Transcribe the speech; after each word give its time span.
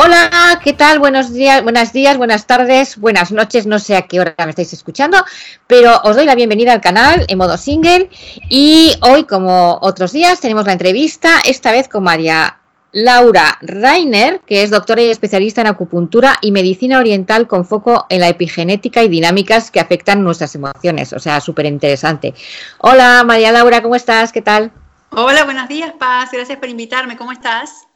Hola, 0.00 0.60
¿qué 0.62 0.74
tal? 0.74 1.00
Buenos 1.00 1.32
días, 1.32 1.64
buenos 1.64 1.92
días, 1.92 2.16
buenas 2.16 2.46
tardes, 2.46 2.98
buenas 2.98 3.32
noches, 3.32 3.66
no 3.66 3.80
sé 3.80 3.96
a 3.96 4.02
qué 4.02 4.20
hora 4.20 4.32
me 4.44 4.50
estáis 4.50 4.72
escuchando, 4.72 5.18
pero 5.66 6.00
os 6.04 6.14
doy 6.14 6.24
la 6.24 6.36
bienvenida 6.36 6.72
al 6.72 6.80
canal 6.80 7.26
en 7.26 7.36
modo 7.36 7.56
single 7.56 8.08
y 8.48 8.92
hoy, 9.00 9.24
como 9.24 9.76
otros 9.82 10.12
días, 10.12 10.38
tenemos 10.38 10.66
la 10.66 10.74
entrevista, 10.74 11.40
esta 11.44 11.72
vez 11.72 11.88
con 11.88 12.04
María 12.04 12.60
Laura 12.92 13.58
Rainer, 13.60 14.40
que 14.46 14.62
es 14.62 14.70
doctora 14.70 15.02
y 15.02 15.10
especialista 15.10 15.62
en 15.62 15.66
acupuntura 15.66 16.38
y 16.42 16.52
medicina 16.52 17.00
oriental 17.00 17.48
con 17.48 17.64
foco 17.64 18.06
en 18.08 18.20
la 18.20 18.28
epigenética 18.28 19.02
y 19.02 19.08
dinámicas 19.08 19.72
que 19.72 19.80
afectan 19.80 20.22
nuestras 20.22 20.54
emociones, 20.54 21.12
o 21.12 21.18
sea, 21.18 21.40
súper 21.40 21.66
interesante. 21.66 22.34
Hola 22.78 23.24
María 23.26 23.50
Laura, 23.50 23.82
¿cómo 23.82 23.96
estás? 23.96 24.30
¿Qué 24.30 24.42
tal? 24.42 24.70
Hola, 25.10 25.42
buenos 25.42 25.66
días, 25.66 25.92
Paz, 25.98 26.30
gracias 26.30 26.60
por 26.60 26.68
invitarme, 26.68 27.16
¿cómo 27.16 27.32
estás? 27.32 27.87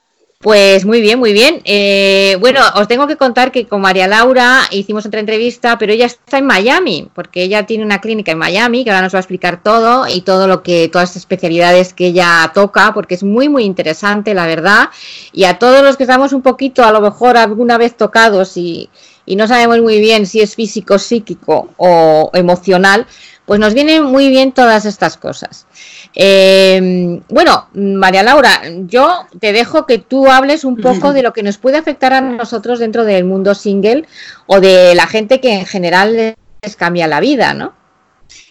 Pues 0.42 0.84
muy 0.84 1.00
bien, 1.00 1.20
muy 1.20 1.32
bien. 1.32 1.60
Eh, 1.64 2.36
bueno, 2.40 2.60
os 2.74 2.88
tengo 2.88 3.06
que 3.06 3.16
contar 3.16 3.52
que 3.52 3.68
con 3.68 3.80
María 3.80 4.08
Laura 4.08 4.62
hicimos 4.72 5.06
otra 5.06 5.20
entrevista, 5.20 5.78
pero 5.78 5.92
ella 5.92 6.06
está 6.06 6.38
en 6.38 6.46
Miami, 6.46 7.08
porque 7.14 7.44
ella 7.44 7.64
tiene 7.64 7.84
una 7.84 8.00
clínica 8.00 8.32
en 8.32 8.38
Miami, 8.38 8.82
que 8.82 8.90
ahora 8.90 9.02
nos 9.02 9.14
va 9.14 9.18
a 9.18 9.20
explicar 9.20 9.62
todo 9.62 10.08
y 10.08 10.22
todo 10.22 10.48
lo 10.48 10.64
que, 10.64 10.88
todas 10.88 11.10
las 11.10 11.16
especialidades 11.16 11.94
que 11.94 12.06
ella 12.06 12.50
toca, 12.52 12.92
porque 12.92 13.14
es 13.14 13.22
muy, 13.22 13.48
muy 13.48 13.62
interesante, 13.62 14.34
la 14.34 14.46
verdad. 14.48 14.90
Y 15.32 15.44
a 15.44 15.60
todos 15.60 15.84
los 15.84 15.96
que 15.96 16.02
estamos 16.02 16.32
un 16.32 16.42
poquito, 16.42 16.82
a 16.84 16.90
lo 16.90 17.00
mejor 17.00 17.36
alguna 17.36 17.78
vez 17.78 17.96
tocados 17.96 18.56
y, 18.56 18.90
y 19.24 19.36
no 19.36 19.46
sabemos 19.46 19.80
muy 19.80 20.00
bien 20.00 20.26
si 20.26 20.40
es 20.40 20.56
físico, 20.56 20.98
psíquico 20.98 21.68
o 21.76 22.32
emocional, 22.34 23.06
pues 23.52 23.60
nos 23.60 23.74
vienen 23.74 24.04
muy 24.04 24.30
bien 24.30 24.52
todas 24.52 24.86
estas 24.86 25.18
cosas. 25.18 25.66
Eh, 26.14 27.20
bueno, 27.28 27.68
María 27.74 28.22
Laura, 28.22 28.62
yo 28.86 29.26
te 29.40 29.52
dejo 29.52 29.84
que 29.84 29.98
tú 29.98 30.30
hables 30.30 30.64
un 30.64 30.78
poco 30.78 31.12
de 31.12 31.22
lo 31.22 31.34
que 31.34 31.42
nos 31.42 31.58
puede 31.58 31.76
afectar 31.76 32.14
a 32.14 32.22
nosotros 32.22 32.78
dentro 32.78 33.04
del 33.04 33.24
mundo 33.24 33.54
single 33.54 34.06
o 34.46 34.58
de 34.58 34.94
la 34.94 35.06
gente 35.06 35.42
que 35.42 35.52
en 35.52 35.66
general 35.66 36.34
les 36.62 36.76
cambia 36.76 37.06
la 37.06 37.20
vida, 37.20 37.52
¿no? 37.52 37.74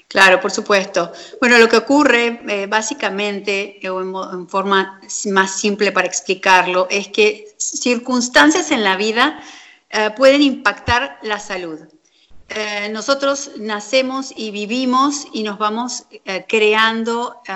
Claro, 0.08 0.39
por 0.39 0.52
supuesto. 0.52 1.11
Bueno, 1.39 1.58
lo 1.58 1.67
que 1.67 1.77
ocurre 1.77 2.39
eh, 2.47 2.67
básicamente, 2.67 3.80
o 3.89 4.02
en, 4.02 4.47
forma 4.47 5.02
más 5.31 5.59
simple 5.59 5.91
para 5.91 6.05
explicarlo, 6.05 6.86
es 6.91 7.08
que 7.08 7.55
circunstancias 7.58 8.69
en 8.69 8.83
la 8.83 8.97
vida 8.97 9.39
eh, 9.89 10.11
pueden 10.15 10.43
impactar 10.43 11.17
la 11.23 11.39
salud. 11.39 11.80
Eh, 12.54 12.89
nosotros 12.89 13.52
nacemos 13.60 14.34
y 14.36 14.52
vivimos 14.52 15.26
y 15.32 15.44
nos 15.44 15.58
vamos 15.58 16.04
eh, 16.26 16.44
creando 16.50 17.42
eh, 17.48 17.54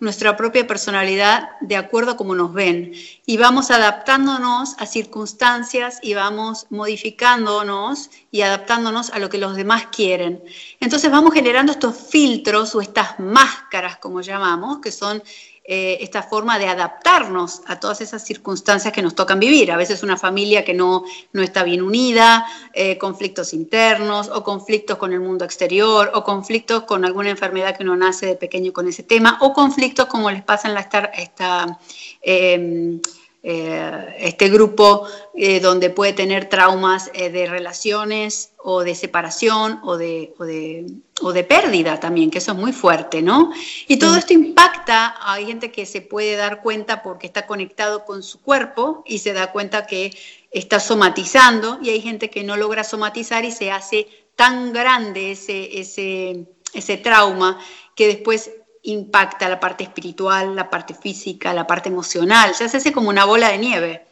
nuestra 0.00 0.38
propia 0.38 0.66
personalidad 0.66 1.50
de 1.60 1.76
acuerdo 1.76 2.12
a 2.12 2.16
cómo 2.16 2.34
nos 2.34 2.54
ven 2.54 2.94
y 3.26 3.36
vamos 3.36 3.70
adaptándonos 3.70 4.74
a 4.78 4.86
circunstancias 4.86 5.98
y 6.00 6.14
vamos 6.14 6.66
modificándonos 6.70 8.08
y 8.30 8.40
adaptándonos 8.40 9.10
a 9.10 9.18
lo 9.18 9.28
que 9.28 9.36
los 9.36 9.54
demás 9.54 9.88
quieren. 9.94 10.42
Entonces 10.80 11.10
vamos 11.10 11.34
generando 11.34 11.70
estos 11.70 11.94
filtros 11.94 12.74
o 12.74 12.80
estas 12.80 13.18
máscaras, 13.18 13.98
como 13.98 14.22
llamamos, 14.22 14.78
que 14.78 14.92
son 14.92 15.22
eh, 15.64 15.98
esta 16.00 16.24
forma 16.24 16.58
de 16.58 16.66
adaptarnos 16.66 17.62
a 17.66 17.78
todas 17.78 18.00
esas 18.00 18.24
circunstancias 18.24 18.92
que 18.92 19.00
nos 19.00 19.14
tocan 19.14 19.38
vivir. 19.38 19.70
A 19.70 19.76
veces 19.76 20.02
una 20.02 20.16
familia 20.16 20.64
que 20.64 20.74
no, 20.74 21.04
no 21.32 21.40
está 21.40 21.62
bien 21.62 21.82
unida, 21.82 22.44
eh, 22.72 22.98
conflictos 22.98 23.54
internos 23.54 24.28
o 24.28 24.42
conflictos 24.42 24.98
con 24.98 25.12
el 25.12 25.20
mundo 25.20 25.44
exterior 25.44 26.10
o 26.14 26.24
conflictos 26.24 26.82
con 26.82 27.04
alguna 27.04 27.30
enfermedad 27.30 27.76
que 27.76 27.84
uno 27.84 27.94
nace 27.94 28.26
de 28.26 28.34
pequeño 28.34 28.72
con 28.72 28.88
ese 28.88 29.04
tema 29.04 29.38
o 29.40 29.52
conflictos 29.52 30.06
como 30.06 30.30
les 30.32 30.42
pasa 30.42 30.66
en 30.66 30.74
la 30.74 30.80
esta, 30.80 31.78
em, 32.22 33.00
eh, 33.44 34.14
este 34.20 34.48
grupo 34.50 35.08
eh, 35.34 35.58
donde 35.58 35.90
puede 35.90 36.12
tener 36.12 36.48
traumas 36.48 37.10
eh, 37.12 37.28
de 37.28 37.46
relaciones 37.46 38.52
o 38.58 38.84
de 38.84 38.94
separación 38.94 39.80
o 39.82 39.96
de, 39.96 40.32
o, 40.38 40.44
de, 40.44 40.86
o 41.20 41.32
de, 41.32 41.42
pérdida 41.42 41.98
también, 41.98 42.30
que 42.30 42.38
eso 42.38 42.52
es 42.52 42.58
muy 42.58 42.72
fuerte, 42.72 43.20
¿no? 43.20 43.50
Y 43.88 43.96
todo 43.96 44.16
esto 44.16 44.32
impacta, 44.32 45.16
hay 45.20 45.46
gente 45.46 45.72
que 45.72 45.86
se 45.86 46.02
puede 46.02 46.36
dar 46.36 46.62
cuenta 46.62 47.02
porque 47.02 47.26
está 47.26 47.48
conectado 47.48 48.04
con 48.04 48.22
su 48.22 48.40
cuerpo 48.40 49.02
y 49.06 49.18
se 49.18 49.32
da 49.32 49.50
cuenta 49.50 49.86
que 49.88 50.16
está 50.52 50.78
somatizando 50.78 51.80
y 51.82 51.90
hay 51.90 52.00
gente 52.00 52.30
que 52.30 52.44
no 52.44 52.56
logra 52.56 52.84
somatizar 52.84 53.44
y 53.44 53.50
se 53.50 53.72
hace 53.72 54.06
tan 54.36 54.72
grande 54.72 55.32
ese, 55.32 55.80
ese, 55.80 56.46
ese 56.74 56.96
trauma 56.96 57.58
que 57.96 58.06
después 58.06 58.52
impacta 58.82 59.48
la 59.48 59.60
parte 59.60 59.84
espiritual, 59.84 60.56
la 60.56 60.68
parte 60.68 60.94
física, 60.94 61.54
la 61.54 61.66
parte 61.66 61.88
emocional, 61.88 62.54
se 62.54 62.64
hace 62.64 62.92
como 62.92 63.08
una 63.08 63.24
bola 63.24 63.50
de 63.50 63.58
nieve. 63.58 64.06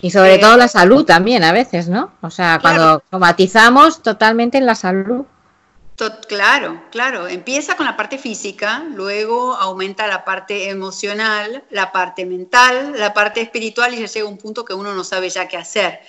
Y 0.00 0.10
sobre 0.10 0.34
eh, 0.34 0.38
todo 0.38 0.56
la 0.56 0.68
salud 0.68 1.04
también 1.04 1.42
a 1.44 1.52
veces, 1.52 1.88
¿no? 1.88 2.12
O 2.20 2.30
sea, 2.30 2.58
cuando 2.60 3.02
somatizamos 3.10 4.02
totalmente 4.02 4.58
en 4.58 4.66
la 4.66 4.74
salud. 4.74 5.24
claro, 6.28 6.82
claro. 6.90 7.28
Empieza 7.28 7.76
con 7.76 7.86
la 7.86 7.96
parte 7.96 8.18
física, 8.18 8.84
luego 8.94 9.54
aumenta 9.54 10.06
la 10.06 10.24
parte 10.24 10.68
emocional, 10.68 11.64
la 11.70 11.92
parte 11.92 12.26
mental, 12.26 12.94
la 12.98 13.14
parte 13.14 13.40
espiritual 13.40 13.94
y 13.94 14.00
ya 14.00 14.06
llega 14.06 14.28
un 14.28 14.36
punto 14.36 14.64
que 14.64 14.74
uno 14.74 14.92
no 14.92 15.02
sabe 15.02 15.30
ya 15.30 15.48
qué 15.48 15.56
hacer. 15.56 16.00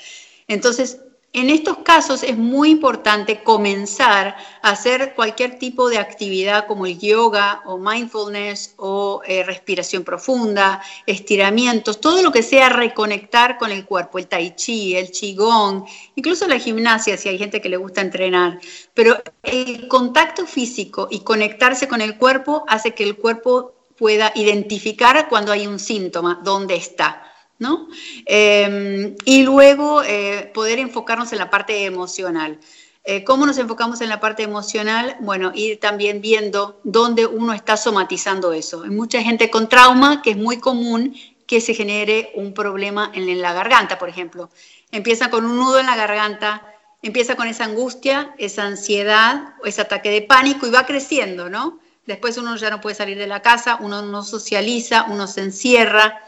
Entonces, 0.50 1.00
en 1.38 1.52
estos 1.52 1.78
casos 1.80 2.24
es 2.24 2.36
muy 2.36 2.72
importante 2.72 3.44
comenzar 3.44 4.36
a 4.62 4.72
hacer 4.72 5.14
cualquier 5.14 5.60
tipo 5.60 5.88
de 5.90 6.00
actividad 6.00 6.66
como 6.66 6.88
el 6.88 6.98
yoga 6.98 7.62
o 7.66 7.78
mindfulness 7.78 8.74
o 8.78 9.22
eh, 9.26 9.44
respiración 9.44 10.04
profunda, 10.04 10.82
estiramientos, 11.06 12.02
todo 12.02 12.24
lo 12.24 12.32
que 12.32 12.42
sea 12.42 12.70
reconectar 12.70 13.60
con 13.60 13.72
el 13.72 13.86
cuerpo, 13.86 14.18
el 14.18 14.28
tai 14.28 14.56
chi, 14.56 14.96
el 14.96 15.12
qigong, 15.12 15.86
incluso 16.16 16.48
la 16.48 16.58
gimnasia 16.58 17.18
si 17.18 17.30
hay 17.30 17.38
gente 17.38 17.62
que 17.62 17.70
le 17.70 17.78
gusta 17.78 18.02
entrenar. 18.02 18.60
Pero 18.96 19.22
el 19.44 19.88
contacto 19.88 20.48
físico 20.48 21.08
y 21.12 21.20
conectarse 21.20 21.88
con 21.88 22.02
el 22.02 22.18
cuerpo 22.18 22.66
hace 22.68 22.96
que 22.96 23.04
el 23.04 23.16
cuerpo 23.16 23.74
pueda 23.96 24.32
identificar 24.34 25.30
cuando 25.30 25.52
hay 25.52 25.68
un 25.68 25.78
síntoma, 25.80 26.42
dónde 26.44 26.76
está. 26.76 27.24
¿No? 27.60 27.88
Em, 28.26 29.16
y 29.26 29.44
luego 29.44 30.04
eh, 30.04 30.52
poder 30.54 30.80
enfocarnos 30.80 31.32
en 31.32 31.40
la 31.40 31.50
parte 31.50 31.86
emocional. 31.86 32.60
Eh, 33.04 33.24
¿Cómo 33.24 33.46
nos 33.46 33.58
enfocamos 33.58 34.02
en 34.02 34.10
la 34.10 34.20
parte 34.20 34.44
emocional? 34.44 35.16
Bueno, 35.22 35.52
ir 35.56 35.80
también 35.80 36.20
viendo 36.22 36.82
dónde 36.84 37.26
uno 37.26 37.54
está 37.54 37.78
somatizando 37.78 38.52
eso. 38.52 38.84
Hay 38.84 38.90
mucha 38.90 39.22
gente 39.22 39.50
con 39.50 39.70
trauma 39.70 40.22
que 40.22 40.32
es 40.32 40.38
muy 40.38 40.58
común 40.58 41.16
que 41.46 41.62
se 41.62 41.74
genere 41.74 42.32
un 42.36 42.54
problema 42.54 43.10
en 43.14 43.42
la 43.42 43.54
garganta, 43.54 43.98
por 43.98 44.10
ejemplo. 44.10 44.50
Empieza 44.92 45.30
con 45.30 45.46
un 45.46 45.56
nudo 45.56 45.80
en 45.80 45.86
la 45.86 45.96
garganta, 45.96 46.66
empieza 47.02 47.36
con 47.36 47.48
esa 47.48 47.64
angustia, 47.64 48.36
esa 48.38 48.66
ansiedad, 48.66 49.56
ese 49.64 49.82
ataque 49.82 50.12
de 50.12 50.24
pánico 50.24 50.68
y 50.68 50.72
va 50.72 50.86
creciendo, 50.86 51.50
¿no? 51.50 51.80
Después 52.06 52.38
uno 52.38 52.56
ya 52.58 52.70
no 52.70 52.82
puede 52.82 52.96
salir 52.96 53.18
de 53.18 53.28
la 53.28 53.42
casa, 53.42 53.78
uno 53.80 54.02
no 54.02 54.24
socializa, 54.24 55.06
uno 55.10 55.28
se 55.28 55.42
encierra, 55.42 56.22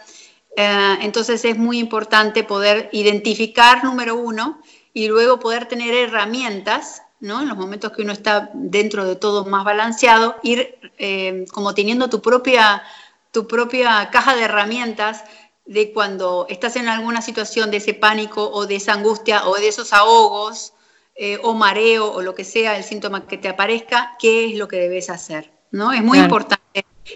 eh, 0.55 0.97
entonces 1.01 1.45
es 1.45 1.57
muy 1.57 1.79
importante 1.79 2.43
poder 2.43 2.89
identificar, 2.91 3.83
número 3.83 4.15
uno, 4.15 4.61
y 4.93 5.07
luego 5.07 5.39
poder 5.39 5.67
tener 5.67 5.93
herramientas, 5.93 7.03
¿no? 7.19 7.41
En 7.41 7.49
los 7.49 7.57
momentos 7.57 7.91
que 7.91 8.01
uno 8.01 8.13
está 8.13 8.49
dentro 8.53 9.05
de 9.05 9.15
todo 9.15 9.45
más 9.45 9.63
balanceado, 9.63 10.35
ir 10.43 10.77
eh, 10.97 11.45
como 11.51 11.73
teniendo 11.73 12.09
tu 12.09 12.21
propia, 12.21 12.83
tu 13.31 13.47
propia 13.47 14.09
caja 14.11 14.35
de 14.35 14.43
herramientas 14.43 15.23
de 15.65 15.93
cuando 15.93 16.47
estás 16.49 16.75
en 16.77 16.87
alguna 16.87 17.21
situación 17.21 17.69
de 17.69 17.77
ese 17.77 17.93
pánico 17.93 18.49
o 18.49 18.65
de 18.65 18.77
esa 18.77 18.93
angustia 18.93 19.47
o 19.47 19.55
de 19.55 19.67
esos 19.67 19.93
ahogos 19.93 20.73
eh, 21.15 21.37
o 21.43 21.53
mareo 21.53 22.11
o 22.11 22.21
lo 22.21 22.33
que 22.33 22.43
sea 22.43 22.75
el 22.77 22.83
síntoma 22.83 23.27
que 23.27 23.37
te 23.37 23.49
aparezca, 23.49 24.15
qué 24.19 24.47
es 24.47 24.57
lo 24.57 24.67
que 24.67 24.77
debes 24.77 25.09
hacer, 25.09 25.51
¿no? 25.71 25.91
Es 25.91 26.01
muy 26.01 26.17
importante 26.17 26.58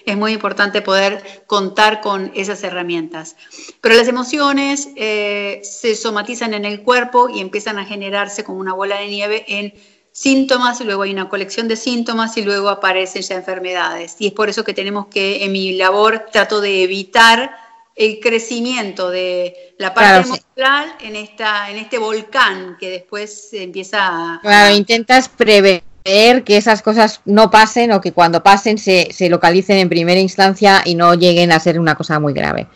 es 0.06 0.18
muy 0.18 0.34
importante 0.34 0.82
poder 0.82 1.44
contar 1.48 2.02
con 2.02 2.32
esas 2.36 2.64
herramientas. 2.64 3.36
Pero 3.82 3.96
las 3.96 4.08
emociones 4.08 4.90
eh, 4.96 5.62
se 5.64 5.96
somatizan 5.96 6.54
en 6.54 6.66
el 6.66 6.82
cuerpo 6.82 7.30
y 7.30 7.40
empiezan 7.40 7.80
a 7.80 7.86
generarse 7.86 8.44
como 8.44 8.60
una 8.60 8.74
bola 8.74 9.00
de 9.00 9.08
nieve 9.08 9.46
en 9.48 9.74
síntomas, 10.12 10.80
y 10.80 10.84
luego 10.84 11.02
hay 11.02 11.12
una 11.12 11.28
colección 11.28 11.68
de 11.68 11.76
síntomas 11.76 12.38
y 12.38 12.44
luego 12.44 12.70
aparecen 12.70 13.24
ya 13.24 13.36
enfermedades. 13.36 14.16
Y 14.20 14.28
es 14.28 14.34
por 14.34 14.48
eso 14.48 14.64
que 14.64 14.74
tenemos 14.74 15.08
que, 15.08 15.44
en 15.44 15.52
mi 15.52 15.74
labor, 15.74 16.28
trato 16.32 16.62
de 16.62 16.84
evitar 16.84 17.52
el 17.96 18.20
crecimiento 18.20 19.10
de 19.10 19.76
la 19.78 19.94
parte 19.94 20.28
emocional 20.28 20.96
en, 21.02 21.16
esta, 21.16 21.70
en 21.70 21.78
este 21.78 21.98
volcán 21.98 22.78
que 22.80 22.90
después 22.90 23.50
empieza 23.54 24.36
a... 24.36 24.40
Claro, 24.42 24.76
intentas 24.76 25.30
prever 25.30 25.84
que 26.04 26.58
esas 26.58 26.82
cosas 26.82 27.22
no 27.26 27.50
pasen 27.50 27.92
o 27.94 28.02
que 28.02 28.12
cuando 28.12 28.44
pasen 28.44 28.78
se, 28.78 29.10
se, 29.12 29.30
localicen 29.30 29.78
en 29.78 29.90
primera 29.90 30.20
instancia 30.20 30.82
y 30.84 30.96
no 30.96 31.14
lleguen 31.14 31.52
a 31.52 31.60
ser 31.60 31.80
una 31.80 31.96
cosa 31.96 32.20
muy 32.20 32.34
grave. 32.34 32.68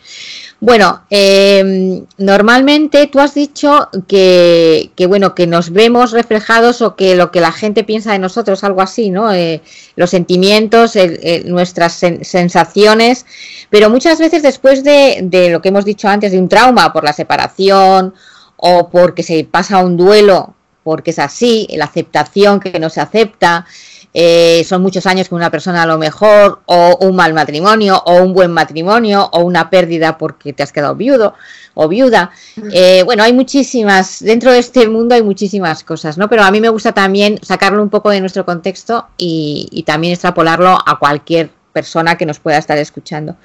Bueno, 0.60 1.02
eh, 1.10 2.02
normalmente 2.16 3.06
tú 3.06 3.20
has 3.20 3.34
dicho 3.34 3.90
que, 4.08 4.90
que, 4.96 5.06
bueno 5.06 5.34
que 5.34 5.46
nos 5.46 5.70
vemos 5.70 6.10
reflejados 6.10 6.82
o 6.82 6.96
que 6.96 7.14
lo 7.14 7.30
que 7.30 7.40
la 7.40 7.52
gente 7.52 7.84
piensa 7.84 8.12
de 8.12 8.18
nosotros, 8.18 8.64
algo 8.64 8.80
así, 8.80 9.10
¿no? 9.10 9.32
Eh, 9.32 9.60
los 9.94 10.10
sentimientos, 10.10 10.94
nuestras 11.44 11.92
sensaciones, 11.92 13.26
pero 13.70 13.90
muchas 13.90 14.18
veces 14.18 14.42
después 14.42 14.82
de, 14.82 15.20
de 15.22 15.50
lo 15.50 15.60
que 15.60 15.68
hemos 15.68 15.84
dicho 15.84 16.08
antes, 16.08 16.32
de 16.32 16.38
un 16.38 16.48
trauma 16.48 16.92
por 16.92 17.04
la 17.04 17.12
separación 17.12 18.14
o 18.56 18.88
porque 18.88 19.22
se 19.22 19.44
pasa 19.44 19.78
un 19.78 19.96
duelo 19.96 20.54
porque 20.88 21.10
es 21.10 21.18
así, 21.18 21.68
la 21.72 21.84
aceptación 21.84 22.60
que 22.60 22.80
no 22.80 22.88
se 22.88 23.02
acepta, 23.02 23.66
eh, 24.14 24.64
son 24.66 24.80
muchos 24.80 25.04
años 25.04 25.28
con 25.28 25.36
una 25.36 25.50
persona 25.50 25.82
a 25.82 25.86
lo 25.86 25.98
mejor, 25.98 26.62
o 26.64 26.96
un 27.02 27.14
mal 27.14 27.34
matrimonio, 27.34 28.02
o 28.06 28.22
un 28.22 28.32
buen 28.32 28.50
matrimonio, 28.50 29.28
o 29.34 29.40
una 29.40 29.68
pérdida 29.68 30.16
porque 30.16 30.54
te 30.54 30.62
has 30.62 30.72
quedado 30.72 30.94
viudo 30.94 31.34
o 31.74 31.88
viuda. 31.88 32.30
Eh, 32.72 33.02
bueno, 33.04 33.22
hay 33.22 33.34
muchísimas, 33.34 34.20
dentro 34.24 34.50
de 34.50 34.60
este 34.60 34.88
mundo 34.88 35.14
hay 35.14 35.22
muchísimas 35.22 35.84
cosas, 35.84 36.16
¿no? 36.16 36.26
Pero 36.30 36.42
a 36.42 36.50
mí 36.50 36.58
me 36.58 36.70
gusta 36.70 36.92
también 36.92 37.38
sacarlo 37.42 37.82
un 37.82 37.90
poco 37.90 38.08
de 38.08 38.20
nuestro 38.20 38.46
contexto 38.46 39.08
y, 39.18 39.68
y 39.70 39.82
también 39.82 40.14
extrapolarlo 40.14 40.70
a 40.70 40.98
cualquier 40.98 41.50
persona 41.74 42.16
que 42.16 42.24
nos 42.24 42.38
pueda 42.38 42.56
estar 42.56 42.78
escuchando. 42.78 43.36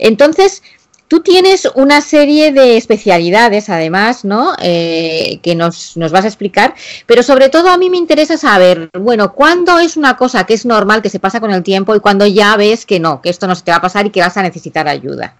Entonces, 0.00 0.64
Tú 1.10 1.18
tienes 1.18 1.68
una 1.74 2.02
serie 2.02 2.52
de 2.52 2.76
especialidades, 2.76 3.68
además, 3.68 4.24
¿no? 4.24 4.54
Eh, 4.62 5.40
que 5.42 5.56
nos, 5.56 5.96
nos, 5.96 6.12
vas 6.12 6.24
a 6.24 6.28
explicar, 6.28 6.72
pero 7.04 7.24
sobre 7.24 7.48
todo 7.48 7.68
a 7.68 7.76
mí 7.76 7.90
me 7.90 7.96
interesa 7.96 8.36
saber, 8.36 8.88
bueno, 8.96 9.32
¿cuándo 9.32 9.80
es 9.80 9.96
una 9.96 10.16
cosa 10.16 10.44
que 10.46 10.54
es 10.54 10.64
normal, 10.64 11.02
que 11.02 11.10
se 11.10 11.18
pasa 11.18 11.40
con 11.40 11.50
el 11.50 11.64
tiempo 11.64 11.96
y 11.96 12.00
cuando 12.00 12.28
ya 12.28 12.54
ves 12.54 12.86
que 12.86 13.00
no, 13.00 13.20
que 13.20 13.28
esto 13.28 13.48
no 13.48 13.56
se 13.56 13.64
te 13.64 13.72
va 13.72 13.78
a 13.78 13.80
pasar 13.80 14.06
y 14.06 14.10
que 14.10 14.20
vas 14.20 14.36
a 14.36 14.42
necesitar 14.44 14.86
ayuda? 14.86 15.34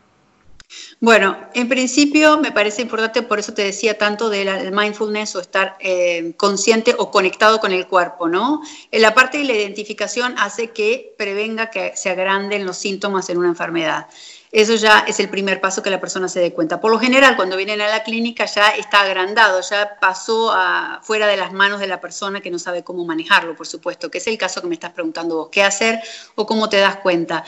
Bueno, 0.99 1.37
en 1.55 1.69
principio 1.69 2.39
me 2.39 2.51
parece 2.51 2.83
importante, 2.83 3.23
por 3.23 3.39
eso 3.39 3.55
te 3.55 3.63
decía 3.63 3.97
tanto 3.97 4.29
del 4.29 4.73
mindfulness 4.73 5.37
o 5.37 5.41
estar 5.41 5.77
eh, 5.79 6.35
consciente 6.37 6.97
o 6.99 7.13
conectado 7.13 7.61
con 7.61 7.71
el 7.71 7.87
cuerpo, 7.87 8.29
¿no? 8.29 8.61
En 8.91 9.03
la 9.03 9.15
parte 9.15 9.39
de 9.39 9.45
la 9.45 9.53
identificación 9.53 10.35
hace 10.37 10.71
que 10.71 11.15
prevenga 11.17 11.71
que 11.71 11.93
se 11.95 12.11
agranden 12.11 12.67
los 12.67 12.77
síntomas 12.77 13.31
en 13.31 13.39
una 13.39 13.51
enfermedad. 13.51 14.09
Eso 14.53 14.75
ya 14.75 15.05
es 15.07 15.21
el 15.21 15.29
primer 15.29 15.61
paso 15.61 15.81
que 15.81 15.91
la 15.91 16.01
persona 16.01 16.29
se 16.29 16.41
dé 16.41 16.53
cuenta. 16.53 16.81
Por 16.81 16.91
lo 16.91 16.99
general, 16.99 17.37
cuando 17.37 17.57
vienen 17.57 17.81
a 17.81 17.89
la 17.89 18.03
clínica 18.03 18.47
ya 18.47 18.71
está 18.71 19.03
agrandado, 19.03 19.61
ya 19.61 19.97
pasó 20.01 20.51
a, 20.53 21.01
fuera 21.03 21.29
de 21.29 21.37
las 21.37 21.53
manos 21.53 21.79
de 21.79 21.87
la 21.87 22.01
persona 22.01 22.41
que 22.41 22.51
no 22.51 22.59
sabe 22.59 22.83
cómo 22.83 23.05
manejarlo, 23.05 23.55
por 23.55 23.69
supuesto, 23.69 24.11
que 24.11 24.19
es 24.19 24.27
el 24.27 24.39
caso 24.39 24.61
que 24.61 24.67
me 24.67 24.75
estás 24.75 24.91
preguntando 24.91 25.37
vos, 25.37 25.49
qué 25.53 25.63
hacer 25.63 26.01
o 26.35 26.47
cómo 26.47 26.69
te 26.69 26.79
das 26.79 26.97
cuenta. 26.97 27.45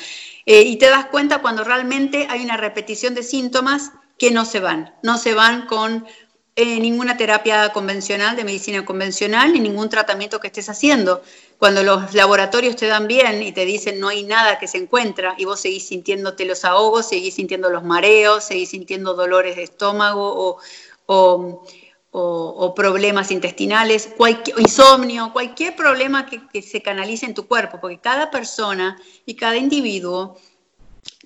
Eh, 0.47 0.63
y 0.63 0.77
te 0.77 0.91
das 0.91 1.07
cuenta 1.07 1.39
cuando 1.39 1.65
realmente 1.65 2.29
hay 2.31 2.45
una 2.45 2.57
repetición 2.57 3.15
de 3.15 3.25
síntomas 3.25 3.91
que 4.17 4.31
no 4.31 4.45
se 4.45 4.61
van, 4.61 4.95
no 5.03 5.19
se 5.19 5.35
van 5.35 5.67
con 5.67 6.07
eh, 6.55 6.81
ninguna 6.81 7.17
terapia 7.17 7.73
convencional, 7.73 8.37
de 8.37 8.45
medicina 8.45 8.85
convencional, 8.85 9.53
ni 9.53 9.61
ningún 9.61 9.89
tratamiento 9.89 10.39
que 10.39 10.49
estés 10.49 10.69
haciendo. 10.69 11.23
Cuando 11.59 11.83
los 11.83 12.13
laboratorios 12.13 12.77
te 12.77 12.87
dan 12.87 13.07
bien 13.07 13.43
y 13.43 13.53
te 13.53 13.65
dicen 13.65 13.99
no 14.01 14.09
hay 14.09 14.25
nada 14.25 14.59
que 14.59 14.69
se 14.69 14.79
encuentra 14.79 15.35
y 15.39 15.47
vos 15.47 15.61
seguís 15.61 15.87
sintiéndote 15.87 16.45
los 16.45 16.65
ahogos, 16.65 17.09
seguís 17.09 17.35
sintiendo 17.35 17.71
los 17.71 17.85
mareos, 17.85 18.45
seguís 18.45 18.71
sintiendo 18.71 19.15
dolores 19.15 19.57
de 19.57 19.63
estómago 19.63 20.59
o, 21.07 21.63
o, 22.11 22.75
problemas 22.75 23.31
intestinales, 23.31 24.11
cualquier, 24.17 24.61
insomnio, 24.61 25.33
cualquier 25.33 25.75
problema 25.75 26.27
que, 26.27 26.47
que 26.49 26.61
se 26.61 26.83
canalice 26.83 27.25
en 27.25 27.35
tu 27.35 27.47
cuerpo, 27.47 27.79
porque 27.81 27.99
cada 27.99 28.31
persona 28.31 29.01
y 29.25 29.37
cada 29.37 29.57
individuo 29.57 30.37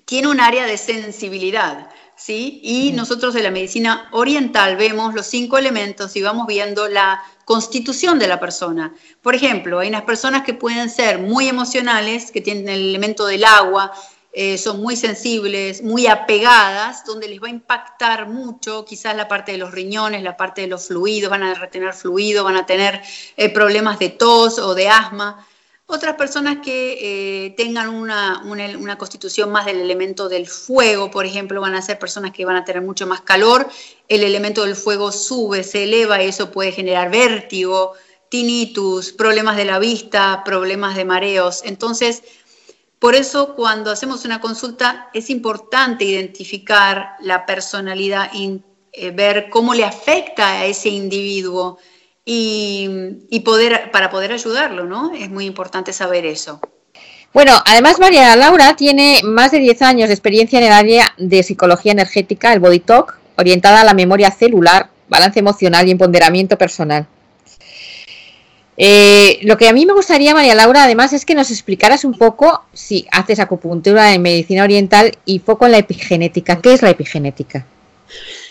tiene 0.05 0.29
un 0.29 0.39
área 0.39 0.65
de 0.65 0.77
sensibilidad. 0.77 1.89
¿Sí? 2.17 2.59
Y 2.63 2.91
nosotros 2.93 3.33
de 3.33 3.43
la 3.43 3.51
medicina 3.51 4.09
oriental 4.11 4.75
vemos 4.75 5.13
los 5.13 5.27
cinco 5.27 5.57
elementos 5.57 6.15
y 6.15 6.21
vamos 6.21 6.47
viendo 6.47 6.87
la 6.87 7.23
constitución 7.45 8.19
de 8.19 8.27
la 8.27 8.39
persona. 8.39 8.93
Por 9.21 9.35
ejemplo, 9.35 9.79
hay 9.79 9.89
unas 9.89 10.03
personas 10.03 10.43
que 10.43 10.53
pueden 10.53 10.89
ser 10.89 11.19
muy 11.19 11.47
emocionales, 11.47 12.31
que 12.31 12.41
tienen 12.41 12.67
el 12.67 12.89
elemento 12.89 13.25
del 13.25 13.45
agua, 13.45 13.93
eh, 14.39 14.57
son 14.57 14.81
muy 14.81 14.95
sensibles, 14.95 15.81
muy 15.81 16.05
apegadas, 16.05 17.03
donde 17.05 17.27
les 17.27 17.41
va 17.41 17.47
a 17.47 17.49
impactar 17.49 18.27
mucho 18.27 18.85
quizás 18.85 19.15
la 19.15 19.27
parte 19.27 19.53
de 19.53 19.57
los 19.57 19.71
riñones, 19.71 20.21
la 20.21 20.37
parte 20.37 20.61
de 20.61 20.67
los 20.67 20.87
fluidos, 20.87 21.31
van 21.31 21.41
a 21.41 21.55
retener 21.55 21.93
fluido, 21.93 22.43
van 22.43 22.57
a 22.57 22.65
tener 22.65 23.01
eh, 23.35 23.49
problemas 23.49 23.97
de 23.97 24.09
tos 24.09 24.59
o 24.59 24.75
de 24.75 24.89
asma. 24.89 25.47
Otras 25.89 26.15
personas 26.15 26.57
que 26.61 27.45
eh, 27.45 27.51
tengan 27.51 27.87
una, 27.87 28.97
constitución 28.97 29.49
más 29.53 29.65
del 29.65 29.79
elemento 29.79 30.27
del 30.27 30.45
fuego, 30.45 31.09
por 31.09 31.25
ejemplo, 31.25 31.61
van 31.61 31.75
a 31.75 31.81
ser 31.81 31.97
personas 31.97 32.33
que 32.33 32.43
van 32.43 32.57
a 32.57 32.65
tener 32.65 32.81
mucho 32.81 33.07
más 33.07 33.21
calor, 33.21 33.69
el 34.09 34.23
elemento 34.23 34.65
del 34.65 34.75
fuego 34.75 35.13
sube, 35.13 35.63
se 35.63 35.85
eleva 35.85 36.21
y 36.21 36.27
eso 36.27 36.51
puede 36.51 36.73
generar 36.73 37.09
vértigo, 37.09 37.93
tinnitus, 38.27 39.13
problemas 39.13 39.55
de 39.55 39.63
la 39.63 39.79
vista, 39.79 40.41
problemas 40.43 40.97
de 40.97 41.05
mareos. 41.05 41.61
Entonces, 41.63 42.21
por 42.99 43.15
eso 43.15 43.55
cuando 43.55 43.89
hacemos 43.89 44.25
una 44.25 44.41
consulta 44.41 45.09
es 45.13 45.29
importante 45.29 46.03
identificar 46.03 47.15
la 47.21 47.45
personalidad 47.45 48.29
y 48.33 48.61
eh, 48.91 49.11
ver 49.11 49.49
cómo 49.49 49.73
le 49.73 49.85
afecta 49.85 50.59
a 50.59 50.65
ese 50.65 50.89
individuo 50.89 51.77
y, 52.29 53.39
poder, 53.45 53.89
para 53.91 54.09
poder 54.09 54.33
ayudarlo, 54.33 54.85
¿no? 54.85 55.13
Es 55.13 55.29
muy 55.29 55.45
importante 55.45 55.93
saber 55.93 56.25
eso. 56.25 56.59
Bueno, 57.33 57.53
además 57.65 57.99
María 57.99 58.35
Laura 58.35 58.75
tiene 58.75 59.21
más 59.23 59.51
de 59.51 59.59
10 59.59 59.81
años 59.83 60.09
de 60.09 60.13
experiencia 60.13 60.59
en 60.59 60.65
el 60.65 60.73
área 60.73 61.13
de 61.17 61.41
psicología 61.41 61.93
energética, 61.93 62.51
el 62.51 62.59
Body 62.59 62.79
Talk, 62.79 63.17
orientada 63.37 63.81
a 63.81 63.85
la 63.85 63.93
memoria 63.93 64.29
celular, 64.29 64.89
balance 65.07 65.39
emocional 65.39 65.87
y 65.87 65.91
empoderamiento 65.91 66.57
personal. 66.57 67.07
Eh, 68.75 69.39
lo 69.43 69.57
que 69.57 69.69
a 69.69 69.73
mí 69.73 69.85
me 69.85 69.93
gustaría, 69.93 70.33
María 70.33 70.53
Laura, 70.53 70.83
además, 70.83 71.13
es 71.13 71.25
que 71.25 71.33
nos 71.33 71.49
explicaras 71.49 72.03
un 72.03 72.17
poco 72.17 72.63
si 72.73 73.07
haces 73.11 73.39
acupuntura 73.39 74.13
en 74.13 74.21
medicina 74.21 74.63
oriental 74.63 75.17
y 75.25 75.39
foco 75.39 75.65
en 75.65 75.71
la 75.71 75.77
epigenética. 75.77 76.59
¿Qué 76.59 76.73
es 76.73 76.81
la 76.81 76.89
epigenética? 76.89 77.65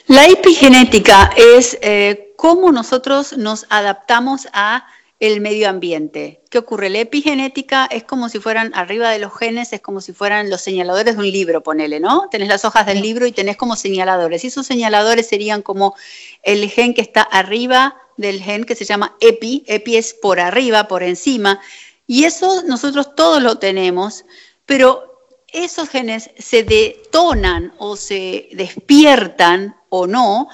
La 0.09 0.27
epigenética 0.27 1.31
es 1.37 1.79
eh, 1.83 2.26
cómo 2.37 2.73
nosotros 2.73 3.37
nos 3.37 3.67
adaptamos 3.71 4.49
a 4.53 4.87
el 5.19 5.41
medio 5.41 5.71
ambiente. 5.71 6.43
¿Qué 6.51 6.59
ocurre? 6.59 6.91
La 6.91 6.99
epigenética 6.99 7.87
es 7.87 8.05
como 8.05 8.29
si 8.29 8.39
fueran 8.39 8.73
arriba 8.75 9.11
de 9.11 9.19
los 9.19 9.35
genes, 9.35 9.73
es 9.73 9.81
como 9.81 10.03
si 10.03 10.13
fueran 10.13 10.51
los 10.51 10.61
señaladores 10.61 11.17
de 11.17 11.21
un 11.21 11.31
libro, 11.31 11.63
ponele, 11.63 12.01
¿no? 12.01 12.29
Tenés 12.31 12.49
las 12.49 12.67
hojas 12.67 12.85
del 12.85 13.01
libro 13.01 13.27
y 13.27 13.33
tenés 13.33 13.57
como 13.57 13.77
señaladores. 13.77 14.45
Y 14.45 14.49
esos 14.49 14.67
señaladores 14.67 15.27
serían 15.27 15.63
como 15.63 15.95
el 16.43 16.69
gen 16.69 16.93
que 16.93 17.01
está 17.01 17.23
arriba 17.23 17.97
del 18.19 18.43
gen 18.43 18.65
que 18.65 18.75
se 18.75 18.85
llama 18.85 19.17
epi. 19.21 19.65
Epi 19.67 19.97
es 19.97 20.13
por 20.13 20.39
arriba, 20.39 20.87
por 20.87 21.03
encima. 21.03 21.61
Y 22.07 22.25
eso 22.25 22.63
nosotros 22.65 23.15
todos 23.15 23.43
lo 23.43 23.59
tenemos, 23.59 24.27
pero 24.67 25.31
esos 25.49 25.89
genes 25.89 26.31
se 26.39 26.63
detonan 26.63 27.73
o 27.79 27.97
se 27.97 28.49
despiertan 28.53 29.77
o 29.89 30.07
no, 30.07 30.49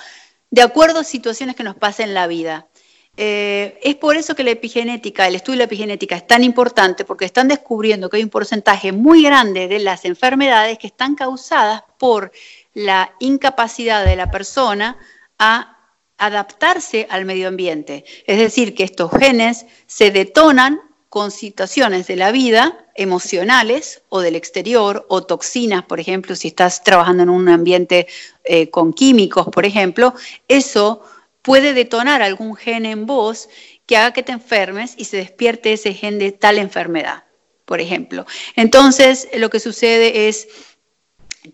de 0.52 0.62
acuerdo 0.62 1.00
a 1.00 1.04
situaciones 1.04 1.56
que 1.56 1.64
nos 1.64 1.76
pasen 1.76 2.11
en 2.11 2.14
la 2.14 2.26
vida. 2.26 2.68
Eh, 3.16 3.78
es 3.82 3.97
por 3.97 4.16
eso 4.16 4.35
que 4.35 4.44
la 4.44 4.50
epigenética, 4.50 5.26
el 5.26 5.35
estudio 5.35 5.54
de 5.54 5.59
la 5.59 5.64
epigenética 5.64 6.14
es 6.14 6.26
tan 6.26 6.44
importante, 6.44 7.06
porque 7.06 7.25
están 7.25 7.49
descubriendo 7.49 8.11
que 8.11 8.18
hay 8.18 8.23
un 8.23 8.28
porcentaje 8.28 8.92
muy 8.92 9.23
grande 9.23 9.66
de 9.66 9.78
las 9.78 10.04
enfermedades 10.04 10.78
que 10.78 10.87
están 10.87 11.14
causadas 11.14 11.82
por 11.99 12.32
la 12.75 13.14
incapacidad 13.18 14.04
de 14.04 14.14
la 14.14 14.30
persona 14.30 14.99
a 15.38 15.78
adaptarse 16.18 17.06
al 17.09 17.25
medio 17.25 17.49
ambiente. 17.49 18.04
Es 18.26 18.38
decir, 18.38 18.75
que 18.75 18.85
estos 18.85 19.11
genes 19.11 19.64
se 19.87 20.11
detonan 20.11 20.80
con 21.12 21.31
situaciones 21.31 22.07
de 22.07 22.16
la 22.16 22.33
vida 22.33 22.87
emocionales 22.95 24.02
o 24.09 24.23
del 24.23 24.35
exterior 24.35 25.04
o 25.11 25.23
toxinas, 25.25 25.85
por 25.85 26.00
ejemplo, 26.00 26.35
si 26.35 26.49
estás 26.49 26.83
trabajando 26.83 27.23
en 27.23 27.28
un 27.28 27.50
ambiente 27.50 28.07
eh, 28.45 28.71
con 28.71 28.95
químicos, 28.95 29.49
por 29.52 29.66
ejemplo, 29.66 30.14
eso 30.49 31.02
puede 31.42 31.75
detonar 31.75 32.23
algún 32.23 32.57
gen 32.57 32.87
en 32.87 33.04
vos 33.04 33.50
que 33.85 33.99
haga 33.99 34.14
que 34.14 34.23
te 34.23 34.33
enfermes 34.33 34.95
y 34.97 35.04
se 35.04 35.19
despierte 35.19 35.75
ese 35.75 35.92
gen 35.92 36.19
de 36.19 36.33
tal 36.33 36.57
enfermedad, 36.57 37.25
por 37.66 37.83
ejemplo. 37.83 38.25
Entonces, 38.57 39.28
lo 39.35 39.50
que 39.50 39.61
sucede 39.61 40.28
es 40.28 40.49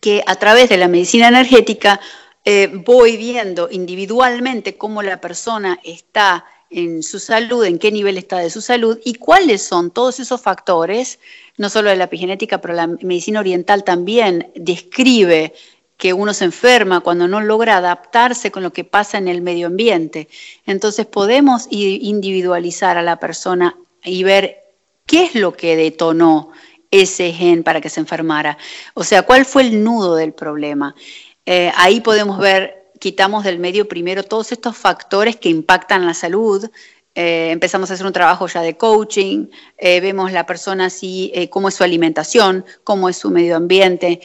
que 0.00 0.22
a 0.28 0.36
través 0.36 0.68
de 0.68 0.76
la 0.76 0.86
medicina 0.86 1.26
energética 1.26 1.98
eh, 2.44 2.70
voy 2.72 3.16
viendo 3.16 3.68
individualmente 3.72 4.76
cómo 4.76 5.02
la 5.02 5.20
persona 5.20 5.80
está 5.82 6.44
en 6.70 7.02
su 7.02 7.18
salud, 7.18 7.64
en 7.64 7.78
qué 7.78 7.90
nivel 7.90 8.18
está 8.18 8.38
de 8.38 8.50
su 8.50 8.60
salud 8.60 8.98
y 9.04 9.14
cuáles 9.14 9.62
son 9.62 9.90
todos 9.90 10.20
esos 10.20 10.40
factores, 10.40 11.18
no 11.56 11.70
solo 11.70 11.90
de 11.90 11.96
la 11.96 12.04
epigenética, 12.04 12.60
pero 12.60 12.74
la 12.74 12.86
medicina 12.86 13.40
oriental 13.40 13.84
también 13.84 14.50
describe 14.54 15.54
que 15.96 16.12
uno 16.12 16.32
se 16.32 16.44
enferma 16.44 17.00
cuando 17.00 17.26
no 17.26 17.40
logra 17.40 17.76
adaptarse 17.76 18.50
con 18.52 18.62
lo 18.62 18.72
que 18.72 18.84
pasa 18.84 19.18
en 19.18 19.26
el 19.26 19.42
medio 19.42 19.66
ambiente. 19.66 20.28
Entonces 20.64 21.06
podemos 21.06 21.66
individualizar 21.70 22.96
a 22.96 23.02
la 23.02 23.18
persona 23.18 23.76
y 24.04 24.22
ver 24.22 24.58
qué 25.06 25.24
es 25.24 25.34
lo 25.34 25.54
que 25.54 25.76
detonó 25.76 26.52
ese 26.90 27.32
gen 27.32 27.64
para 27.64 27.80
que 27.80 27.90
se 27.90 28.00
enfermara. 28.00 28.58
O 28.94 29.02
sea, 29.02 29.22
cuál 29.22 29.44
fue 29.44 29.62
el 29.62 29.82
nudo 29.82 30.14
del 30.14 30.32
problema. 30.32 30.94
Eh, 31.44 31.72
ahí 31.76 32.00
podemos 32.00 32.38
ver, 32.38 32.77
quitamos 32.98 33.44
del 33.44 33.58
medio 33.58 33.88
primero 33.88 34.22
todos 34.22 34.52
estos 34.52 34.76
factores 34.76 35.36
que 35.36 35.48
impactan 35.48 36.06
la 36.06 36.14
salud, 36.14 36.68
eh, 37.14 37.50
empezamos 37.50 37.90
a 37.90 37.94
hacer 37.94 38.06
un 38.06 38.12
trabajo 38.12 38.46
ya 38.46 38.62
de 38.62 38.76
coaching, 38.76 39.46
eh, 39.76 40.00
vemos 40.00 40.30
la 40.30 40.46
persona 40.46 40.88
si, 40.90 41.32
cómo 41.50 41.68
es 41.68 41.74
su 41.74 41.84
alimentación, 41.84 42.64
cómo 42.84 43.08
es 43.08 43.16
su 43.16 43.30
medio 43.30 43.56
ambiente, 43.56 44.20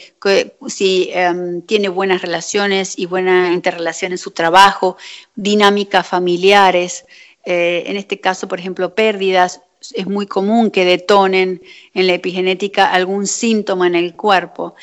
si 0.68 1.10
em, 1.12 1.62
tiene 1.62 1.88
buenas 1.88 2.22
relaciones 2.22 2.98
y 2.98 3.06
buena 3.06 3.52
interrelación 3.52 4.12
en 4.12 4.18
su 4.18 4.30
trabajo, 4.30 4.96
dinámicas 5.34 6.06
familiares, 6.06 7.04
en 7.46 7.98
este 7.98 8.20
caso, 8.20 8.48
por 8.48 8.58
ejemplo, 8.58 8.94
pérdidas, 8.94 9.60
es 9.92 10.06
muy 10.06 10.26
común 10.26 10.70
que 10.70 10.84
detonen 10.84 11.62
en 11.92 12.06
la 12.06 12.14
epigenética 12.14 12.90
algún 12.92 13.26
síntoma 13.26 13.86
en 13.86 13.96
el 13.96 14.14
cuerpo, 14.14 14.74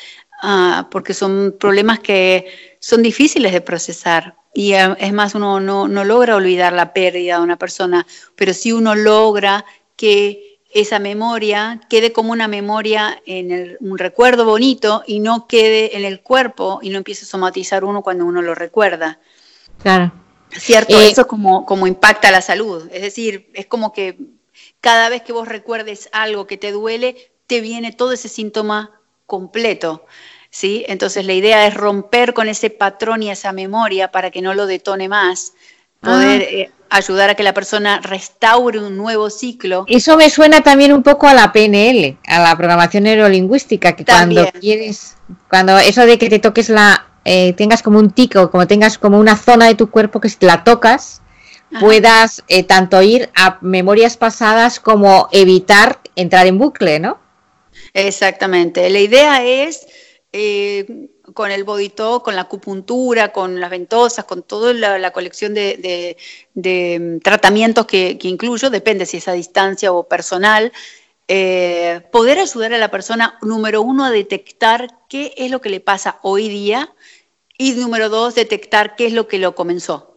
ah, 0.42 0.88
porque 0.90 1.14
son 1.14 1.56
problemas 1.58 2.00
que 2.00 2.71
son 2.82 3.00
difíciles 3.02 3.52
de 3.52 3.60
procesar. 3.60 4.34
Y 4.52 4.74
ah, 4.74 4.96
es 4.98 5.12
más, 5.12 5.34
uno 5.36 5.60
no, 5.60 5.86
logra 6.04 6.36
olvidar 6.36 6.72
la 6.72 6.92
pérdida 6.92 7.36
de 7.36 7.42
una 7.42 7.56
persona, 7.56 8.06
pero 8.36 8.52
sí 8.52 8.72
uno 8.72 8.96
logra 8.96 9.64
que 9.96 10.58
esa 10.74 10.98
memoria 10.98 11.80
quede 11.88 12.12
como 12.12 12.32
una 12.32 12.48
memoria 12.48 13.22
en 13.24 13.76
un 13.80 13.98
recuerdo 13.98 14.44
bonito 14.44 15.04
y 15.06 15.20
no 15.20 15.46
quede 15.46 15.96
en 15.96 16.04
el 16.04 16.22
cuerpo 16.22 16.80
y 16.82 16.90
no 16.90 16.98
empiece 16.98 17.24
a 17.24 17.28
somatizar 17.28 17.84
uno 17.84 18.02
cuando 18.02 18.26
uno 18.26 18.42
lo 18.42 18.54
recuerda. 18.54 19.20
Claro. 19.80 20.12
¿Cierto? 20.50 20.98
Eh, 20.98 21.10
Eso 21.10 21.26
como, 21.26 21.64
como 21.64 21.86
impacta 21.86 22.30
la 22.30 22.40
salud. 22.42 22.88
Es 22.90 23.02
decir, 23.02 23.48
es 23.54 23.66
como 23.66 23.92
que 23.92 24.18
cada 24.80 25.08
vez 25.08 25.22
que 25.22 25.32
vos 25.32 25.46
recuerdes 25.46 26.08
algo 26.12 26.46
que 26.46 26.56
te 26.56 26.72
duele, 26.72 27.32
te 27.46 27.60
viene 27.60 27.92
todo 27.92 28.12
ese 28.12 28.28
síntoma 28.28 28.90
completo. 29.26 30.04
¿Sí? 30.52 30.84
Entonces 30.86 31.26
la 31.26 31.32
idea 31.32 31.66
es 31.66 31.74
romper 31.74 32.34
con 32.34 32.48
ese 32.48 32.70
patrón 32.70 33.24
y 33.24 33.30
esa 33.30 33.52
memoria 33.52 34.12
para 34.12 34.30
que 34.30 34.42
no 34.42 34.54
lo 34.54 34.66
detone 34.66 35.08
más, 35.08 35.54
poder 36.00 36.42
ah. 36.42 36.50
eh, 36.50 36.70
ayudar 36.90 37.30
a 37.30 37.34
que 37.34 37.42
la 37.42 37.54
persona 37.54 38.00
restaure 38.00 38.78
un 38.78 38.96
nuevo 38.96 39.30
ciclo. 39.30 39.84
Eso 39.88 40.16
me 40.16 40.30
suena 40.30 40.60
también 40.60 40.92
un 40.92 41.02
poco 41.02 41.26
a 41.26 41.34
la 41.34 41.52
PNL, 41.52 42.18
a 42.26 42.40
la 42.40 42.56
programación 42.56 43.04
neurolingüística, 43.04 43.96
que 43.96 44.04
cuando 44.04 44.46
quieres, 44.60 45.16
cuando 45.48 45.78
eso 45.78 46.06
de 46.06 46.18
que 46.18 46.28
te 46.28 46.38
toques 46.38 46.68
la, 46.68 47.06
eh, 47.24 47.54
tengas 47.54 47.82
como 47.82 47.98
un 47.98 48.10
tico, 48.10 48.50
como 48.50 48.66
tengas 48.66 48.98
como 48.98 49.18
una 49.18 49.36
zona 49.36 49.66
de 49.66 49.74
tu 49.74 49.90
cuerpo 49.90 50.20
que 50.20 50.28
si 50.28 50.36
la 50.40 50.64
tocas, 50.64 51.22
puedas 51.80 52.44
eh, 52.48 52.64
tanto 52.64 53.00
ir 53.00 53.30
a 53.34 53.56
memorias 53.62 54.18
pasadas 54.18 54.78
como 54.78 55.30
evitar 55.32 55.98
entrar 56.14 56.46
en 56.46 56.58
bucle, 56.58 57.00
¿no? 57.00 57.18
Exactamente. 57.94 58.90
La 58.90 58.98
idea 58.98 59.42
es 59.42 59.86
eh, 60.32 61.10
con 61.34 61.50
el 61.50 61.64
body 61.64 61.90
con 61.90 62.34
la 62.34 62.42
acupuntura, 62.42 63.32
con 63.32 63.60
las 63.60 63.70
ventosas, 63.70 64.24
con 64.24 64.42
toda 64.42 64.72
la, 64.72 65.10
colección 65.12 65.54
de, 65.54 66.16
mm, 66.54 67.18
tratamientos 67.18 67.86
que, 67.86 68.18
incluyo, 68.22 68.70
depende 68.70 69.06
si 69.06 69.18
es 69.18 69.28
a 69.28 69.32
distancia 69.32 69.92
o 69.92 70.08
personal, 70.08 70.72
eh, 71.28 72.00
poder 72.10 72.38
ayudar 72.38 72.74
a 72.74 72.78
la 72.78 72.90
persona, 72.90 73.38
número 73.42 73.82
uno, 73.82 74.04
a 74.04 74.10
detectar 74.10 74.88
qué 75.08 75.34
es 75.36 75.50
lo 75.50 75.60
que 75.60 75.70
le 75.70 75.80
pasa 75.80 76.18
hoy 76.22 76.48
día 76.48 76.94
y 77.58 77.72
número 77.72 78.08
dos, 78.08 78.34
detectar 78.34 78.96
qué 78.96 79.06
es 79.06 79.12
lo 79.12 79.28
que 79.28 79.38
lo 79.38 79.54
comenzó. 79.54 80.11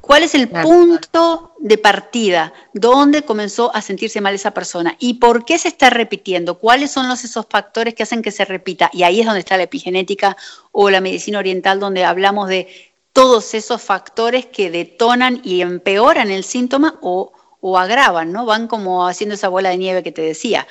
¿Cuál 0.00 0.22
es 0.22 0.34
el 0.34 0.48
punto 0.48 1.54
de 1.58 1.78
partida? 1.78 2.52
¿Dónde 2.72 3.22
comenzó 3.22 3.74
a 3.74 3.82
sentirse 3.82 4.20
mal 4.20 4.34
esa 4.34 4.52
persona? 4.52 4.96
¿Y 4.98 5.14
por 5.14 5.44
qué 5.44 5.58
se 5.58 5.68
está 5.68 5.90
repitiendo? 5.90 6.58
¿Cuáles 6.58 6.90
son 6.90 7.08
los, 7.08 7.22
esos 7.24 7.46
factores 7.48 7.94
que 7.94 8.02
hacen 8.02 8.22
que 8.22 8.32
se 8.32 8.44
repita? 8.44 8.90
Y 8.92 9.02
ahí 9.02 9.20
es 9.20 9.26
donde 9.26 9.40
está 9.40 9.56
la 9.56 9.64
epigenética 9.64 10.36
o 10.72 10.90
la 10.90 11.00
medicina 11.00 11.38
oriental, 11.38 11.80
donde 11.80 12.04
hablamos 12.04 12.48
de 12.48 12.68
todos 13.12 13.54
esos 13.54 13.82
factores 13.82 14.46
que 14.46 14.70
detonan 14.70 15.40
y 15.44 15.60
empeoran 15.60 16.30
el 16.30 16.44
síntoma 16.44 16.98
o, 17.02 17.32
agravan, 17.76 18.32
¿no? 18.32 18.46
Van 18.46 18.68
como 18.68 19.06
haciendo 19.06 19.34
esa 19.34 19.48
bola 19.48 19.68
de 19.68 19.76
nieve 19.76 20.02
que 20.02 20.12
te 20.12 20.22
decía, 20.22 20.66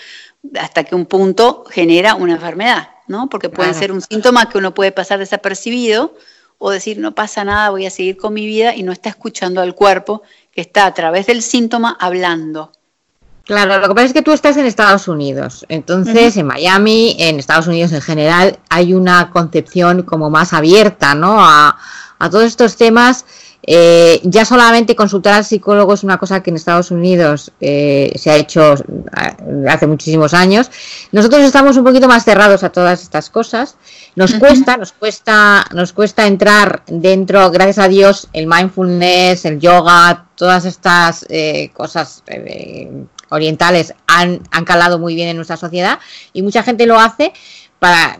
hasta 0.59 0.83
que 0.83 0.95
un 0.95 1.05
punto 1.05 1.65
genera 1.69 2.15
una 2.15 2.33
enfermedad, 2.33 2.89
¿no? 3.07 3.29
Porque 3.29 3.49
puede 3.49 3.73
ser 3.73 3.91
un 3.91 4.01
síntoma 4.01 4.49
que 4.49 4.57
uno 4.57 4.73
puede 4.73 4.91
pasar 4.91 5.19
desapercibido, 5.19 6.15
o 6.59 6.69
decir 6.69 6.99
no 6.99 7.15
pasa 7.15 7.43
nada, 7.43 7.71
voy 7.71 7.87
a 7.87 7.89
seguir 7.89 8.17
con 8.17 8.33
mi 8.35 8.45
vida 8.45 8.75
y 8.75 8.83
no 8.83 8.91
está 8.91 9.09
escuchando 9.09 9.61
al 9.61 9.73
cuerpo 9.73 10.21
que 10.51 10.61
está 10.61 10.85
a 10.85 10.93
través 10.93 11.25
del 11.25 11.41
síntoma 11.41 11.97
hablando. 11.99 12.71
Claro, 13.45 13.79
lo 13.79 13.87
que 13.87 13.95
pasa 13.95 14.05
es 14.05 14.13
que 14.13 14.21
tú 14.21 14.31
estás 14.31 14.57
en 14.57 14.67
Estados 14.67 15.07
Unidos, 15.07 15.65
entonces 15.69 16.37
en 16.37 16.45
Miami, 16.45 17.15
en 17.17 17.39
Estados 17.39 17.65
Unidos 17.65 17.91
en 17.93 18.01
general, 18.01 18.59
hay 18.69 18.93
una 18.93 19.31
concepción 19.31 20.03
como 20.03 20.29
más 20.29 20.53
abierta, 20.53 21.15
¿no? 21.15 21.43
A, 21.43 21.75
a 22.19 22.29
todos 22.29 22.43
estos 22.43 22.75
temas 22.75 23.25
eh, 23.63 24.21
ya 24.23 24.45
solamente 24.45 24.95
consultar 24.95 25.33
al 25.33 25.45
psicólogo 25.45 25.93
es 25.93 26.03
una 26.03 26.17
cosa 26.17 26.41
que 26.41 26.49
en 26.49 26.55
Estados 26.55 26.91
Unidos 26.91 27.51
eh, 27.59 28.11
se 28.15 28.31
ha 28.31 28.37
hecho 28.37 28.75
eh, 28.75 29.65
hace 29.69 29.85
muchísimos 29.85 30.33
años. 30.33 30.71
Nosotros 31.11 31.41
estamos 31.41 31.75
un 31.77 31.83
poquito 31.83 32.07
más 32.07 32.23
cerrados 32.23 32.63
a 32.63 32.69
todas 32.69 33.01
estas 33.01 33.29
cosas. 33.29 33.75
Nos 34.15 34.33
cuesta, 34.33 34.77
nos 34.77 34.93
cuesta, 34.93 35.65
nos 35.73 35.93
cuesta 35.93 36.25
entrar 36.25 36.83
dentro, 36.87 37.51
gracias 37.51 37.79
a 37.79 37.87
Dios, 37.87 38.27
el 38.33 38.47
mindfulness, 38.47 39.45
el 39.45 39.59
yoga, 39.59 40.25
todas 40.35 40.65
estas 40.65 41.25
cosas 41.73 42.23
orientales 43.29 43.93
han, 44.07 44.41
han 44.51 44.65
calado 44.65 44.99
muy 44.99 45.15
bien 45.15 45.29
en 45.29 45.35
nuestra 45.35 45.57
sociedad 45.57 45.99
y 46.33 46.41
mucha 46.41 46.63
gente 46.63 46.85
lo 46.85 46.99
hace 46.99 47.33
para 47.79 48.19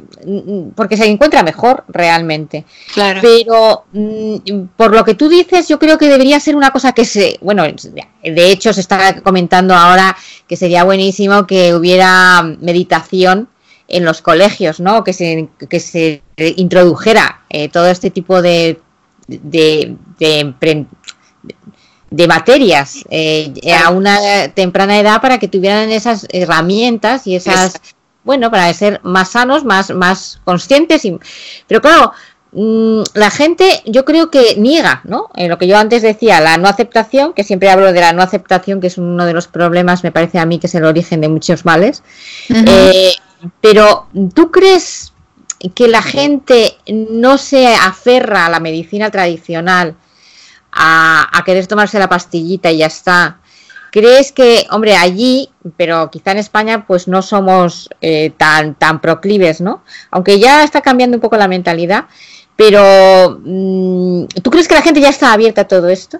porque 0.76 0.98
se 0.98 1.06
encuentra 1.06 1.44
mejor 1.44 1.84
realmente. 1.90 2.66
Claro. 2.94 3.20
Pero 3.22 3.86
mm, 3.92 4.68
por 4.76 4.94
lo 4.94 5.04
que 5.04 5.16
tú 5.16 5.28
dices, 5.28 5.68
yo 5.68 5.78
creo 5.78 5.98
que 5.98 6.08
debería 6.08 6.40
ser 6.40 6.56
una 6.56 6.72
cosa 6.72 6.94
que 6.94 7.06
se, 7.06 7.38
bueno, 7.42 7.64
de 7.64 8.52
hecho 8.52 8.74
se 8.74 8.82
está 8.82 9.22
comentando 9.22 9.76
ahora 9.76 10.16
que 10.48 10.56
sería 10.56 10.84
buenísimo 10.86 11.46
que 11.46 11.76
hubiera 11.76 12.42
meditación 12.44 13.50
en 13.88 14.06
los 14.06 14.22
colegios, 14.22 14.80
¿no? 14.80 15.04
Que 15.04 15.14
se, 15.14 15.50
que 15.70 15.80
se 15.80 16.22
introdujera 16.38 17.42
eh, 17.50 17.70
todo 17.70 17.88
este 17.88 18.12
tipo 18.12 18.42
de 18.42 18.80
de, 19.30 19.96
de, 22.10 22.28
materias 22.28 23.06
eh, 23.10 23.54
a 23.72 23.92
una 23.92 24.48
temprana 24.54 25.00
edad 25.00 25.22
para 25.22 25.38
que 25.38 25.48
tuvieran 25.48 25.92
esas 25.92 26.28
herramientas 26.32 27.28
y 27.28 27.36
esas 27.36 27.80
bueno, 28.24 28.52
para 28.52 28.72
ser 28.74 29.00
más 29.04 29.32
sanos, 29.32 29.64
más, 29.64 29.92
más 29.92 30.42
conscientes. 30.44 31.06
Y, 31.06 31.18
pero 31.68 31.82
claro, 31.82 32.14
mm, 32.52 33.02
la 33.14 33.32
gente 33.32 33.82
yo 33.86 34.06
creo 34.06 34.30
que 34.30 34.56
niega, 34.58 35.02
¿no? 35.04 35.30
En 35.36 35.50
lo 35.50 35.58
que 35.58 35.68
yo 35.68 35.78
antes 35.78 36.02
decía, 36.02 36.40
la 36.42 36.58
no 36.58 36.68
aceptación, 36.68 37.34
que 37.34 37.44
siempre 37.44 37.70
hablo 37.70 37.92
de 37.92 38.02
la 38.02 38.14
no 38.14 38.22
aceptación, 38.22 38.82
que 38.82 38.88
es 38.88 38.98
uno 38.98 39.26
de 39.26 39.34
los 39.34 39.48
problemas, 39.48 40.04
me 40.04 40.12
parece 40.12 40.40
a 40.40 40.46
mí 40.46 40.60
que 40.60 40.68
es 40.68 40.76
el 40.76 40.86
origen 40.86 41.22
de 41.22 41.30
muchos 41.30 41.66
males. 41.66 42.04
Eh, 42.50 43.14
pero 43.62 44.08
¿tú 44.34 44.52
crees 44.52 45.14
que 45.74 45.88
la 45.88 46.02
gente 46.02 46.78
no 46.88 47.38
se 47.38 47.68
aferra 47.68 48.46
a 48.46 48.50
la 48.50 48.60
medicina 48.60 49.10
tradicional, 49.12 49.96
a, 50.72 51.28
a 51.38 51.44
querer 51.44 51.68
tomarse 51.68 52.00
la 52.00 52.10
pastillita 52.10 52.72
y 52.72 52.78
ya 52.78 52.88
está? 52.88 53.39
¿Crees 53.92 54.32
que, 54.32 54.68
hombre, 54.70 54.96
allí, 54.96 55.50
pero 55.78 56.12
quizá 56.12 56.32
en 56.32 56.38
España, 56.38 56.86
pues 56.86 57.08
no 57.08 57.22
somos 57.22 57.90
eh, 58.02 58.32
tan, 58.38 58.76
tan 58.76 59.02
proclives, 59.02 59.62
¿no? 59.62 59.84
Aunque 60.12 60.40
ya 60.40 60.64
está 60.64 60.82
cambiando 60.82 61.18
un 61.18 61.22
poco 61.22 61.38
la 61.38 61.48
mentalidad, 61.48 62.06
pero 62.56 63.40
mm, 63.44 64.26
¿tú 64.44 64.52
crees 64.52 64.68
que 64.68 64.76
la 64.76 64.82
gente 64.82 65.02
ya 65.02 65.10
está 65.10 65.34
abierta 65.34 65.62
a 65.62 65.68
todo 65.68 65.90
esto? 65.90 66.20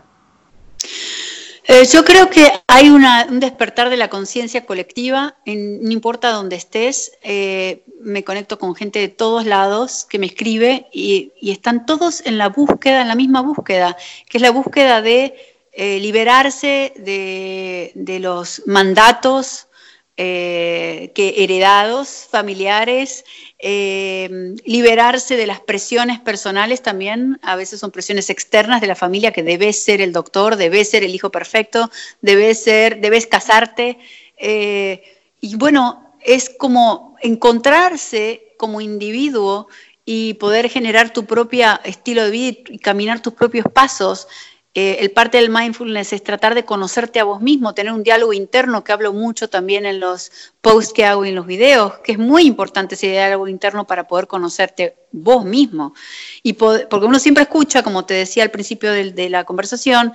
Eh, 1.72 1.86
yo 1.86 2.04
creo 2.04 2.32
que 2.32 2.52
hay 2.66 2.90
un 2.90 3.40
despertar 3.40 3.92
de 3.92 3.98
la 3.98 4.10
conciencia 4.10 4.66
colectiva, 4.66 5.36
no 5.46 5.92
importa 5.92 6.32
dónde 6.32 6.56
estés, 6.56 7.12
eh, 7.22 7.84
me 8.02 8.24
conecto 8.24 8.58
con 8.58 8.74
gente 8.74 8.98
de 8.98 9.10
todos 9.10 9.46
lados 9.46 10.08
que 10.10 10.18
me 10.18 10.26
escribe 10.26 10.88
y 10.92 11.32
están 11.44 11.86
todos 11.86 12.26
en 12.26 12.40
la 12.40 12.50
búsqueda, 12.50 13.04
en 13.04 13.08
la 13.08 13.14
misma 13.14 13.42
búsqueda, 13.42 13.96
que 14.28 14.40
es 14.40 14.42
la 14.42 14.50
búsqueda 14.50 15.04
de 15.04 15.36
eh, 15.82 15.98
liberarse 16.02 16.92
de, 16.98 18.20
los 18.20 18.64
mandatos 18.66 19.70
eh, 20.18 21.14
que 21.16 21.36
heredados, 21.38 22.28
familiares, 22.30 23.24
eh, 23.60 24.56
liberarse 24.66 25.38
de 25.38 25.48
las 25.48 25.62
presiones 25.62 26.20
personales 26.20 26.82
también, 26.82 27.40
a 27.44 27.56
veces 27.56 27.80
son 27.80 27.92
presiones 27.92 28.30
externas 28.30 28.82
de 28.82 28.88
la 28.88 28.96
familia, 28.96 29.32
que 29.32 29.42
debes 29.42 29.82
ser 29.82 30.02
el 30.02 30.12
doctor, 30.12 30.58
debes 30.58 30.90
ser 30.90 31.06
el 31.06 31.16
hijo 31.16 31.30
perfecto, 31.30 31.90
debes 32.20 32.62
ser, 32.62 33.00
debes 33.00 33.26
casarte. 33.26 34.00
Y 34.38 35.56
bueno, 35.56 36.14
es 36.20 36.50
como 36.50 37.16
encontrarse 37.22 38.54
como 38.58 38.82
individuo 38.82 39.70
y 40.04 40.34
poder 40.34 40.70
generar 40.70 41.14
tu 41.14 41.26
propio 41.26 41.80
estilo 41.86 42.26
de 42.26 42.32
vida 42.32 42.58
y 42.68 42.80
caminar 42.80 43.22
tus 43.22 43.32
propios 43.32 43.66
pasos 43.74 44.28
eh, 44.76 44.98
el 45.00 45.12
parte 45.12 45.38
del 45.38 45.50
mindfulness 45.50 46.14
es 46.14 46.24
tratar 46.24 46.54
de 46.54 46.64
conocerte 46.64 47.20
a 47.20 47.24
vos 47.24 47.42
mismo, 47.42 47.74
tener 47.74 47.92
un 47.92 48.04
diálogo 48.04 48.34
interno 48.34 48.84
que 48.84 48.92
hablo 48.92 49.14
mucho 49.14 49.50
también 49.50 49.86
en 49.88 50.00
los 50.00 50.32
posts 50.62 50.94
que 50.94 51.06
hago 51.06 51.26
y 51.26 51.30
en 51.30 51.36
los 51.36 51.48
videos, 51.48 52.00
que 52.00 52.12
es 52.12 52.20
muy 52.20 52.44
importante 52.44 52.94
ese 52.94 53.08
diálogo 53.08 53.48
interno 53.48 53.88
para 53.88 54.08
poder 54.08 54.28
conocerte 54.28 54.96
vos 55.12 55.44
mismo. 55.44 55.96
Y 56.44 56.54
porque 56.54 57.06
uno 57.06 57.18
siempre 57.18 57.44
escucha, 57.44 57.82
como 57.82 58.06
te 58.06 58.14
decía 58.14 58.44
al 58.44 58.52
principio 58.52 58.92
de, 58.92 59.12
de 59.12 59.30
la 59.30 59.44
conversación, 59.44 60.14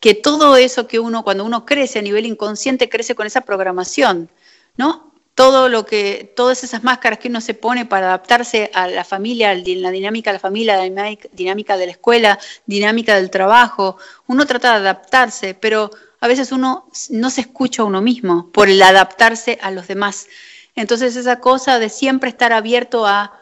que 0.00 0.14
todo 0.14 0.56
eso 0.56 0.88
que 0.88 0.98
uno, 0.98 1.22
cuando 1.22 1.44
uno 1.44 1.64
crece 1.64 2.00
a 2.00 2.02
nivel 2.02 2.26
inconsciente, 2.26 2.88
crece 2.88 3.14
con 3.14 3.28
esa 3.28 3.42
programación, 3.42 4.30
¿no? 4.76 5.11
Todo 5.34 5.68
lo 5.68 5.86
que, 5.86 6.32
todas 6.36 6.62
esas 6.62 6.84
máscaras 6.84 7.18
que 7.18 7.28
uno 7.28 7.40
se 7.40 7.54
pone 7.54 7.86
para 7.86 8.08
adaptarse 8.08 8.70
a 8.74 8.86
la 8.86 9.04
familia, 9.04 9.54
la 9.54 9.90
dinámica 9.90 10.30
de 10.30 10.34
la 10.34 10.40
familia, 10.40 10.76
la 10.76 11.16
dinámica 11.32 11.76
de 11.76 11.86
la 11.86 11.92
escuela, 11.92 12.38
dinámica 12.66 13.16
del 13.16 13.30
trabajo, 13.30 13.96
uno 14.26 14.46
trata 14.46 14.72
de 14.72 14.76
adaptarse, 14.76 15.54
pero 15.54 15.90
a 16.20 16.28
veces 16.28 16.52
uno 16.52 16.86
no 17.10 17.30
se 17.30 17.40
escucha 17.40 17.82
a 17.82 17.86
uno 17.86 18.02
mismo 18.02 18.50
por 18.52 18.68
el 18.68 18.82
adaptarse 18.82 19.58
a 19.62 19.70
los 19.70 19.88
demás. 19.88 20.28
Entonces 20.74 21.16
esa 21.16 21.40
cosa 21.40 21.78
de 21.78 21.88
siempre 21.88 22.28
estar 22.28 22.52
abierto 22.52 23.06
a 23.06 23.38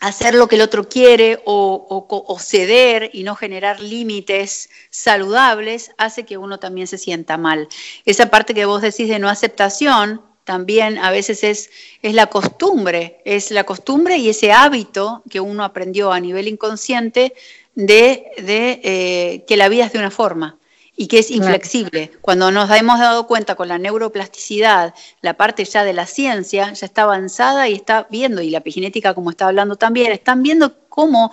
hacer 0.00 0.34
lo 0.34 0.48
que 0.48 0.56
el 0.56 0.62
otro 0.62 0.88
quiere 0.88 1.40
o, 1.44 2.06
o 2.08 2.38
ceder 2.38 3.10
y 3.12 3.22
no 3.22 3.36
generar 3.36 3.80
límites 3.80 4.70
saludables 4.90 5.92
hace 5.98 6.24
que 6.24 6.38
uno 6.38 6.58
también 6.58 6.86
se 6.86 6.98
sienta 6.98 7.36
mal. 7.36 7.68
Esa 8.04 8.30
parte 8.30 8.54
que 8.54 8.64
vos 8.64 8.82
decís 8.82 9.08
de 9.08 9.18
no 9.18 9.28
aceptación, 9.28 10.22
también 10.44 10.98
a 10.98 11.10
veces 11.10 11.44
es, 11.44 11.70
es 12.02 12.14
la 12.14 12.26
costumbre, 12.26 13.20
es 13.24 13.50
la 13.50 13.64
costumbre 13.64 14.16
y 14.16 14.28
ese 14.28 14.52
hábito 14.52 15.22
que 15.30 15.40
uno 15.40 15.64
aprendió 15.64 16.12
a 16.12 16.20
nivel 16.20 16.48
inconsciente 16.48 17.34
de, 17.74 18.32
eh, 18.36 19.44
que 19.46 19.56
la 19.56 19.68
vida 19.68 19.86
es 19.86 19.92
de 19.92 19.98
una 19.98 20.10
forma 20.10 20.58
y 20.96 21.06
que 21.06 21.20
es 21.20 21.30
inflexible. 21.30 22.10
Cuando 22.20 22.50
nos 22.50 22.70
hemos 22.70 22.98
dado 22.98 23.26
cuenta 23.26 23.54
con 23.54 23.68
la 23.68 23.78
neuroplasticidad, 23.78 24.94
la 25.22 25.34
parte 25.34 25.64
ya 25.64 25.82
de 25.82 25.94
la 25.94 26.06
ciencia 26.06 26.72
ya 26.72 26.86
está 26.86 27.02
avanzada 27.02 27.68
y 27.68 27.74
está 27.74 28.06
viendo, 28.10 28.42
y 28.42 28.50
la 28.50 28.58
epigenética 28.58 29.14
como 29.14 29.30
está 29.30 29.46
hablando 29.46 29.76
también, 29.76 30.12
están 30.12 30.42
viendo 30.42 30.76
cómo 30.88 31.32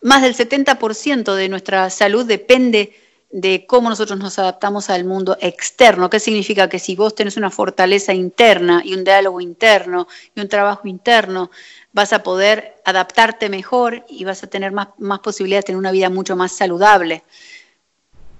más 0.00 0.22
del 0.22 0.36
70% 0.36 1.34
de 1.34 1.48
nuestra 1.48 1.90
salud 1.90 2.26
depende 2.26 2.92
de 3.30 3.66
cómo 3.66 3.90
nosotros 3.90 4.18
nos 4.18 4.38
adaptamos 4.38 4.88
al 4.90 5.04
mundo 5.04 5.36
externo. 5.40 6.08
¿Qué 6.08 6.18
significa? 6.20 6.68
Que 6.68 6.78
si 6.78 6.96
vos 6.96 7.14
tenés 7.14 7.36
una 7.36 7.50
fortaleza 7.50 8.14
interna 8.14 8.82
y 8.84 8.94
un 8.94 9.04
diálogo 9.04 9.40
interno 9.40 10.08
y 10.34 10.40
un 10.40 10.48
trabajo 10.48 10.88
interno, 10.88 11.50
vas 11.92 12.12
a 12.12 12.22
poder 12.22 12.76
adaptarte 12.84 13.48
mejor 13.48 14.04
y 14.08 14.24
vas 14.24 14.42
a 14.42 14.46
tener 14.46 14.72
más, 14.72 14.88
más 14.98 15.20
posibilidad 15.20 15.58
de 15.58 15.64
tener 15.64 15.78
una 15.78 15.92
vida 15.92 16.10
mucho 16.10 16.36
más 16.36 16.52
saludable. 16.52 17.22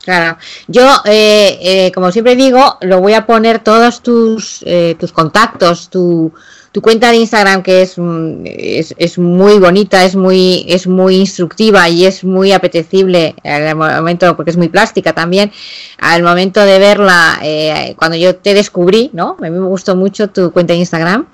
Claro, 0.04 0.38
yo, 0.68 0.88
eh, 1.04 1.58
eh, 1.60 1.92
como 1.92 2.10
siempre 2.12 2.36
digo, 2.36 2.78
lo 2.80 3.00
voy 3.00 3.12
a 3.12 3.26
poner 3.26 3.58
todos 3.58 4.02
tus, 4.02 4.62
eh, 4.64 4.96
tus 4.98 5.12
contactos, 5.12 5.90
tu, 5.90 6.32
tu 6.72 6.82
cuenta 6.82 7.10
de 7.10 7.16
Instagram 7.16 7.62
que 7.62 7.82
es, 7.82 7.96
es, 8.44 8.94
es, 8.98 9.18
muy 9.18 9.58
bonita, 9.58 10.04
es 10.04 10.16
muy, 10.16 10.64
es 10.68 10.86
muy 10.86 11.16
instructiva 11.16 11.88
y 11.88 12.04
es 12.04 12.24
muy 12.24 12.52
apetecible 12.52 13.34
al 13.44 13.74
momento, 13.76 14.36
porque 14.36 14.50
es 14.50 14.56
muy 14.56 14.68
plástica 14.68 15.14
también, 15.14 15.50
al 15.98 16.22
momento 16.22 16.64
de 16.64 16.78
verla, 16.78 17.38
eh, 17.42 17.94
cuando 17.96 18.16
yo 18.16 18.36
te 18.36 18.54
descubrí, 18.54 19.10
¿no? 19.12 19.36
A 19.38 19.42
mí 19.42 19.50
me 19.50 19.66
gustó 19.66 19.96
mucho 19.96 20.28
tu 20.28 20.52
cuenta 20.52 20.72
de 20.72 20.80
Instagram 20.80 21.26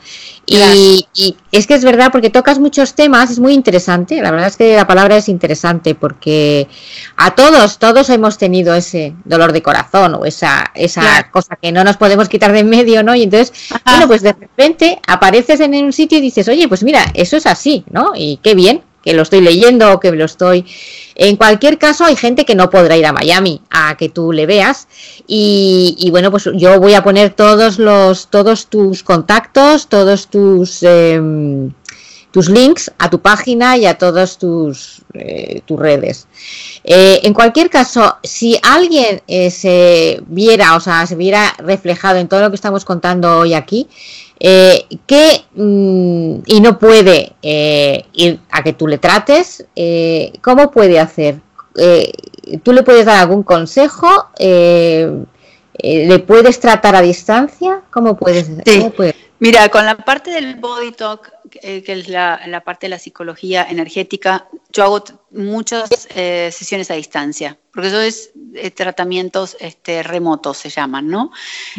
y, 0.47 1.07
es 1.53 1.67
que 1.67 1.75
es 1.75 1.85
verdad 1.85 2.11
porque 2.11 2.31
tocas 2.31 2.59
muchos 2.59 2.95
temas, 2.95 3.31
es 3.31 3.39
muy 3.39 3.55
interesante, 3.55 4.21
la 4.21 4.31
verdad 4.31 4.49
es 4.49 4.57
que 4.57 4.77
la 4.77 4.87
palabra 4.87 5.17
es 5.17 5.29
interesante 5.29 5.95
porque 5.95 6.69
a 7.17 7.35
todos, 7.35 7.79
todos 7.79 8.11
hemos 8.11 8.39
tenido 8.39 8.75
ese 8.75 9.15
dolor 9.25 9.53
de 9.53 9.63
corazón 9.63 10.15
o 10.15 10.25
esa, 10.25 10.71
esa 10.75 11.31
cosa 11.31 11.57
que 11.61 11.73
no 11.73 11.85
nos 11.85 11.97
podemos 11.97 12.29
quitar 12.29 12.53
de 12.53 12.61
en 12.61 12.71
medio, 12.71 13.03
¿no? 13.03 13.15
Y 13.15 13.23
entonces, 13.25 13.53
bueno, 13.85 14.07
pues 14.07 14.23
de 14.23 14.33
repente 14.33 15.01
apareces 15.07 15.61
en 15.61 15.75
un 15.75 15.93
sitio 15.93 16.19
y 16.19 16.21
dices, 16.21 16.49
oye, 16.49 16.69
pues 16.69 16.83
mira, 16.83 17.05
eso 17.15 17.37
es 17.37 17.47
así, 17.47 17.85
¿no? 17.91 18.13
Y 18.15 18.39
qué 18.43 18.55
bien, 18.55 18.83
que 19.05 19.13
lo 19.13 19.23
estoy 19.23 19.43
leyendo 19.43 19.93
o 19.93 20.01
que 20.01 20.11
lo 20.13 20.25
estoy... 20.25 20.65
En 21.17 21.37
cualquier 21.37 21.79
caso, 21.79 22.05
hay 22.05 22.17
gente 22.17 22.45
que 22.45 22.57
no 22.57 22.71
podrá 22.71 22.97
ir 22.97 23.07
a 23.07 23.13
Miami 23.13 23.61
a 23.71 23.97
que 23.97 24.09
tú 24.09 24.33
le 24.33 24.47
veas. 24.47 24.89
Y, 25.29 26.09
bueno, 26.11 26.31
pues 26.33 26.49
yo 26.55 26.81
voy 26.81 26.95
a 26.95 27.05
poner 27.05 27.35
todos 27.35 27.79
los, 27.79 28.29
todos 28.29 28.67
tus 28.67 29.05
contactos, 29.05 29.89
todos 29.89 30.27
tus, 30.27 30.83
em, 30.83 31.71
tus 32.33 32.49
links 32.49 32.91
a 32.99 33.11
tu 33.11 33.21
página 33.21 33.77
y 33.77 33.87
a 33.87 33.97
todas 33.97 34.39
tus, 34.39 35.03
eh, 35.13 35.61
tus 35.65 35.79
redes. 35.79 36.27
Eh, 36.83 37.21
en 37.23 37.33
cualquier 37.33 37.71
caso, 37.71 38.17
si 38.25 38.59
alguien 38.61 39.23
eh, 39.29 39.53
se 39.53 40.21
viera, 40.27 40.75
o 40.75 40.81
sea, 40.81 41.07
se 41.07 41.15
viera 41.15 41.55
reflejado 41.59 42.19
en 42.19 42.27
todo 42.27 42.41
lo 42.41 42.51
que 42.51 42.57
estamos 42.57 42.85
contando 42.85 43.39
hoy 43.39 43.55
aquí, 43.55 43.87
eh, 44.41 44.87
que 45.07 45.45
mm, 45.55 46.41
y 46.47 46.61
no 46.61 46.79
puede 46.79 47.35
eh, 47.43 48.05
ir 48.13 48.41
a 48.51 48.63
que 48.63 48.73
tú 48.73 48.87
le 48.87 48.99
trates, 48.99 49.65
eh, 49.77 50.33
¿cómo 50.43 50.71
puede 50.71 50.99
hacer? 50.99 51.41
Eh, 51.77 52.13
¿Tú 52.63 52.73
le 52.73 52.83
puedes 52.83 53.07
dar 53.07 53.21
algún 53.21 53.43
consejo? 53.43 54.09
¿Le 54.39 56.19
puedes 56.21 56.61
tratar 56.61 56.95
a 56.95 57.03
distancia? 57.03 57.83
¿Cómo 57.91 58.17
puedes? 58.17 58.51
Sí. 58.65 58.93
Mira, 59.41 59.69
con 59.69 59.85
la 59.85 59.97
parte 59.97 60.31
del 60.31 60.55
body 60.57 60.93
talk, 60.93 61.31
que 61.51 61.85
es 61.87 62.09
la, 62.09 62.41
la, 62.47 62.61
parte 62.63 62.87
de 62.87 62.91
la 62.91 62.99
psicología 62.99 63.67
energética, 63.69 64.47
yo 64.73 64.85
hago 64.85 65.05
muchas 65.33 65.89
sesiones 65.91 66.91
a 66.91 66.95
distancia, 66.95 67.59
porque 67.73 67.89
eso 67.89 68.01
es 68.01 68.31
tratamientos 68.75 69.57
este, 69.59 70.03
remotos, 70.03 70.59
se 70.59 70.71
llaman, 70.71 71.09
¿no? 71.09 71.33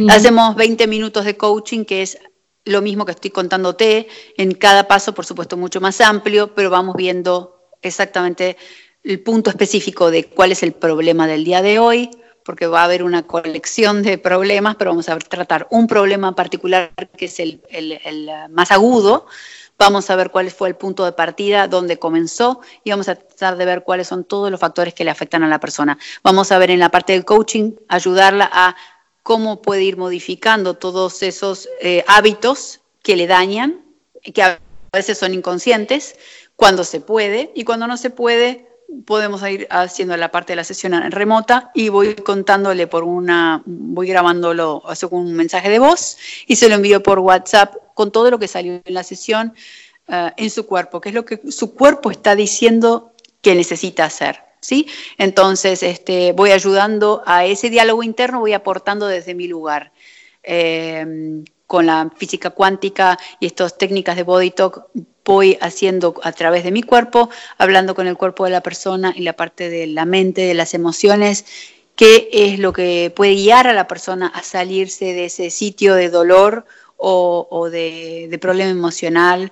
Hacemos 0.09 0.55
20 0.55 0.87
minutos 0.87 1.25
de 1.25 1.37
coaching, 1.37 1.85
que 1.85 2.01
es 2.01 2.19
lo 2.65 2.81
mismo 2.81 3.05
que 3.05 3.11
estoy 3.11 3.31
contándote, 3.31 4.07
en 4.37 4.53
cada 4.53 4.87
paso, 4.87 5.13
por 5.13 5.25
supuesto, 5.25 5.55
mucho 5.55 5.79
más 5.79 6.01
amplio, 6.01 6.53
pero 6.53 6.69
vamos 6.69 6.95
viendo 6.95 7.69
exactamente 7.81 8.57
el 9.03 9.21
punto 9.21 9.51
específico 9.51 10.09
de 10.09 10.25
cuál 10.25 10.51
es 10.51 10.63
el 10.63 10.73
problema 10.73 11.27
del 11.27 11.43
día 11.43 11.61
de 11.61 11.77
hoy, 11.77 12.09
porque 12.43 12.67
va 12.67 12.81
a 12.81 12.85
haber 12.85 13.03
una 13.03 13.23
colección 13.23 14.03
de 14.03 14.17
problemas, 14.17 14.75
pero 14.75 14.91
vamos 14.91 15.09
a 15.09 15.17
tratar 15.17 15.67
un 15.69 15.87
problema 15.87 16.35
particular 16.35 16.91
que 17.15 17.25
es 17.25 17.39
el, 17.39 17.61
el, 17.69 17.99
el 18.03 18.29
más 18.49 18.71
agudo, 18.71 19.27
vamos 19.77 20.09
a 20.09 20.15
ver 20.15 20.31
cuál 20.31 20.49
fue 20.51 20.69
el 20.69 20.75
punto 20.75 21.05
de 21.05 21.11
partida, 21.11 21.67
dónde 21.67 21.99
comenzó 21.99 22.61
y 22.83 22.91
vamos 22.91 23.09
a 23.09 23.15
tratar 23.15 23.57
de 23.57 23.65
ver 23.65 23.83
cuáles 23.83 24.07
son 24.07 24.23
todos 24.23 24.49
los 24.49 24.59
factores 24.59 24.93
que 24.93 25.03
le 25.03 25.11
afectan 25.11 25.43
a 25.43 25.47
la 25.47 25.59
persona. 25.59 25.97
Vamos 26.23 26.51
a 26.51 26.57
ver 26.57 26.71
en 26.71 26.79
la 26.79 26.89
parte 26.89 27.13
del 27.13 27.25
coaching, 27.25 27.73
ayudarla 27.87 28.49
a 28.51 28.75
cómo 29.25 29.63
puede 29.63 29.81
ir 29.81 29.97
modificando 29.97 30.75
todos 30.75 31.23
esos 31.23 31.67
eh, 31.81 32.05
hábitos 32.07 32.81
que 33.01 33.15
le 33.15 33.25
dañan, 33.25 33.83
que 34.21 34.43
a 34.43 34.59
veces 34.93 35.17
son 35.17 35.33
inconscientes, 35.33 36.15
cuando 36.55 36.83
se 36.83 36.99
puede 36.99 37.51
y 37.55 37.63
cuando 37.63 37.87
no 37.87 37.97
se 37.97 38.11
puede, 38.11 38.69
podemos 39.07 39.41
ir 39.49 39.67
haciendo 39.71 40.15
la 40.15 40.29
parte 40.29 40.53
de 40.53 40.57
la 40.57 40.63
sesión 40.63 40.93
en 40.93 41.11
remota 41.11 41.71
y 41.73 41.89
voy 41.89 42.13
contándole 42.13 42.85
por 42.85 43.03
una, 43.03 43.63
voy 43.65 44.07
grabándolo 44.09 44.83
con 45.09 45.19
un 45.19 45.33
mensaje 45.33 45.71
de 45.71 45.79
voz 45.79 46.17
y 46.45 46.57
se 46.57 46.69
lo 46.69 46.75
envío 46.75 47.01
por 47.01 47.17
WhatsApp 47.17 47.73
con 47.95 48.11
todo 48.11 48.29
lo 48.29 48.37
que 48.37 48.47
salió 48.47 48.79
en 48.85 48.93
la 48.93 49.01
sesión 49.01 49.55
uh, 50.07 50.29
en 50.37 50.51
su 50.51 50.67
cuerpo, 50.67 51.01
que 51.01 51.09
es 51.09 51.15
lo 51.15 51.25
que 51.25 51.41
su 51.49 51.73
cuerpo 51.73 52.11
está 52.11 52.35
diciendo 52.35 53.11
que 53.41 53.55
necesita 53.55 54.05
hacer. 54.05 54.44
¿Sí? 54.65 54.87
Entonces, 55.17 55.83
este, 55.83 56.33
voy 56.33 56.51
ayudando 56.51 57.21
a 57.25 57.45
ese 57.45 57.69
diálogo 57.69 58.03
interno, 58.03 58.39
voy 58.39 58.53
aportando 58.53 59.07
desde 59.07 59.35
mi 59.35 59.47
lugar. 59.47 59.91
Eh, 60.43 61.43
con 61.67 61.87
la 61.87 62.11
física 62.15 62.51
cuántica 62.51 63.17
y 63.39 63.47
estas 63.47 63.77
técnicas 63.77 64.15
de 64.15 64.23
body 64.23 64.51
talk 64.51 64.87
voy 65.23 65.57
haciendo 65.59 66.13
a 66.23 66.31
través 66.31 66.63
de 66.63 66.71
mi 66.71 66.83
cuerpo, 66.83 67.29
hablando 67.57 67.95
con 67.95 68.05
el 68.07 68.15
cuerpo 68.15 68.45
de 68.45 68.51
la 68.51 68.61
persona 68.61 69.13
y 69.15 69.21
la 69.21 69.33
parte 69.33 69.69
de 69.69 69.87
la 69.87 70.05
mente, 70.05 70.41
de 70.41 70.53
las 70.53 70.75
emociones, 70.75 71.45
qué 71.95 72.29
es 72.31 72.59
lo 72.59 72.73
que 72.73 73.11
puede 73.15 73.33
guiar 73.33 73.67
a 73.67 73.73
la 73.73 73.87
persona 73.87 74.27
a 74.27 74.43
salirse 74.43 75.13
de 75.13 75.25
ese 75.25 75.49
sitio 75.49 75.95
de 75.95 76.09
dolor 76.09 76.65
o, 76.97 77.69
de 77.71 78.37
problema 78.39 78.69
emocional 78.69 79.51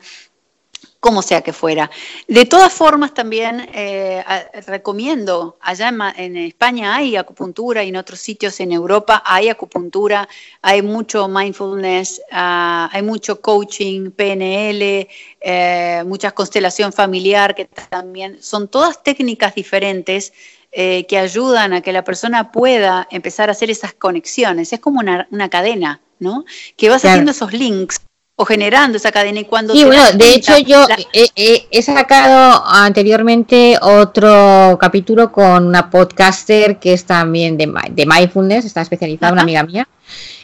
como 1.03 1.21
sea 1.21 1.41
que 1.41 1.51
fuera. 1.51 1.91
De 2.29 2.45
todas 2.45 2.71
formas, 2.71 3.13
también 3.13 3.67
eh, 3.73 4.23
recomiendo, 4.67 5.57
allá 5.59 5.89
en, 6.15 6.37
España 6.37 6.95
hay 6.95 7.17
acupuntura 7.17 7.83
y 7.83 7.89
en 7.89 7.97
otros 7.97 8.21
sitios 8.21 8.57
en 8.61 8.71
Europa 8.71 9.21
hay 9.25 9.49
acupuntura, 9.49 10.29
hay 10.61 10.81
mucho 10.81 11.27
mindfulness, 11.27 12.21
ah, 12.31 12.89
hay 12.93 13.01
mucho 13.01 13.41
coaching, 13.41 14.11
PNL, 14.11 15.09
eh, 15.41 16.03
mucha 16.05 16.31
constelación 16.31 16.93
familiar, 16.93 17.53
que 17.53 17.65
también 17.65 18.41
son 18.41 18.69
todas 18.69 19.03
técnicas 19.03 19.53
diferentes 19.55 20.31
eh, 20.71 21.05
que 21.05 21.17
ayudan 21.17 21.73
a 21.73 21.81
que 21.81 21.91
la 21.91 22.05
persona 22.05 22.49
pueda 22.53 23.09
empezar 23.11 23.49
a 23.49 23.51
hacer 23.51 23.69
esas 23.69 23.93
conexiones. 23.93 24.71
Es 24.71 24.79
como 24.79 25.01
una, 25.01 25.49
cadena, 25.49 25.99
¿no? 26.19 26.45
Que 26.77 26.87
vas 26.87 27.03
haciendo 27.03 27.31
esos 27.31 27.51
links 27.51 27.99
o 28.35 28.45
generando 28.45 28.97
esa 28.97 29.11
cadena 29.11 29.41
y 29.41 29.45
cuando... 29.45 29.73
Sí, 29.73 29.83
bueno, 29.83 30.03
de 30.13 30.33
hecho 30.33 30.57
yo 30.57 30.87
he, 31.13 31.81
sacado 31.83 32.63
anteriormente 32.65 33.77
otro 33.81 34.77
capítulo 34.79 35.31
con 35.31 35.67
una 35.67 35.89
podcaster 35.89 36.79
que 36.79 36.93
es 36.93 37.05
también 37.05 37.57
de, 37.57 37.71
de 37.91 38.05
mindfulness, 38.05 38.65
está 38.65 38.81
especializada, 38.81 39.33
una 39.33 39.43
amiga 39.43 39.63
mía, 39.63 39.87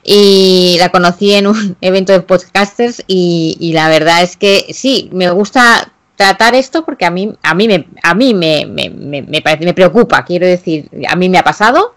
y 0.04 0.78
la 0.80 0.90
conocí 0.90 1.34
en 1.34 1.48
un 1.48 1.78
evento 1.82 2.14
de 2.14 2.22
podcasters 2.22 3.04
y, 3.08 3.72
la 3.74 3.90
verdad 3.90 4.22
es 4.22 4.38
que 4.38 4.68
sí, 4.72 5.10
me 5.12 5.30
gusta 5.32 5.92
tratar 6.16 6.54
esto 6.54 6.84
porque 6.84 7.06
a 7.06 7.12
mí 7.12 7.34
a 7.42 7.56
mí 7.56 7.68
me 7.70 7.88
a 8.04 8.14
mí 8.14 8.34
me, 8.34 8.66
me, 8.66 8.90
me, 8.90 9.22
me 9.22 9.74
preocupa 9.74 10.26
quiero 10.26 10.46
decir 10.46 10.90
a 11.08 11.16
mí 11.16 11.30
me 11.30 11.38
ha 11.38 11.44
pasado 11.44 11.96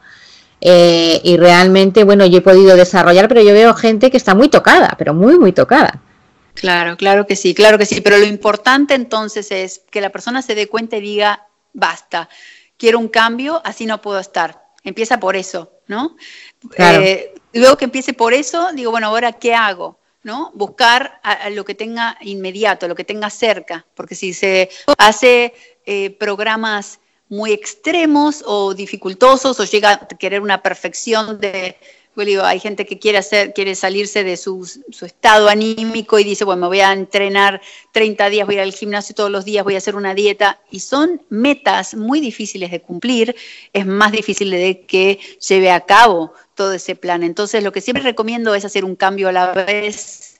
eh, 0.64 1.20
y 1.24 1.36
realmente, 1.36 2.04
bueno, 2.04 2.24
yo 2.24 2.38
he 2.38 2.42
podido 2.42 2.76
desarrollar, 2.76 3.26
pero 3.26 3.42
yo 3.42 3.52
veo 3.52 3.74
gente 3.74 4.12
que 4.12 4.16
está 4.16 4.36
muy 4.36 4.48
tocada, 4.48 4.94
pero 4.96 5.12
muy, 5.12 5.36
muy 5.36 5.52
tocada. 5.52 6.00
Claro, 6.54 6.96
claro 6.96 7.26
que 7.26 7.34
sí, 7.34 7.52
claro 7.52 7.78
que 7.78 7.86
sí, 7.86 8.00
pero 8.00 8.16
lo 8.16 8.26
importante 8.26 8.94
entonces 8.94 9.50
es 9.50 9.82
que 9.90 10.00
la 10.00 10.10
persona 10.10 10.40
se 10.40 10.54
dé 10.54 10.68
cuenta 10.68 10.98
y 10.98 11.00
diga, 11.00 11.48
basta, 11.72 12.28
quiero 12.76 13.00
un 13.00 13.08
cambio, 13.08 13.60
así 13.64 13.86
no 13.86 14.00
puedo 14.00 14.20
estar. 14.20 14.62
Empieza 14.84 15.18
por 15.18 15.34
eso, 15.34 15.72
¿no? 15.88 16.16
Eh, 16.78 17.34
luego 17.54 17.76
que 17.76 17.86
empiece 17.86 18.12
por 18.12 18.32
eso, 18.32 18.70
digo, 18.72 18.92
bueno, 18.92 19.08
ahora, 19.08 19.32
¿qué 19.32 19.54
hago? 19.54 19.98
¿no? 20.22 20.52
Buscar 20.54 21.18
a, 21.24 21.50
lo 21.50 21.64
que 21.64 21.74
tenga 21.74 22.16
inmediato, 22.20 22.86
lo 22.86 22.94
que 22.94 23.02
tenga 23.02 23.30
cerca, 23.30 23.84
porque 23.94 24.14
si 24.14 24.32
se 24.32 24.70
hace 24.96 25.54
eh, 25.84 26.10
programas 26.10 27.00
muy 27.32 27.50
extremos 27.52 28.44
o 28.46 28.74
dificultosos 28.74 29.58
o 29.58 29.64
llega 29.64 29.92
a 29.92 30.06
querer 30.06 30.42
una 30.42 30.62
perfección 30.62 31.40
de, 31.40 31.78
digo, 32.14 32.42
hay 32.42 32.60
gente 32.60 32.84
que 32.84 32.98
quiere 32.98 33.16
hacer, 33.16 33.54
quiere 33.54 33.74
salirse 33.74 34.22
de 34.22 34.36
su, 34.36 34.68
estado 35.00 35.48
anímico 35.48 36.18
y 36.18 36.24
dice, 36.24 36.44
bueno, 36.44 36.60
me 36.60 36.66
voy 36.66 36.80
a 36.80 36.92
entrenar 36.92 37.62
30 37.92 38.28
días, 38.28 38.46
voy 38.46 38.56
a 38.56 38.58
ir 38.58 38.64
al 38.64 38.74
gimnasio 38.74 39.14
todos 39.14 39.30
los 39.30 39.46
días, 39.46 39.64
voy 39.64 39.76
a 39.76 39.78
hacer 39.78 39.96
una 39.96 40.14
dieta, 40.14 40.60
y 40.70 40.80
son 40.80 41.22
metas 41.30 41.94
muy 41.94 42.20
difíciles 42.20 42.70
de 42.70 42.82
cumplir, 42.82 43.34
es 43.72 43.86
más 43.86 44.12
difícil 44.12 44.50
de 44.50 44.82
que 44.82 45.18
lleve 45.48 45.70
a 45.70 45.80
cabo 45.80 46.34
todo 46.54 46.74
ese 46.74 46.96
plan. 46.96 47.22
Entonces, 47.22 47.64
lo 47.64 47.72
que 47.72 47.80
siempre 47.80 48.02
recomiendo 48.02 48.54
es 48.54 48.66
hacer 48.66 48.84
un 48.84 48.94
cambio 48.94 49.30
a 49.30 49.32
la 49.32 49.52
vez, 49.54 50.38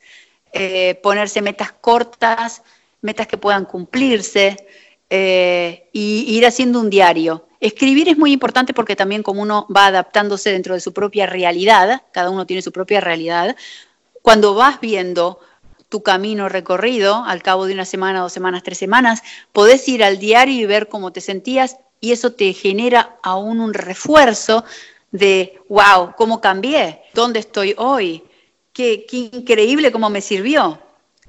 eh, 0.53 1.01
ponerse 1.03 1.41
metas 1.41 1.73
cortas, 1.73 2.63
metas 3.01 3.27
que 3.27 3.39
puedan 3.39 3.65
cumplirse, 3.65 4.59
eh, 5.15 5.91
y 5.93 6.25
ir 6.27 6.47
haciendo 6.47 6.81
un 6.81 6.89
diario. 6.89 7.47
Escribir 7.61 8.09
es 8.09 8.17
muy 8.17 8.33
importante 8.33 8.73
porque 8.73 8.97
también 8.97 9.23
como 9.23 9.43
uno 9.43 9.67
va 9.69 9.89
adaptándose 9.89 10.51
dentro 10.51 10.73
de 10.73 10.81
su 10.81 10.95
propia 10.95 11.27
realidad, 11.27 12.01
cada 12.13 12.31
uno 12.31 12.47
tiene 12.47 12.63
su 12.63 12.73
propia 12.73 13.03
realidad, 13.03 13.55
cuando 14.23 14.55
vas 14.55 14.81
viendo 14.81 15.39
tu 15.91 16.03
camino 16.03 16.49
recorrido 16.49 17.25
al 17.27 17.43
cabo 17.43 17.67
de 17.67 17.75
una 17.75 17.85
semana, 17.85 18.21
dos 18.21 18.33
semanas, 18.33 18.63
tres 18.63 18.79
semanas, 18.79 19.23
podés 19.53 19.87
ir 19.87 20.03
al 20.03 20.19
diario 20.19 20.55
y 20.55 20.65
ver 20.65 20.89
cómo 20.89 21.13
te 21.13 21.21
sentías 21.21 21.77
y 22.01 22.13
eso 22.13 22.33
te 22.33 22.55
genera 22.55 23.19
aún 23.23 23.61
un 23.61 23.75
refuerzo 23.75 24.65
de, 25.11 25.61
wow, 25.69 26.15
¿cómo 26.17 26.41
cambié? 26.41 27.03
¿Dónde 27.13 27.41
estoy 27.41 27.75
hoy? 27.77 28.25
Qué, 28.73 29.05
qué 29.07 29.29
increíble 29.31 29.93
cómo 29.93 30.09
me 30.09 30.23
sirvió. 30.23 30.82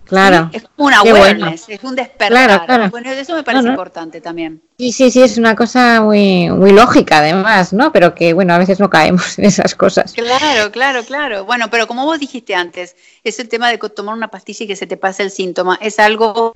Claro. 0.06 0.50
Es 0.54 0.64
como 0.64 0.88
una 0.88 1.00
awareness, 1.00 1.70
es 1.70 1.84
un 1.84 1.96
despertar. 1.96 2.90
Bueno, 2.92 3.12
eso 3.12 3.36
me 3.36 3.44
parece 3.44 3.68
importante 3.68 4.22
también. 4.22 4.62
Sí, 4.78 4.92
sí, 4.92 5.12
sí, 5.12 5.22
es 5.22 5.38
una 5.38 5.56
cosa 5.56 6.02
muy, 6.02 6.50
muy 6.50 6.72
lógica 6.72 7.20
además, 7.20 7.74
¿no? 7.74 7.92
Pero 7.92 8.16
que, 8.16 8.34
bueno, 8.34 8.54
a 8.54 8.58
veces 8.58 8.80
no 8.80 8.90
caemos 8.90 9.38
en 9.40 9.46
esas 9.46 9.76
cosas. 9.76 10.14
Claro, 10.14 10.72
claro, 10.72 11.04
claro. 11.04 11.46
Bueno, 11.46 11.70
pero 11.70 11.88
como 11.88 12.06
vos 12.06 12.20
dijiste 12.20 12.56
antes, 12.56 12.96
es 13.24 13.40
el 13.40 13.48
tema 13.48 13.70
de 13.70 13.78
tomar 13.78 14.16
una 14.16 14.30
pastilla 14.30 14.66
y 14.66 14.68
que 14.68 14.76
se 14.76 14.88
te 14.88 14.98
pase 14.98 15.24
el 15.24 15.32
síntoma. 15.32 15.78
Es 15.80 16.00
algo, 16.00 16.56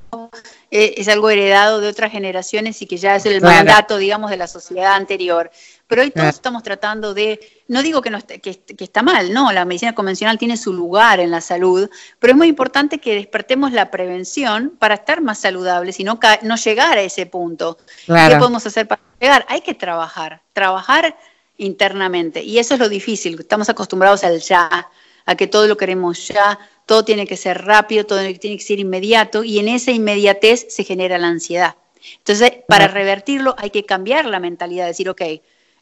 eh, 0.71 0.95
es 0.97 1.07
algo 1.07 1.29
heredado 1.29 1.79
de 1.79 1.87
otras 1.87 2.11
generaciones 2.11 2.81
y 2.81 2.87
que 2.87 2.97
ya 2.97 3.15
es 3.15 3.25
el 3.25 3.39
mandato, 3.41 3.97
digamos, 3.97 4.29
de 4.31 4.37
la 4.37 4.47
sociedad 4.47 4.95
anterior. 4.95 5.51
Pero 5.87 6.01
hoy 6.01 6.11
todos 6.11 6.29
estamos 6.29 6.63
tratando 6.63 7.13
de, 7.13 7.39
no 7.69 7.81
digo 7.81 8.01
que, 8.01 8.09
no 8.09 8.19
que, 8.19 8.61
está 8.77 9.01
mal, 9.01 9.31
no, 9.33 9.53
la 9.53 9.63
medicina 9.63 9.95
convencional 9.95 10.37
tiene 10.37 10.57
su 10.57 10.73
lugar 10.73 11.21
en 11.21 11.31
la 11.31 11.39
salud, 11.39 11.89
pero 12.19 12.31
es 12.31 12.37
muy 12.37 12.47
importante 12.47 12.97
que 12.97 13.15
despertemos 13.15 13.71
la 13.71 13.89
prevención 13.89 14.73
para 14.77 14.95
estar 14.95 15.21
más 15.21 15.39
saludables 15.39 15.99
y 16.01 16.03
no, 16.03 16.19
no 16.41 16.55
llegar 16.57 16.97
a 16.97 17.01
ese 17.01 17.25
punto. 17.25 17.77
¿Qué 18.05 18.35
podemos 18.37 18.65
hacer 18.65 18.85
para 18.85 19.01
llegar? 19.19 19.45
Hay 19.47 19.61
que 19.61 19.73
trabajar, 19.73 20.41
trabajar 20.51 21.17
internamente. 21.57 22.43
Y 22.43 22.59
eso 22.59 22.73
es 22.73 22.81
lo 22.81 22.89
difícil, 22.89 23.39
estamos 23.39 23.69
acostumbrados 23.69 24.25
al 24.25 24.41
ya, 24.41 24.89
a 25.25 25.35
que 25.35 25.47
todo 25.47 25.67
lo 25.67 25.77
queremos 25.77 26.27
ya, 26.27 26.59
todo 26.85 27.05
tiene 27.05 27.25
que 27.25 27.37
ser 27.37 27.63
rápido, 27.63 28.05
todo 28.05 28.19
tiene 28.39 28.57
que 28.57 28.63
ser 28.63 28.79
inmediato, 28.79 29.43
y 29.43 29.59
en 29.59 29.69
esa 29.69 29.91
inmediatez 29.91 30.65
se 30.69 30.83
genera 30.83 31.17
la 31.17 31.27
ansiedad. 31.27 31.75
Entonces, 32.17 32.51
para 32.67 32.87
revertirlo 32.87 33.55
hay 33.57 33.69
que 33.69 33.85
cambiar 33.85 34.25
la 34.25 34.39
mentalidad, 34.39 34.85
decir, 34.85 35.09
ok, 35.09 35.21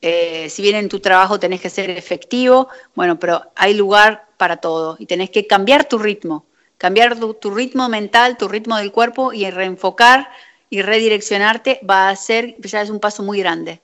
eh, 0.07 0.51
si 0.51 0.61
bien 0.61 0.75
en 0.75 0.87
tu 0.87 0.99
trabajo 0.99 1.39
tenés 1.39 1.61
que 1.61 1.71
ser 1.71 1.89
efectivo, 1.89 2.67
bueno, 2.93 3.17
pero 3.17 3.41
hay 3.55 3.73
lugar 3.73 4.27
para 4.37 4.57
todo 4.57 4.97
y 4.99 5.07
tenés 5.07 5.31
que 5.31 5.47
cambiar 5.47 5.85
tu 5.85 5.97
ritmo, 5.97 6.45
cambiar 6.77 7.17
tu, 7.17 7.49
ritmo 7.49 7.89
mental, 7.89 8.37
tu 8.37 8.47
ritmo 8.47 8.77
del 8.77 8.91
cuerpo 8.91 9.33
y 9.33 9.49
reenfocar 9.49 10.29
y 10.69 10.83
redireccionarte 10.83 11.79
va 11.89 12.09
a 12.09 12.15
ser, 12.15 12.55
ya 12.59 12.83
es 12.83 12.91
un 12.91 12.99
paso 12.99 13.23
muy 13.23 13.39
grande. 13.39 13.81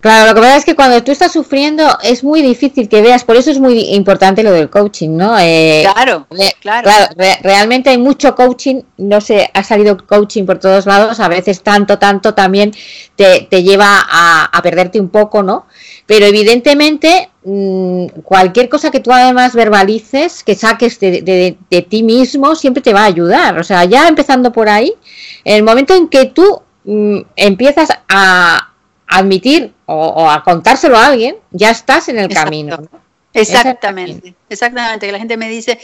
Claro, 0.00 0.28
lo 0.28 0.34
que 0.34 0.40
pasa 0.40 0.56
es 0.56 0.64
que 0.64 0.74
cuando 0.74 1.04
tú 1.04 1.12
estás 1.12 1.30
sufriendo 1.30 1.86
es 2.02 2.24
muy 2.24 2.40
difícil 2.40 2.88
que 2.88 3.02
veas, 3.02 3.22
por 3.22 3.36
eso 3.36 3.50
es 3.50 3.58
muy 3.58 3.94
importante 3.94 4.42
lo 4.42 4.50
del 4.50 4.70
coaching, 4.70 5.10
¿no? 5.10 5.38
Eh, 5.38 5.82
claro, 5.92 6.26
claro. 6.60 6.88
realmente 7.42 7.90
hay 7.90 7.98
mucho 7.98 8.34
coaching, 8.34 8.80
no 8.96 9.20
sé, 9.20 9.50
ha 9.52 9.62
salido 9.62 9.98
coaching 10.06 10.46
por 10.46 10.58
todos 10.58 10.86
lados, 10.86 11.20
a 11.20 11.28
veces 11.28 11.62
tanto, 11.62 11.98
tanto 11.98 12.32
también 12.32 12.72
te, 13.14 13.46
lleva 13.62 14.06
a, 14.10 14.60
perderte 14.62 14.98
un 14.98 15.10
poco, 15.10 15.42
¿no? 15.42 15.66
Pero 16.06 16.24
evidentemente 16.24 17.28
mm, 17.44 18.06
cualquier 18.24 18.70
cosa 18.70 18.90
que 18.90 19.00
tú 19.00 19.12
además 19.12 19.54
verbalices, 19.54 20.42
que 20.42 20.54
saques 20.54 20.98
de, 20.98 21.56
de 21.68 21.82
ti 21.82 22.02
mismo, 22.02 22.54
siempre 22.54 22.82
te 22.82 22.94
va 22.94 23.02
a 23.02 23.06
ayudar. 23.06 23.58
O 23.58 23.64
sea, 23.64 23.84
ya 23.84 24.08
empezando 24.08 24.50
por 24.50 24.70
ahí, 24.70 24.94
en 25.44 25.56
el 25.56 25.62
momento 25.62 25.94
en 25.94 26.08
que 26.08 26.24
tú 26.24 26.62
mm, 26.84 27.18
empiezas 27.36 27.90
a 28.08 28.69
admitir 29.10 29.74
o, 29.86 30.30
a 30.30 30.42
contárselo 30.44 30.96
a 30.96 31.06
alguien, 31.06 31.36
ya 31.50 31.70
estás 31.70 32.08
en 32.08 32.18
el 32.18 32.28
camino. 32.28 32.78
Exactamente, 33.32 34.34
exactamente, 34.48 35.06
que 35.06 35.12
la 35.12 35.18
gente 35.18 35.36
me 35.36 35.48
dice, 35.48 35.78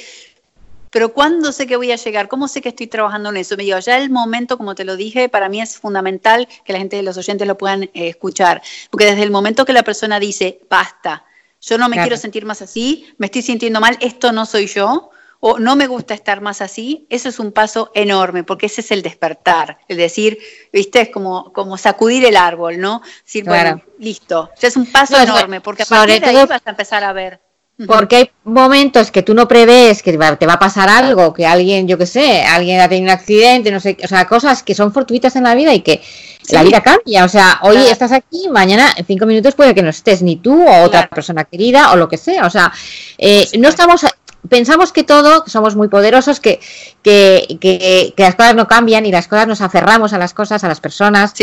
pero 0.90 1.12
¿cuándo 1.12 1.52
sé 1.52 1.66
que 1.66 1.76
voy 1.76 1.90
a 1.92 1.96
llegar? 1.96 2.28
¿Cómo 2.28 2.48
sé 2.48 2.60
que 2.60 2.70
estoy 2.70 2.86
trabajando 2.86 3.30
en 3.30 3.38
eso? 3.38 3.56
Me 3.56 3.64
digo, 3.64 3.78
ya 3.80 3.98
el 3.98 4.10
momento, 4.10 4.56
como 4.56 4.74
te 4.74 4.84
lo 4.84 4.96
dije, 4.96 5.28
para 5.28 5.48
mí 5.48 5.60
es 5.60 5.76
fundamental 5.76 6.48
que 6.64 6.72
la 6.72 6.78
gente, 6.78 7.02
los 7.02 7.16
oyentes 7.16 7.46
lo 7.46 7.58
puedan 7.58 7.84
eh, 7.84 7.90
escuchar, 7.94 8.62
porque 8.90 9.06
desde 9.06 9.24
el 9.24 9.30
momento 9.30 9.64
que 9.64 9.72
la 9.72 9.82
persona 9.82 10.20
dice, 10.20 10.60
basta, 10.70 11.24
yo 11.60 11.78
no 11.78 11.88
me 11.88 11.96
quiero 11.96 12.16
sentir 12.16 12.44
más 12.44 12.62
así, 12.62 13.06
me 13.18 13.26
estoy 13.26 13.42
sintiendo 13.42 13.80
mal, 13.80 13.98
esto 14.00 14.30
no 14.30 14.46
soy 14.46 14.68
yo, 14.68 15.10
o 15.40 15.58
no 15.58 15.76
me 15.76 15.86
gusta 15.86 16.14
estar 16.14 16.40
más 16.40 16.60
así, 16.60 17.06
eso 17.10 17.28
es 17.28 17.38
un 17.38 17.52
paso 17.52 17.90
enorme, 17.94 18.44
porque 18.44 18.66
ese 18.66 18.80
es 18.80 18.90
el 18.90 19.02
despertar, 19.02 19.78
el 19.88 19.96
decir, 19.96 20.38
viste, 20.72 21.00
es 21.00 21.08
como, 21.10 21.52
como 21.52 21.78
sacudir 21.78 22.24
el 22.24 22.36
árbol, 22.36 22.80
¿no? 22.80 23.02
Decir, 23.24 23.44
bueno, 23.44 23.82
listo, 23.98 24.50
ya 24.58 24.68
es 24.68 24.76
un 24.76 24.86
paso 24.86 25.20
enorme, 25.20 25.60
porque 25.60 25.82
a 25.82 25.86
partir 25.86 26.20
de 26.20 26.26
ahí 26.26 26.46
vas 26.46 26.62
a 26.64 26.70
empezar 26.70 27.04
a 27.04 27.12
ver. 27.12 27.40
Porque 27.86 28.16
hay 28.16 28.30
momentos 28.44 29.10
que 29.10 29.22
tú 29.22 29.34
no 29.34 29.46
prevés 29.46 30.02
que 30.02 30.10
te 30.10 30.46
va 30.46 30.54
a 30.54 30.58
pasar 30.58 30.88
algo, 30.88 31.34
que 31.34 31.44
alguien, 31.44 31.86
yo 31.86 31.98
qué 31.98 32.06
sé, 32.06 32.42
alguien 32.42 32.80
ha 32.80 32.88
tenido 32.88 33.04
un 33.04 33.10
accidente, 33.10 33.70
no 33.70 33.80
sé, 33.80 33.98
o 34.02 34.08
sea, 34.08 34.26
cosas 34.26 34.62
que 34.62 34.74
son 34.74 34.94
fortuitas 34.94 35.36
en 35.36 35.42
la 35.42 35.54
vida 35.54 35.74
y 35.74 35.80
que 35.80 36.00
la 36.48 36.62
vida 36.62 36.80
cambia. 36.80 37.26
O 37.26 37.28
sea, 37.28 37.58
hoy 37.62 37.76
estás 37.76 38.12
aquí, 38.12 38.48
mañana 38.50 38.94
en 38.96 39.04
cinco 39.04 39.26
minutos 39.26 39.54
puede 39.54 39.74
que 39.74 39.82
no 39.82 39.90
estés 39.90 40.22
ni 40.22 40.36
tú 40.36 40.66
o 40.66 40.84
otra 40.84 41.06
persona 41.08 41.44
querida 41.44 41.92
o 41.92 41.96
lo 41.96 42.08
que 42.08 42.16
sea. 42.16 42.46
O 42.46 42.50
sea, 42.50 42.72
eh, 43.18 43.46
no 43.58 43.68
estamos 43.68 44.06
pensamos 44.48 44.92
que 44.92 45.04
todo, 45.04 45.44
somos 45.46 45.76
muy 45.76 45.88
poderosos, 45.88 46.40
que, 46.40 46.60
que, 47.02 47.58
que, 47.60 48.12
las 48.16 48.34
cosas 48.34 48.54
no 48.54 48.66
cambian 48.66 49.06
y 49.06 49.12
las 49.12 49.28
cosas 49.28 49.46
nos 49.46 49.60
aferramos 49.60 50.12
a 50.12 50.18
las 50.18 50.34
cosas, 50.34 50.64
a 50.64 50.68
las 50.68 50.80
personas 50.80 51.34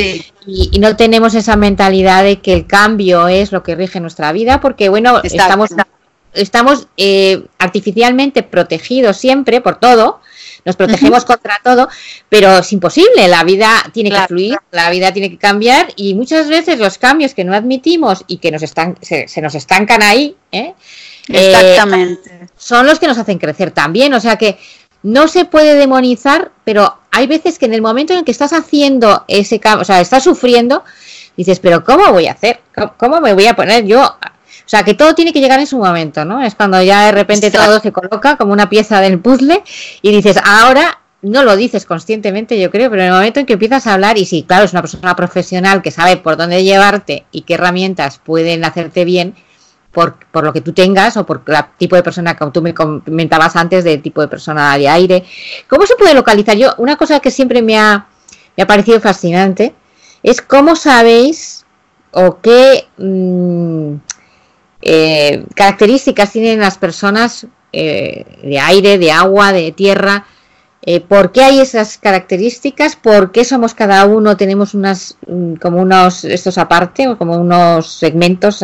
y, 0.46 0.80
no 0.80 0.96
tenemos 0.96 1.36
esa 1.36 1.56
mentalidad 1.56 2.24
de 2.24 2.42
que 2.42 2.54
el 2.54 2.68
cambio 2.68 3.28
es 3.28 3.52
lo 3.52 3.64
que 3.64 3.76
rige 3.76 4.00
nuestra 4.00 4.32
vida, 4.32 4.60
porque 4.60 4.90
bueno, 4.90 5.22
estamos, 5.24 5.70
estamos 6.34 6.88
eh, 6.98 7.46
artificialmente 7.58 8.44
protegidos 8.44 9.18
siempre 9.18 9.62
por 9.62 9.80
todo, 9.80 10.20
nos 10.66 10.76
protegemos 10.76 11.26
contra 11.26 11.60
todo, 11.64 11.90
pero 12.30 12.60
es 12.60 12.72
imposible, 12.72 13.28
la 13.28 13.44
vida 13.44 13.70
tiene 13.94 14.10
que 14.10 14.28
fluir, 14.28 14.58
la 14.72 14.90
vida 14.90 15.12
tiene 15.12 15.30
que 15.30 15.38
cambiar 15.38 15.90
y 15.96 16.14
muchas 16.14 16.48
veces 16.48 16.80
los 16.80 16.98
cambios 16.98 17.34
que 17.34 17.44
no 17.44 17.54
admitimos 17.54 18.24
y 18.28 18.38
que 18.38 18.52
nos 18.52 18.64
están, 18.64 18.98
se, 19.02 19.28
nos 19.42 19.56
estancan 19.56 20.02
ahí, 20.02 20.36
¿eh? 20.52 20.74
Exactamente. 21.28 22.50
son 22.58 22.86
los 22.86 23.00
que 23.00 23.08
nos 23.08 23.18
hacen 23.18 23.38
crecer 23.38 23.72
también, 23.72 24.14
o 24.14 24.20
sea 24.20 24.38
que 24.38 24.58
no 25.04 25.28
se 25.28 25.46
puede 25.46 25.76
demonizar, 25.76 26.52
pero 26.64 26.98
hay 27.12 27.28
veces 27.28 27.60
que 27.60 27.66
en 27.66 27.74
el 27.74 27.82
momento 27.82 28.14
en 28.14 28.20
el 28.20 28.26
que 28.26 28.32
estás 28.32 28.54
haciendo 28.54 29.26
ese 29.28 29.60
cambio, 29.60 29.82
o 29.82 29.86
sea, 29.86 30.02
estás 30.02 30.24
sufriendo, 30.24 30.84
dices, 31.38 31.60
pero 31.60 31.84
¿cómo 31.84 32.12
voy 32.12 32.28
a 32.28 32.32
hacer? 32.32 32.62
¿Cómo, 32.98 33.20
me 33.20 33.34
voy 33.34 33.46
a 33.46 33.56
poner 33.56 33.86
yo? 33.86 34.02
O 34.02 34.70
sea, 34.70 34.84
que 34.84 34.94
todo 34.94 35.14
tiene 35.14 35.34
que 35.34 35.42
llegar 35.42 35.60
en 35.60 35.68
su 35.68 35.78
momento, 35.78 36.24
¿no? 36.24 36.42
Es 36.42 36.56
cuando 36.56 36.82
ya 36.82 37.06
de 37.06 37.12
repente 37.12 37.52
todo 37.52 37.80
se 37.82 37.92
coloca 37.92 38.38
como 38.38 38.54
una 38.54 38.70
pieza 38.70 39.02
del 39.02 39.20
puzzle 39.20 39.62
y 40.02 40.12
dices, 40.12 40.38
ahora 40.44 41.00
no 41.22 41.44
lo 41.44 41.56
dices 41.56 41.86
conscientemente, 41.86 42.60
yo 42.60 42.72
creo, 42.72 42.90
pero 42.90 43.02
en 43.02 43.10
el 43.10 43.14
momento 43.14 43.40
en 43.40 43.46
que 43.46 43.54
empiezas 43.54 43.88
a 43.88 43.94
hablar, 43.94 44.18
y 44.18 44.26
si, 44.26 44.44
claro, 44.44 44.66
es 44.66 44.72
una 44.72 44.82
persona 44.82 45.16
profesional 45.16 45.82
que 45.82 45.92
sabe 45.92 46.18
por 46.18 46.38
dónde 46.38 46.64
llevarte 46.64 47.26
y 47.32 47.42
qué 47.42 47.56
herramientas 47.56 48.20
pueden 48.20 48.64
hacerte 48.64 49.06
bien, 49.06 49.36
por, 49.94 50.16
por, 50.32 50.44
lo 50.44 50.52
que 50.52 50.62
tú 50.62 50.74
tengas 50.74 51.16
o 51.18 51.26
por 51.26 51.44
el 51.46 51.56
tipo 51.78 51.96
de 51.96 52.04
persona 52.04 52.36
que 52.36 52.46
tú 52.48 52.62
me 52.62 52.74
comentabas 52.74 53.56
antes 53.56 53.84
de 53.84 54.00
tipo 54.00 54.22
de 54.22 54.28
persona 54.28 54.78
de 54.78 54.90
aire. 54.90 55.24
¿Cómo 55.70 55.86
se 55.86 55.96
puede 55.96 56.14
localizar? 56.14 56.58
Yo, 56.58 56.74
una 56.78 56.96
cosa 56.98 57.20
que 57.20 57.32
siempre 57.32 57.62
me 57.62 57.78
ha, 57.78 58.08
me 58.58 58.64
ha 58.64 58.68
parecido 58.68 59.00
fascinante 59.00 59.74
es 60.24 60.42
cómo 60.42 60.76
sabéis 60.76 61.66
o 62.12 62.40
qué 62.40 62.88
mm, 62.98 63.96
eh, 64.82 65.46
características 65.56 66.32
tienen 66.32 66.60
las 66.60 66.78
personas 66.78 67.48
eh, 67.72 68.26
de 68.44 68.60
aire, 68.60 68.98
de 68.98 69.12
agua, 69.12 69.52
de 69.52 69.72
tierra. 69.72 70.26
Eh, 70.86 71.00
¿Por 71.00 71.32
qué 71.32 71.44
hay 71.44 71.60
esas 71.60 71.98
características? 71.98 72.96
¿Por 72.96 73.32
qué 73.32 73.46
somos 73.46 73.74
cada 73.74 74.06
uno? 74.06 74.36
Tenemos 74.38 74.74
unas, 74.74 75.18
mm, 75.28 75.56
como 75.56 75.82
unos, 75.82 76.26
estos 76.26 76.58
aparte, 76.58 77.08
o 77.08 77.18
como 77.18 77.38
unos 77.38 77.92
segmentos, 77.94 78.62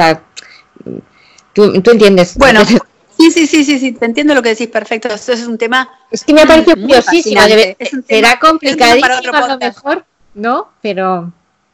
¿Tú, 1.53 1.63
entiendes? 1.73 2.37
Bueno, 2.37 2.63
sí, 2.65 3.31
sí, 3.31 3.47
sí, 3.47 3.63
sí, 3.63 3.79
sí, 3.79 3.91
te 3.93 4.05
entiendo 4.05 4.33
lo 4.33 4.41
que 4.41 4.49
decís, 4.49 4.67
perfecto. 4.67 5.09
Esto 5.09 5.33
es 5.33 5.45
un 5.45 5.57
tema. 5.57 5.89
Es 6.11 6.23
que 6.23 6.33
me 6.33 6.41
ha 6.41 6.45
parecido 6.45 6.75
curiosísimo. 6.75 7.41
será 8.07 8.39
complicadísimo 8.39 9.35
a 9.35 9.47
lo 9.47 9.57
mejor, 9.57 10.05
¿no? 10.33 10.69
Pero. 10.81 11.33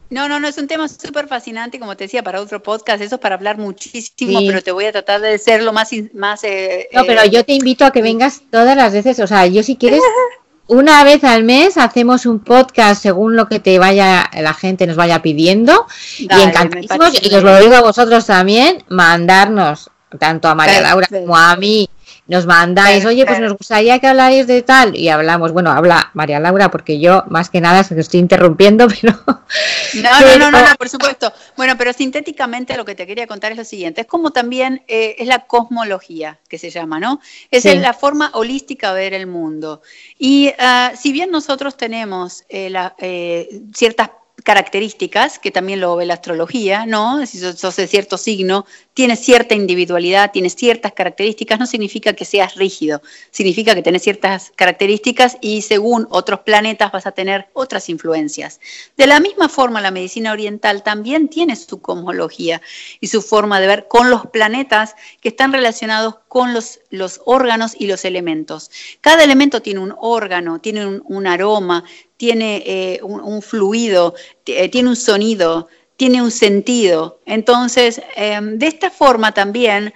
No, 0.09 0.29
no, 0.29 0.39
no, 0.39 0.47
es 0.47 0.57
un 0.57 0.67
tema 0.67 0.87
súper 0.87 1.27
fascinante, 1.27 1.79
como 1.79 1.97
te 1.97 2.03
decía, 2.03 2.21
para 2.21 2.39
otro 2.39 2.61
podcast, 2.61 3.01
eso 3.01 3.15
es 3.15 3.21
para 3.21 3.35
hablar 3.35 3.57
muchísimo, 3.57 4.39
pero 4.47 4.61
te 4.61 4.71
voy 4.71 4.85
a 4.85 4.91
tratar 4.91 5.19
de 5.19 5.37
ser 5.39 5.63
lo 5.63 5.73
más... 5.73 5.89
más 6.13 6.43
eh, 6.43 6.87
no, 6.93 7.05
pero 7.05 7.21
eh, 7.23 7.29
yo 7.31 7.43
te 7.43 7.53
invito 7.53 7.85
a 7.85 7.91
que 7.91 8.03
vengas 8.03 8.43
todas 8.51 8.77
las 8.77 8.93
veces, 8.93 9.19
o 9.19 9.25
sea, 9.25 9.47
yo 9.47 9.63
si 9.63 9.75
quieres, 9.75 10.01
una 10.67 11.03
vez 11.03 11.23
al 11.23 11.43
mes 11.43 11.77
hacemos 11.77 12.25
un 12.25 12.39
podcast 12.39 13.01
según 13.01 13.35
lo 13.35 13.47
que 13.47 13.59
te 13.59 13.77
vaya 13.79 14.29
la 14.33 14.53
gente 14.53 14.87
nos 14.87 14.95
vaya 14.95 15.21
pidiendo. 15.21 15.85
Y 16.17 16.27
encantadísimos 16.41 17.13
y 17.21 17.33
os 17.33 17.43
lo 17.43 17.59
digo 17.59 17.75
a 17.75 17.81
vosotros 17.81 18.25
también 18.25 18.83
mandarnos 18.89 19.91
tanto 20.19 20.47
a 20.47 20.55
María 20.55 20.81
Laura 20.81 21.07
como 21.07 21.35
a 21.37 21.55
mí 21.55 21.89
nos 22.27 22.45
mandáis, 22.47 23.05
oye, 23.05 23.25
pues 23.25 23.39
nos 23.39 23.53
gustaría 23.53 23.99
que 23.99 24.07
habláis 24.07 24.47
de 24.47 24.63
tal, 24.63 24.95
y 24.95 25.09
hablamos, 25.09 25.51
bueno, 25.51 25.71
habla 25.71 26.09
María 26.13 26.39
Laura, 26.39 26.71
porque 26.71 26.99
yo 26.99 27.23
más 27.29 27.49
que 27.49 27.61
nada 27.61 27.83
se 27.83 27.99
estoy 27.99 28.19
interrumpiendo, 28.19 28.87
pero... 29.01 29.13
No, 29.25 30.37
no, 30.37 30.51
no, 30.51 30.51
no, 30.51 30.75
por 30.77 30.89
supuesto. 30.89 31.31
Bueno, 31.55 31.75
pero 31.77 31.93
sintéticamente 31.93 32.75
lo 32.77 32.83
que 32.83 32.95
te 32.95 33.05
quería 33.05 33.27
contar 33.27 33.51
es 33.51 33.57
lo 33.57 33.63
siguiente, 33.63 34.01
es 34.01 34.07
como 34.07 34.31
también 34.31 34.83
eh, 34.87 35.15
es 35.19 35.27
la 35.27 35.45
cosmología 35.45 36.39
que 36.49 36.57
se 36.57 36.71
llama, 36.71 36.99
¿no? 36.99 37.19
Es 37.51 37.65
la 37.65 37.93
forma 37.93 38.31
holística 38.33 38.93
de 38.93 39.01
ver 39.01 39.13
el 39.13 39.27
mundo. 39.27 39.81
Y 40.17 40.51
ah, 40.57 40.93
si 40.99 41.11
bien 41.11 41.29
nosotros 41.29 41.77
tenemos 41.77 42.43
eh, 42.49 42.69
la, 42.69 42.95
eh, 42.97 43.61
ciertas 43.73 44.09
características, 44.45 45.39
que 45.39 45.49
también 45.49 45.81
lo 45.81 45.95
ve 45.95 46.05
la 46.05 46.13
astrología, 46.13 46.85
¿no? 46.85 47.25
Si 47.25 47.39
sos 47.39 47.75
de 47.75 47.87
cierto 47.87 48.15
signo, 48.15 48.67
tienes 48.93 49.19
cierta 49.19 49.55
individualidad, 49.55 50.31
tienes 50.31 50.55
ciertas 50.55 50.93
características, 50.93 51.59
no 51.59 51.65
significa 51.65 52.13
que 52.13 52.25
seas 52.25 52.53
rígido, 52.53 53.01
significa 53.31 53.73
que 53.73 53.81
tienes 53.81 54.03
ciertas 54.03 54.53
características 54.55 55.37
y 55.41 55.63
según 55.63 56.07
otros 56.11 56.41
planetas 56.41 56.91
vas 56.91 57.07
a 57.07 57.11
tener 57.11 57.47
otras 57.53 57.89
influencias. 57.89 58.61
De 58.95 59.07
la 59.07 59.19
misma 59.19 59.49
forma, 59.49 59.81
la 59.81 59.89
medicina 59.89 60.31
oriental 60.31 60.83
también 60.83 61.27
tiene 61.27 61.55
su 61.55 61.81
cosmología 61.81 62.61
y 62.99 63.07
su 63.07 63.23
forma 63.23 63.59
de 63.59 63.65
ver 63.65 63.87
con 63.87 64.11
los 64.11 64.27
planetas 64.27 64.95
que 65.21 65.29
están 65.29 65.53
relacionados 65.53 66.17
con 66.27 66.53
los, 66.53 66.81
los 66.91 67.19
órganos 67.25 67.75
y 67.79 67.87
los 67.87 68.05
elementos. 68.05 68.69
Cada 69.01 69.23
elemento 69.23 69.63
tiene 69.63 69.79
un 69.79 69.95
órgano, 69.97 70.61
tiene 70.61 70.85
un 70.85 71.27
aroma, 71.27 71.83
tiene 72.17 72.63
eh, 72.65 72.99
un, 73.03 73.41
fluido, 73.41 74.15
eh, 74.45 74.69
tiene 74.69 74.89
un 74.89 74.95
sonido, 74.95 75.67
tiene 75.97 76.21
un 76.21 76.31
sentido. 76.31 77.19
Entonces, 77.25 78.01
em, 78.15 78.57
de 78.57 78.67
esta 78.67 78.89
forma 78.89 79.33
también, 79.33 79.93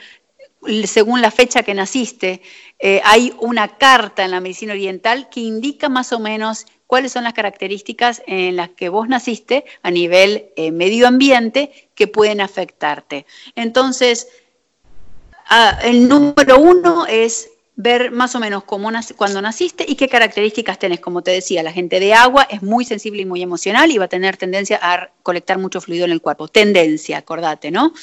según 0.86 1.22
la 1.22 1.32
fecha 1.32 1.64
que 1.64 1.74
naciste, 1.74 2.42
eh, 2.80 3.02
hay 3.04 3.34
una 3.40 3.78
carta 3.78 4.26
en 4.26 4.32
la 4.32 4.42
medicina 4.42 4.74
oriental 4.74 5.30
que 5.30 5.40
indica 5.42 5.90
más 5.90 6.12
o 6.12 6.20
menos 6.20 6.66
cuáles 6.88 7.12
son 7.12 7.24
las 7.24 7.34
características 7.34 8.22
en 8.26 8.56
las 8.56 8.70
que 8.70 8.90
vos 8.90 9.08
naciste 9.08 9.64
a 9.84 9.92
nivel 9.92 10.50
medio 10.74 11.08
ambiente 11.08 11.90
que 11.94 12.08
pueden 12.08 12.42
afectarte. 12.42 13.26
Entonces, 13.56 14.28
ah, 15.46 15.80
el 15.84 16.10
número 16.10 16.60
uno 16.60 17.06
es 17.06 17.52
ver 17.82 18.12
más 18.12 18.36
o 18.36 18.42
menos 18.42 18.66
cómo 18.66 18.92
cuando 19.16 19.42
naciste 19.42 19.86
y 19.88 19.96
qué 19.96 20.10
características 20.10 20.78
tenés. 20.78 21.00
Como 21.00 21.22
te 21.22 21.32
decía, 21.32 21.64
la 21.64 21.72
gente 21.72 22.02
de 22.02 22.14
agua 22.14 22.46
es 22.50 22.62
muy 22.62 22.84
sensible 22.84 23.22
y 23.22 23.26
muy 23.26 23.42
emocional 23.42 23.90
y 23.90 23.98
va 23.98 24.06
a 24.06 24.10
tener 24.10 24.36
tendencia 24.36 24.78
a 24.82 25.10
colectar 25.24 25.58
mucho 25.60 25.80
fluido 25.80 26.04
en 26.04 26.12
el 26.12 26.22
cuerpo. 26.22 26.50
Tendencia, 26.50 27.18
acordate, 27.18 27.72
¿no? 27.72 27.94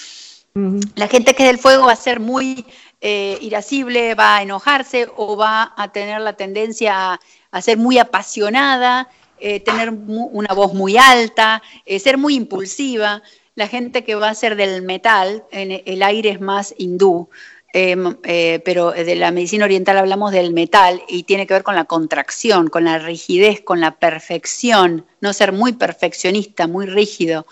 La 0.94 1.08
gente 1.08 1.34
que 1.34 1.42
es 1.42 1.48
del 1.50 1.58
fuego 1.58 1.84
va 1.84 1.92
a 1.92 1.96
ser 1.96 2.20
muy 2.20 2.64
eh, 3.02 3.36
irascible, 3.42 4.14
va 4.14 4.38
a 4.38 4.42
enojarse 4.42 5.08
o 5.14 5.36
va 5.36 5.74
a 5.76 5.92
tener 5.92 6.22
la 6.22 6.32
tendencia 6.32 7.20
a, 7.50 7.60
ser 7.60 7.76
muy 7.76 7.98
apasionada, 7.98 9.10
eh, 9.38 9.60
tener 9.60 9.90
una 9.90 10.54
voz 10.54 10.72
muy 10.72 10.96
alta, 10.96 11.62
eh, 11.84 11.98
ser 11.98 12.16
muy 12.16 12.34
impulsiva. 12.34 13.22
La 13.54 13.68
gente 13.68 14.04
que 14.04 14.14
va 14.14 14.30
a 14.30 14.34
ser 14.34 14.56
del 14.56 14.80
metal, 14.80 15.44
en 15.50 15.82
el 15.84 16.02
aire 16.02 16.30
es 16.30 16.40
más 16.40 16.74
hindú, 16.78 17.28
Em, 17.72 18.16
eh, 18.24 18.62
pero 18.64 18.92
de 18.92 19.16
la 19.16 19.30
medicina 19.32 19.64
oriental 19.64 19.98
hablamos 19.98 20.32
del 20.32 20.52
metal 20.52 21.02
y 21.08 21.24
tiene 21.24 21.46
que 21.46 21.54
ver 21.54 21.62
con 21.62 21.74
la 21.74 21.84
contracción, 21.84 22.68
con 22.68 22.84
la 22.84 22.98
rigidez, 22.98 23.60
con 23.60 23.80
la 23.80 23.96
perfección, 23.96 25.04
no 25.20 25.32
ser 25.32 25.52
muy 25.52 25.72
perfeccionista, 25.72 26.68
muy 26.68 26.86
rígido. 26.86 27.46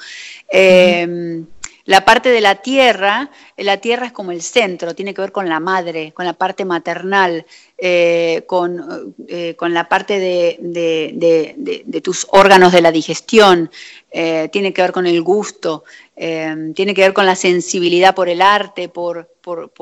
Em, 0.48 1.46
la 1.84 2.06
parte 2.06 2.30
de 2.30 2.40
la 2.40 2.62
tierra, 2.62 3.30
la 3.58 3.76
tierra 3.78 4.06
es 4.06 4.12
como 4.12 4.30
el 4.30 4.40
centro, 4.40 4.94
tiene 4.94 5.12
que 5.12 5.20
ver 5.20 5.32
con 5.32 5.46
la 5.46 5.60
madre, 5.60 6.12
con 6.12 6.24
la 6.24 6.32
parte 6.32 6.64
maternal, 6.64 7.44
eh, 7.76 8.44
con, 8.46 9.14
eh, 9.28 9.54
con, 9.56 9.74
la 9.74 9.90
parte 9.90 10.18
de, 10.18 10.56
de, 10.62 12.00
tus 12.00 12.26
órganos 12.30 12.72
de 12.72 12.80
la 12.80 12.90
digestión, 12.90 13.70
tiene 14.10 14.72
que 14.72 14.80
ver 14.80 14.92
con 14.92 15.06
el 15.06 15.20
gusto, 15.20 15.84
tiene 16.16 16.94
que 16.94 17.02
ver 17.02 17.12
con 17.12 17.26
la 17.26 17.36
sensibilidad 17.36 18.14
por 18.14 18.28
el 18.28 18.40
arte, 18.40 18.88
por, 18.88 19.28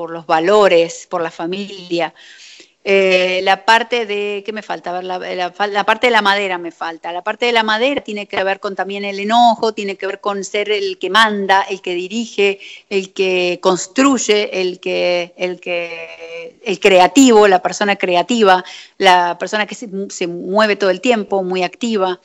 los 0.09 0.25
valores, 0.25 1.07
por 1.09 1.21
la 1.21 1.31
familia. 1.31 2.13
Eh, 2.85 3.39
la 3.43 3.63
parte 3.63 4.05
de, 4.05 4.43
¿qué 4.45 4.51
me 4.51 4.61
falta? 4.61 5.01
la, 5.01 5.85
parte 5.85 6.07
de 6.07 6.11
la 6.11 6.21
madera 6.21 6.57
me 6.57 6.71
falta. 6.71 7.13
La 7.13 7.23
parte 7.23 7.45
de 7.45 7.53
la 7.53 7.63
madera 7.63 8.01
tiene 8.01 8.27
que 8.27 8.43
ver 8.43 8.59
con 8.59 8.75
también 8.75 9.05
el 9.05 9.19
enojo, 9.19 9.73
tiene 9.73 9.95
que 9.95 10.05
ver 10.05 10.19
con 10.19 10.43
ser 10.43 10.69
el 10.69 10.97
que 10.97 11.09
manda, 11.09 11.61
el 11.61 11.81
que 11.81 11.93
dirige, 11.93 12.59
el 12.89 13.13
que 13.13 13.59
construye, 13.61 14.59
el 14.61 14.81
que, 14.81 15.33
el 15.37 16.79
creativo, 16.79 17.47
la 17.47 17.61
persona 17.61 17.95
creativa, 17.95 18.65
la 18.97 19.37
persona 19.37 19.65
que 19.65 19.75
se, 19.75 20.27
mueve 20.27 20.75
todo 20.75 20.89
el 20.89 20.99
tiempo, 20.99 21.41
muy 21.41 21.63
activa. 21.63 22.19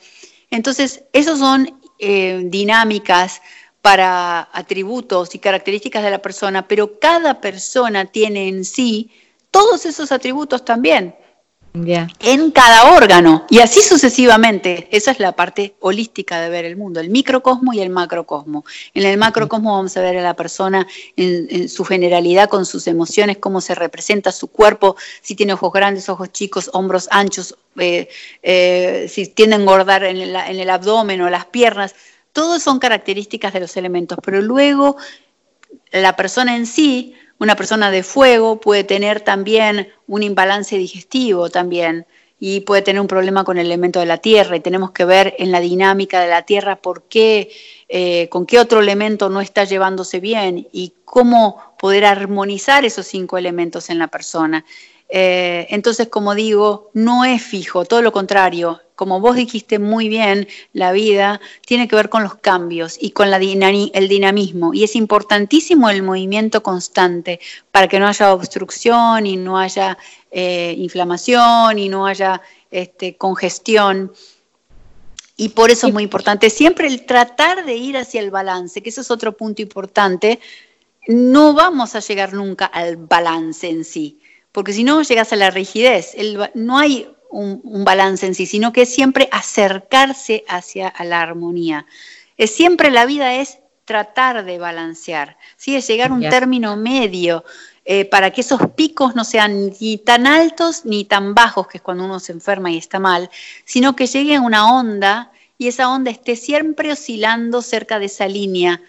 Entonces, 0.51 1.03
esos 1.13 1.39
son 1.39 1.79
eh, 1.99 2.41
dinámicas 2.43 3.41
para 3.81 4.49
atributos 4.51 5.35
y 5.35 5.39
características 5.39 6.03
de 6.03 6.11
la 6.11 6.21
persona, 6.21 6.67
pero 6.67 6.99
cada 6.99 7.41
persona 7.41 8.05
tiene 8.05 8.47
en 8.47 8.65
sí 8.65 9.11
todos 9.51 9.85
esos 9.85 10.11
atributos 10.11 10.65
también. 10.65 11.15
En 12.19 12.49
cada 12.51 12.95
órgano 12.95 13.45
y 13.49 13.59
así 13.59 13.81
sucesivamente. 13.81 14.87
Esa 14.91 15.11
es 15.11 15.19
la 15.19 15.33
parte 15.33 15.75
holística 15.79 16.41
de 16.41 16.49
ver 16.49 16.65
el 16.65 16.75
mundo, 16.75 16.99
el 16.99 17.09
microcosmo 17.09 17.73
y 17.73 17.79
el 17.79 17.91
macrocosmo. 17.91 18.65
En 18.93 19.05
el 19.05 19.17
macrocosmo 19.17 19.73
vamos 19.73 19.95
a 19.95 20.01
ver 20.01 20.17
a 20.17 20.23
la 20.23 20.33
persona 20.33 20.87
en, 21.15 21.69
su 21.69 21.85
generalidad, 21.85 22.49
con 22.49 22.65
sus 22.65 22.87
emociones, 22.87 23.37
cómo 23.37 23.61
se 23.61 23.75
representa 23.75 24.31
su 24.31 24.47
cuerpo, 24.47 24.95
si 25.21 25.35
tiene 25.35 25.53
ojos 25.53 25.71
grandes, 25.71 26.09
ojos 26.09 26.31
chicos, 26.31 26.71
hombros 26.73 27.07
anchos, 27.11 27.55
eh, 27.77 28.09
eh, 28.41 29.05
si 29.07 29.27
tiende 29.27 29.55
a 29.55 29.59
engordar 29.59 30.03
en 30.03 30.17
el 30.17 30.69
abdomen 30.69 31.21
o 31.21 31.29
las 31.29 31.45
piernas. 31.45 31.93
Todos 32.33 32.61
son 32.63 32.79
características 32.79 33.53
de 33.53 33.59
los 33.59 33.75
elementos, 33.77 34.17
pero 34.23 34.41
luego 34.41 34.97
la 35.91 36.15
persona 36.15 36.55
en 36.55 36.65
sí, 36.65 37.15
una 37.39 37.55
persona 37.55 37.91
de 37.91 38.03
fuego, 38.03 38.59
puede 38.59 38.83
tener 38.83 39.21
también 39.21 39.89
un 40.07 40.23
imbalance 40.23 40.77
digestivo 40.77 41.49
también. 41.49 42.05
y 42.41 42.61
puede 42.61 42.81
tener 42.81 43.01
un 43.01 43.07
problema 43.07 43.43
con 43.43 43.57
el 43.57 43.65
elemento 43.65 43.99
de 43.99 44.05
la 44.05 44.17
tierra 44.19 44.55
y 44.55 44.61
tenemos 44.61 44.91
que 44.91 45.03
ver 45.03 45.35
en 45.39 45.51
la 45.51 45.59
dinámica 45.59 46.21
de 46.21 46.29
la 46.29 46.43
tierra 46.43 46.77
por 46.77 47.03
qué, 47.03 47.51
eh, 47.89 48.29
con 48.29 48.45
qué 48.45 48.59
otro 48.59 48.79
elemento 48.79 49.29
no 49.29 49.41
está 49.41 49.65
llevándose 49.65 50.21
bien 50.21 50.65
y 50.71 50.93
cómo 51.03 51.61
poder 51.77 52.05
armonizar 52.05 52.85
esos 52.85 53.07
cinco 53.07 53.37
elementos 53.37 53.89
en 53.89 53.99
la 53.99 54.07
persona. 54.07 54.63
Eh, 55.11 55.65
entonces, 55.71 56.07
como 56.07 56.35
digo, 56.35 56.91
no 56.93 57.25
es 57.25 57.41
fijo, 57.41 57.83
todo 57.83 58.01
lo 58.01 58.11
contrario. 58.11 58.81
Como 58.95 59.19
vos 59.19 59.35
dijiste 59.35 59.79
muy 59.79 60.07
bien, 60.07 60.47
la 60.73 60.91
vida 60.91 61.41
tiene 61.65 61.87
que 61.87 61.95
ver 61.95 62.09
con 62.09 62.21
los 62.21 62.35
cambios 62.35 62.97
y 62.99 63.11
con 63.11 63.31
la 63.31 63.37
el 63.37 64.07
dinamismo. 64.07 64.73
Y 64.73 64.83
es 64.83 64.95
importantísimo 64.95 65.89
el 65.89 66.03
movimiento 66.03 66.61
constante 66.61 67.39
para 67.71 67.87
que 67.87 67.99
no 67.99 68.07
haya 68.07 68.33
obstrucción 68.33 69.25
y 69.25 69.35
no 69.37 69.57
haya 69.57 69.97
eh, 70.31 70.75
inflamación 70.77 71.79
y 71.79 71.89
no 71.89 72.05
haya 72.05 72.41
este, 72.69 73.15
congestión. 73.15 74.13
Y 75.37 75.49
por 75.49 75.71
eso 75.71 75.87
es 75.87 75.93
muy 75.93 76.03
importante 76.03 76.49
siempre 76.49 76.87
el 76.87 77.05
tratar 77.05 77.65
de 77.65 77.75
ir 77.77 77.97
hacia 77.97 78.19
el 78.19 78.29
balance, 78.29 78.83
que 78.83 78.89
eso 78.89 79.01
es 79.01 79.09
otro 79.09 79.35
punto 79.35 79.61
importante. 79.61 80.39
No 81.07 81.53
vamos 81.53 81.95
a 81.95 82.01
llegar 82.01 82.33
nunca 82.33 82.65
al 82.65 82.97
balance 82.97 83.67
en 83.67 83.85
sí 83.85 84.19
porque 84.51 84.73
si 84.73 84.83
no 84.83 85.01
llegas 85.01 85.31
a 85.33 85.35
la 85.35 85.51
rigidez. 85.51 86.15
no 86.53 86.77
hay 86.77 87.09
un, 87.29 87.83
balance 87.85 88.25
en 88.25 88.35
sí, 88.35 88.45
sino 88.45 88.73
que 88.73 88.83
es 88.83 88.93
siempre 88.93 89.29
acercarse 89.31 90.43
hacia 90.47 90.93
la 91.03 91.21
armonía. 91.21 91.85
Es 92.37 92.51
siempre 92.51 92.89
la 92.89 93.05
vida 93.05 93.35
es 93.35 93.59
tratar 93.85 94.45
de 94.45 94.59
balancear, 94.59 95.37
¿sí? 95.57 95.75
es 95.75 95.87
llegar 95.87 96.11
a 96.11 96.13
un 96.13 96.21
término 96.21 96.77
medio 96.77 97.43
eh, 97.85 98.05
para 98.05 98.29
que 98.29 98.41
esos 98.41 98.61
picos 98.75 99.15
no 99.15 99.23
sean 99.23 99.71
ni 99.79 99.97
tan 99.97 100.27
altos 100.27 100.85
ni 100.85 101.05
tan 101.05 101.33
bajos, 101.33 101.67
que 101.67 101.79
es 101.79 101.81
cuando 101.81 102.05
uno 102.05 102.19
se 102.19 102.31
enferma 102.31 102.69
y 102.69 102.77
está 102.77 102.99
mal, 102.99 103.31
sino 103.65 103.95
que 103.95 104.05
llegue 104.05 104.35
a 104.35 104.41
una 104.41 104.71
onda 104.75 105.31
y 105.57 105.67
esa 105.67 105.89
onda 105.89 106.11
esté 106.11 106.35
siempre 106.35 106.91
oscilando 106.91 107.63
cerca 107.63 107.97
de 107.97 108.05
esa 108.05 108.27
línea, 108.27 108.79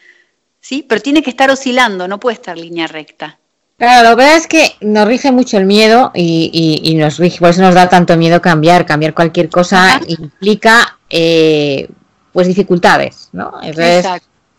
¿sí? 0.61 0.85
pero 0.87 1.01
tiene 1.01 1.23
que 1.23 1.31
estar 1.31 1.51
oscilando, 1.51 2.07
no 2.07 2.20
puede 2.20 2.35
estar 2.35 2.59
línea 2.59 2.87
recta. 2.87 3.39
Claro, 3.81 4.11
lo 4.11 4.14
que 4.14 4.23
pasa 4.25 4.37
es 4.37 4.47
que 4.47 4.77
nos 4.83 5.09
rige 5.09 5.33
mucho 5.33 5.57
el 5.57 5.64
miedo 5.64 6.11
y, 6.14 6.95
nos 6.99 7.16
rige, 7.16 7.38
por 7.38 7.49
eso 7.49 7.62
nos 7.62 7.75
da 7.75 7.88
tanto 7.88 8.14
miedo 8.19 8.43
cambiar. 8.43 8.85
Cambiar 8.85 9.14
cualquier 9.14 9.49
cosa 9.49 9.99
implica 10.07 10.99
eh, 11.09 11.88
pues 12.31 12.47
dificultades, 12.47 13.31
¿no? 13.33 13.55
Entonces, 13.62 14.07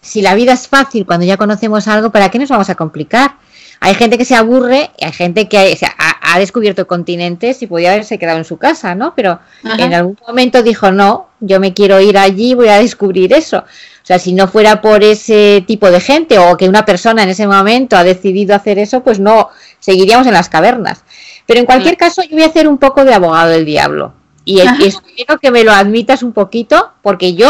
si 0.01 0.23
la 0.23 0.33
vida 0.33 0.53
es 0.53 0.67
fácil 0.67 1.05
cuando 1.05 1.23
ya 1.23 1.37
conocemos 1.37 1.87
algo, 1.87 2.09
¿para 2.11 2.29
qué 2.29 2.39
nos 2.39 2.49
vamos 2.49 2.71
a 2.71 2.73
complicar? 2.73 3.35
Hay 3.79 3.93
gente 3.93 4.17
que 4.17 4.25
se 4.25 4.33
aburre, 4.33 4.89
y 4.97 5.05
hay 5.05 5.13
gente 5.13 5.47
que 5.47 5.77
ha, 5.99 6.39
descubierto 6.39 6.87
continentes 6.87 7.61
y 7.61 7.67
podía 7.67 7.91
haberse 7.91 8.17
quedado 8.17 8.39
en 8.39 8.45
su 8.45 8.57
casa, 8.57 8.95
¿no? 8.95 9.13
Pero 9.15 9.39
en 9.63 9.93
algún 9.93 10.17
momento 10.27 10.63
dijo, 10.63 10.91
no, 10.91 11.27
yo 11.41 11.59
me 11.59 11.75
quiero 11.75 12.01
ir 12.01 12.17
allí, 12.17 12.55
voy 12.55 12.69
a 12.69 12.79
descubrir 12.79 13.33
eso. 13.33 13.65
Sea, 14.11 14.19
si 14.19 14.33
no 14.33 14.49
fuera 14.49 14.81
por 14.81 15.05
ese 15.05 15.63
tipo 15.65 15.89
de 15.89 16.01
gente 16.01 16.37
o 16.37 16.57
que 16.57 16.67
una 16.67 16.83
persona 16.83 17.23
en 17.23 17.29
ese 17.29 17.47
momento 17.47 17.95
ha 17.95 18.03
decidido 18.03 18.53
hacer 18.53 18.77
eso, 18.77 19.03
pues 19.03 19.21
no 19.21 19.47
seguiríamos 19.79 20.27
en 20.27 20.33
las 20.33 20.49
cavernas. 20.49 21.05
Pero 21.45 21.61
en 21.61 21.65
cualquier 21.65 21.95
caso, 21.95 22.21
yo 22.21 22.31
voy 22.31 22.43
a 22.43 22.47
hacer 22.47 22.67
un 22.67 22.77
poco 22.77 23.05
de 23.05 23.13
abogado 23.13 23.51
del 23.51 23.63
diablo. 23.63 24.13
Y, 24.43 24.59
espero 24.59 25.39
que 25.39 25.49
me 25.49 25.63
lo 25.63 25.71
admitas 25.71 26.23
un 26.23 26.33
poquito, 26.33 26.91
porque 27.01 27.35
yo 27.35 27.47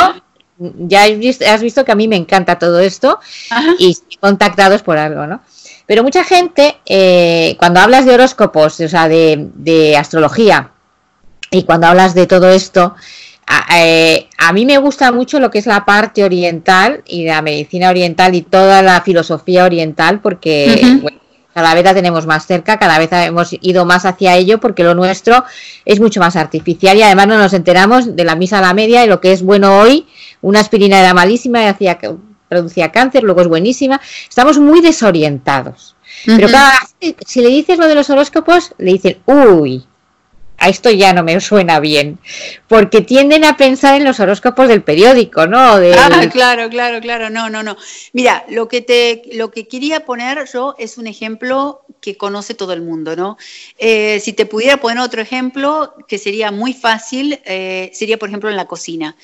ya 0.60 1.06
has 1.47 1.62
visto, 1.62 1.84
que 1.84 1.91
a 1.91 1.95
mí 1.95 2.08
me 2.08 2.15
encanta 2.15 2.60
todo 2.60 2.80
esto 2.80 3.19
y 3.80 3.97
contactados 4.19 4.84
por 4.84 5.00
algo, 5.00 5.26
¿no? 5.26 5.41
Pero 5.88 6.04
mucha 6.04 6.24
gente, 6.24 6.78
eh, 6.86 7.56
cuando 7.58 7.80
hablas 7.80 8.06
de 8.06 8.13
horóscopos, 8.13 8.80
o 8.82 8.88
sea, 8.88 9.08
de, 9.08 9.50
de 9.56 9.97
astrología, 9.97 10.74
y 11.50 11.63
cuando 11.63 11.88
hablas 11.88 12.13
de 12.13 12.28
todo 12.28 12.52
esto, 12.52 12.93
eh, 13.76 14.28
a, 14.38 14.54
mí 14.54 14.66
me 14.66 14.78
gusta 14.78 15.12
mucho 15.12 15.40
lo 15.40 15.50
que 15.50 15.60
es 15.60 15.66
la 15.66 15.86
parte 15.86 16.24
oriental 16.24 17.04
y 17.06 17.26
la 17.26 17.42
medicina 17.42 17.90
oriental 17.90 18.36
y 18.36 18.42
toda 18.42 18.82
la 18.82 19.02
filosofía 19.02 19.66
oriental 19.66 20.22
porque 20.22 21.02
cada 21.54 21.74
vez 21.74 21.84
la 21.84 21.94
tenemos 21.94 22.26
más 22.26 22.46
cerca, 22.46 22.80
cada 22.80 22.98
vez 22.98 23.10
hemos 23.12 23.54
ido 23.62 23.86
más 23.86 24.06
hacia 24.06 24.36
ello 24.38 24.60
porque 24.60 24.84
lo 24.84 24.96
nuestro 24.96 25.44
es 25.86 26.00
mucho 26.00 26.20
más 26.20 26.36
artificial 26.36 26.98
y 26.98 27.04
además 27.04 27.28
no 27.28 27.38
nos 27.38 27.54
enteramos 27.54 28.16
de 28.16 28.24
la 28.24 28.36
misa 28.36 28.60
a 28.60 28.62
la 28.62 28.74
media 28.74 29.04
y 29.04 29.08
lo 29.08 29.20
que 29.20 29.34
es 29.34 29.42
bueno 29.44 29.80
hoy, 29.80 30.08
una 30.42 30.60
aspirina 30.60 31.00
era 31.00 31.14
malísima 31.14 31.64
y 31.64 31.66
hacía, 31.66 32.00
producía 32.48 32.92
cáncer, 32.92 33.24
luego 33.24 33.42
es 33.42 33.48
buenísima, 33.48 34.00
estamos 34.30 34.60
muy 34.60 34.82
desorientados. 34.82 35.96
Pero 36.26 36.50
cada, 36.50 36.74
si 37.26 37.42
le 37.42 37.48
dices 37.48 37.80
lo 37.80 37.88
de 37.88 37.96
los 37.96 38.10
horóscopos, 38.10 38.74
le 38.78 38.94
dicen, 38.94 39.18
uy, 39.26 39.86
a 40.62 40.69
esto 40.69 40.91
ya 40.91 41.12
no 41.12 41.24
me 41.24 41.39
suena 41.41 41.80
bien, 41.80 42.19
porque 42.67 43.02
tienden 43.02 43.43
a 43.43 43.58
pensar 43.58 43.95
en 43.95 44.06
los 44.06 44.19
horóscopos 44.19 44.67
del 44.67 44.84
periódico, 44.84 45.47
¿no? 45.47 45.60
Ah, 45.60 46.30
claro, 46.32 46.69
claro, 46.69 47.02
claro, 47.02 47.32
no, 47.32 47.50
no, 47.50 47.63
no. 47.63 47.76
Mira, 48.13 48.45
lo 48.47 48.67
que 48.67 48.82
te, 48.82 49.24
lo 49.34 49.50
que 49.50 49.67
quería 49.67 50.06
poner 50.06 50.47
yo 50.54 50.76
es 50.78 51.00
un 51.00 51.08
ejemplo 51.08 51.82
que 52.00 52.15
conoce 52.15 52.54
todo 52.54 52.74
el 52.74 52.84
mundo, 52.84 53.15
¿no? 53.15 53.38
Eh, 53.80 54.19
si 54.19 54.34
te 54.34 54.45
pudiera 54.45 54.78
poner 54.78 55.00
otro 55.00 55.19
ejemplo 55.19 55.95
que 56.08 56.19
sería 56.19 56.52
muy 56.52 56.74
fácil, 56.74 57.41
eh, 57.45 57.89
sería 57.93 58.19
por 58.19 58.30
ejemplo 58.30 58.50
en 58.52 58.56
la 58.56 58.65
cocina. 58.65 59.15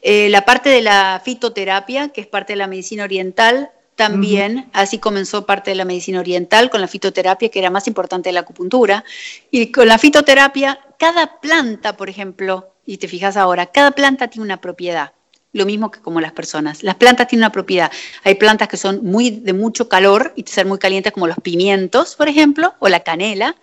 Eh, 0.00 0.28
la 0.28 0.44
parte 0.44 0.70
de 0.70 0.80
la 0.80 1.20
fitoterapia, 1.24 2.10
que 2.10 2.20
es 2.20 2.28
parte 2.28 2.52
de 2.52 2.58
la 2.58 2.68
medicina 2.68 3.02
oriental, 3.02 3.70
también, 3.96 4.68
así 4.72 4.98
comenzó 4.98 5.46
parte 5.46 5.70
de 5.70 5.76
la 5.76 5.84
medicina 5.84 6.20
oriental 6.20 6.70
con 6.70 6.80
la 6.80 6.88
fitoterapia, 6.88 7.48
que 7.48 7.58
era 7.58 7.70
más 7.70 7.86
importante 7.86 8.28
de 8.28 8.32
la 8.32 8.40
acupuntura. 8.40 9.04
Y 9.50 9.70
con 9.70 9.86
la 9.86 9.98
fitoterapia, 9.98 10.80
cada 10.98 11.40
planta, 11.40 11.96
por 11.96 12.08
ejemplo, 12.08 12.74
y 12.84 12.98
te 12.98 13.08
fijas 13.08 13.36
ahora, 13.36 13.66
cada 13.66 13.92
planta 13.92 14.28
tiene 14.28 14.44
una 14.44 14.60
propiedad. 14.60 15.12
Lo 15.52 15.64
mismo 15.66 15.92
que 15.92 16.00
como 16.00 16.20
las 16.20 16.32
personas. 16.32 16.82
Las 16.82 16.96
plantas 16.96 17.28
tienen 17.28 17.44
una 17.44 17.52
propiedad. 17.52 17.92
Hay 18.24 18.34
plantas 18.34 18.66
que 18.66 18.76
son 18.76 19.04
muy 19.04 19.30
de 19.30 19.52
mucho 19.52 19.88
calor 19.88 20.32
y 20.34 20.42
ser 20.42 20.66
muy 20.66 20.78
calientes, 20.78 21.12
como 21.12 21.28
los 21.28 21.36
pimientos, 21.40 22.16
por 22.16 22.28
ejemplo, 22.28 22.74
o 22.80 22.88
la 22.88 23.00
canela. 23.00 23.54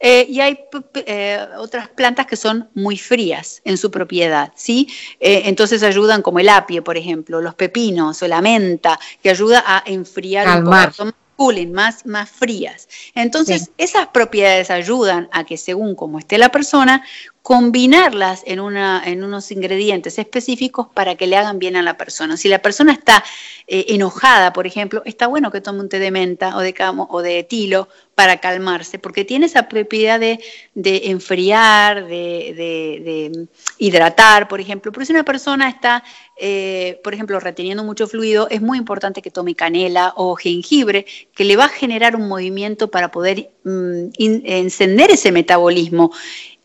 Eh, 0.00 0.26
y 0.28 0.40
hay 0.40 0.58
eh, 1.06 1.46
otras 1.58 1.88
plantas 1.88 2.26
que 2.26 2.36
son 2.36 2.68
muy 2.74 2.98
frías 2.98 3.62
en 3.64 3.78
su 3.78 3.90
propiedad, 3.90 4.52
¿sí? 4.54 4.88
Eh, 5.20 5.42
entonces 5.46 5.82
ayudan 5.82 6.22
como 6.22 6.40
el 6.40 6.48
apio, 6.48 6.84
por 6.84 6.96
ejemplo, 6.96 7.40
los 7.40 7.54
pepinos 7.54 8.22
o 8.22 8.28
la 8.28 8.40
menta, 8.40 8.98
que 9.22 9.30
ayuda 9.30 9.62
a 9.66 9.82
enfriar 9.86 10.46
el 10.58 10.64
un 10.66 11.12
cooling, 11.36 11.72
más, 11.72 12.06
más 12.06 12.30
frías. 12.30 12.88
Entonces, 13.14 13.70
esas 13.78 14.08
propiedades 14.08 14.70
ayudan 14.70 15.28
a 15.32 15.44
que 15.44 15.56
según 15.56 15.94
como 15.94 16.18
esté 16.18 16.38
la 16.38 16.50
persona, 16.50 17.04
combinarlas 17.42 18.42
en, 18.46 18.60
una, 18.60 19.02
en 19.04 19.22
unos 19.22 19.50
ingredientes 19.50 20.18
específicos 20.18 20.86
para 20.94 21.14
que 21.14 21.26
le 21.26 21.36
hagan 21.36 21.58
bien 21.58 21.76
a 21.76 21.82
la 21.82 21.96
persona. 21.96 22.36
Si 22.36 22.48
la 22.48 22.60
persona 22.60 22.92
está 22.92 23.22
eh, 23.66 23.86
enojada, 23.88 24.52
por 24.52 24.66
ejemplo, 24.66 25.02
está 25.04 25.26
bueno 25.26 25.50
que 25.50 25.60
tome 25.60 25.80
un 25.80 25.88
té 25.88 25.98
de 25.98 26.10
menta 26.10 26.56
o 26.56 26.60
de 26.60 26.72
camo 26.72 27.06
o 27.10 27.20
de 27.20 27.42
tilo 27.42 27.88
para 28.14 28.38
calmarse, 28.38 28.98
porque 28.98 29.24
tiene 29.24 29.46
esa 29.46 29.68
propiedad 29.68 30.20
de, 30.20 30.40
enfriar, 30.84 32.06
de, 32.06 33.46
hidratar, 33.78 34.48
por 34.48 34.60
ejemplo. 34.60 34.92
Pero 34.92 35.04
si 35.04 35.12
una 35.12 35.24
persona 35.24 35.68
está, 35.68 36.04
eh, 36.36 37.00
por 37.02 37.14
ejemplo, 37.14 37.40
reteniendo 37.40 37.82
mucho 37.82 38.06
fluido, 38.06 38.48
es 38.50 38.62
muy 38.62 38.78
importante 38.78 39.22
que 39.22 39.30
tome 39.30 39.54
canela 39.54 40.12
o 40.16 40.36
jengibre, 40.36 41.06
que 41.34 41.44
le 41.44 41.56
va 41.56 41.64
a 41.64 41.68
generar 41.68 42.16
un 42.16 42.28
movimiento 42.28 42.90
para 42.90 43.10
poder 43.10 43.50
mm, 43.64 44.10
encender 44.18 45.10
ese 45.10 45.32
metabolismo 45.32 46.12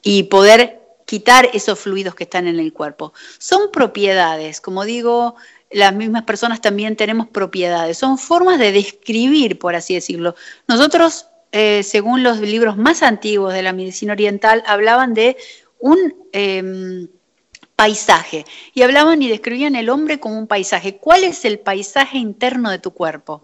y 0.03 0.23
poder 0.23 0.79
quitar 1.05 1.49
esos 1.53 1.79
fluidos 1.79 2.13
que 2.13 2.25
están 2.25 2.47
en 2.47 2.59
el 2.59 2.71
cuerpo. 2.71 3.13
Son 3.39 3.71
propiedades, 3.71 4.61
como 4.61 4.85
digo, 4.85 5.35
las 5.71 5.93
mismas 5.93 6.23
personas 6.23 6.61
también 6.61 6.95
tenemos 6.95 7.27
propiedades, 7.27 7.97
son 7.97 8.17
formas 8.17 8.59
de 8.59 8.71
describir, 8.71 9.59
por 9.59 9.75
así 9.75 9.93
decirlo. 9.93 10.35
Nosotros, 10.67 11.27
eh, 11.51 11.83
según 11.83 12.23
los 12.23 12.39
libros 12.39 12.77
más 12.77 13.03
antiguos 13.03 13.53
de 13.53 13.61
la 13.63 13.73
medicina 13.73 14.13
oriental, 14.13 14.63
hablaban 14.67 15.13
de 15.13 15.37
un 15.79 16.15
em, 16.31 17.07
paisaje 17.75 18.45
y 18.73 18.81
hablaban 18.81 19.21
y 19.21 19.29
describían 19.29 19.75
el 19.75 19.89
hombre 19.89 20.19
como 20.19 20.37
un 20.37 20.47
paisaje. 20.47 20.97
¿Cuál 20.97 21.23
es 21.23 21.45
el 21.45 21.59
paisaje 21.59 22.17
interno 22.17 22.69
de 22.69 22.79
tu 22.79 22.91
cuerpo? 22.91 23.43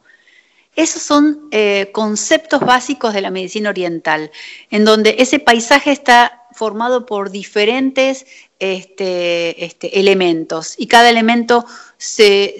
Esos 0.75 1.01
son 1.01 1.47
eh, 1.51 1.89
conceptos 1.93 2.59
básicos 2.59 3.13
de 3.13 3.21
la 3.21 3.31
medicina 3.31 3.69
oriental, 3.69 4.31
en 4.69 4.83
donde 4.83 5.15
ese 5.19 5.39
paisaje 5.39 5.91
está 5.91 6.43
formado 6.51 7.05
por 7.05 7.31
diferentes 7.31 8.25
este, 8.59 9.63
este, 9.63 9.99
elementos 9.99 10.75
y 10.77 10.87
cada 10.87 11.09
elemento 11.09 11.65
se, 11.97 12.57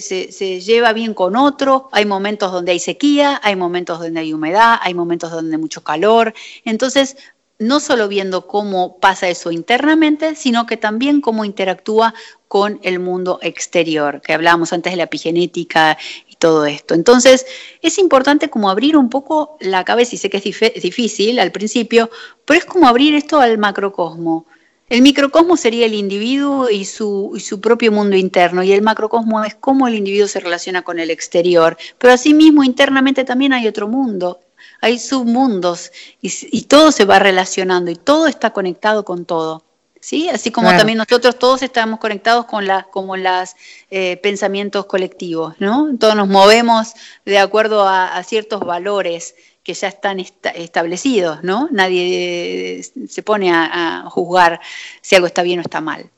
lleva 0.62 0.94
bien 0.94 1.14
con 1.14 1.36
otro. 1.36 1.90
Hay 1.92 2.06
momentos 2.06 2.52
donde 2.52 2.72
hay 2.72 2.80
sequía, 2.80 3.40
hay 3.44 3.56
momentos 3.56 4.00
donde 4.00 4.20
hay 4.20 4.34
humedad, 4.34 4.78
hay 4.82 4.94
momentos 4.94 5.32
donde 5.32 5.56
hay 5.56 5.62
mucho 5.62 5.84
calor. 5.84 6.34
Entonces, 6.64 7.18
no 7.58 7.80
solo 7.80 8.08
viendo 8.08 8.48
cómo 8.48 8.98
pasa 9.00 9.30
eso 9.30 9.52
internamente, 9.52 10.36
sino 10.36 10.66
que 10.66 10.78
también 10.78 11.22
cómo 11.22 11.46
interactúa 11.46 12.14
con 12.48 12.80
el 12.84 13.00
mundo 13.00 13.40
exterior, 13.42 14.22
que 14.22 14.34
hablábamos 14.34 14.74
antes 14.74 14.94
de 14.94 14.98
la 14.98 15.04
epigenética 15.04 15.98
y 16.28 16.36
todo 16.36 16.66
esto. 16.66 16.94
Entonces, 16.94 17.46
es 17.82 17.98
importante 17.98 18.50
como 18.50 18.70
abrir 18.70 18.98
un 18.98 19.10
poco 19.10 19.58
la 19.60 19.84
cabeza, 19.84 20.16
y 20.16 20.18
sé 20.18 20.30
que 20.30 20.38
es 20.38 20.82
difícil 20.82 21.40
al 21.40 21.52
principio, 21.52 22.10
pero 22.46 22.60
es 22.60 22.66
como 22.66 22.88
abrir 22.88 23.16
esto 23.16 23.40
al 23.40 23.58
macrocosmo. 23.58 24.46
El 24.88 25.02
microcosmos 25.02 25.62
sería 25.62 25.88
el 25.88 25.96
individuo 25.96 26.70
y 26.70 26.86
su, 26.86 27.34
y 27.36 27.40
su, 27.40 27.60
propio 27.60 27.92
mundo 27.92 28.16
interno, 28.16 28.62
y 28.62 28.72
el 28.72 28.84
macrocosmo 28.84 29.44
es 29.44 29.56
cómo 29.56 29.88
el 29.88 29.96
individuo 29.96 30.28
se 30.28 30.40
relaciona 30.40 30.84
con 30.84 31.00
el 31.00 31.10
exterior. 31.10 31.76
Pero 31.98 32.14
asimismo, 32.14 32.64
internamente 32.64 33.24
también 33.24 33.54
hay 33.54 33.68
otro 33.68 33.88
mundo, 33.88 34.42
hay 34.82 35.00
submundos, 35.00 35.92
y, 36.22 36.32
y 36.52 36.64
todo 36.64 36.92
se 36.92 37.06
va 37.06 37.18
relacionando, 37.18 37.90
y 37.90 37.96
todo 37.96 38.28
está 38.28 38.52
conectado 38.52 39.04
con 39.06 39.26
todo. 39.26 39.64
¿Sí? 40.00 40.30
Así 40.30 40.52
como 40.52 40.70
también 40.70 41.00
nosotros 41.00 41.40
todos 41.40 41.64
estamos 41.64 42.00
conectados 42.00 42.46
con 42.46 42.68
la, 42.68 42.84
como 42.84 43.18
los 43.18 43.56
eh, 43.90 44.18
pensamientos 44.18 44.86
colectivos, 44.86 45.56
¿no? 45.58 45.98
Todos 46.00 46.16
nos 46.16 46.28
movemos 46.28 46.94
de 47.26 47.40
acuerdo 47.40 47.88
a 47.88 48.22
ciertos 48.22 48.60
valores 48.60 49.34
que 49.66 49.74
ya 49.74 49.88
están 49.88 50.20
establecidos, 50.20 51.44
¿no? 51.44 51.68
Nadie 51.72 52.80
eh, 52.80 52.84
se 53.10 53.24
pone 53.24 53.52
a, 53.52 54.06
juzgar 54.10 54.62
si 55.02 55.16
algo 55.16 55.26
está 55.26 55.42
bien 55.42 55.58
o 55.58 55.64
está 55.64 55.82
mal. 55.82 56.12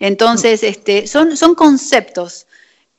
Entonces, 0.00 0.64
este, 0.64 1.06
son, 1.06 1.36
son 1.36 1.54
conceptos 1.54 2.48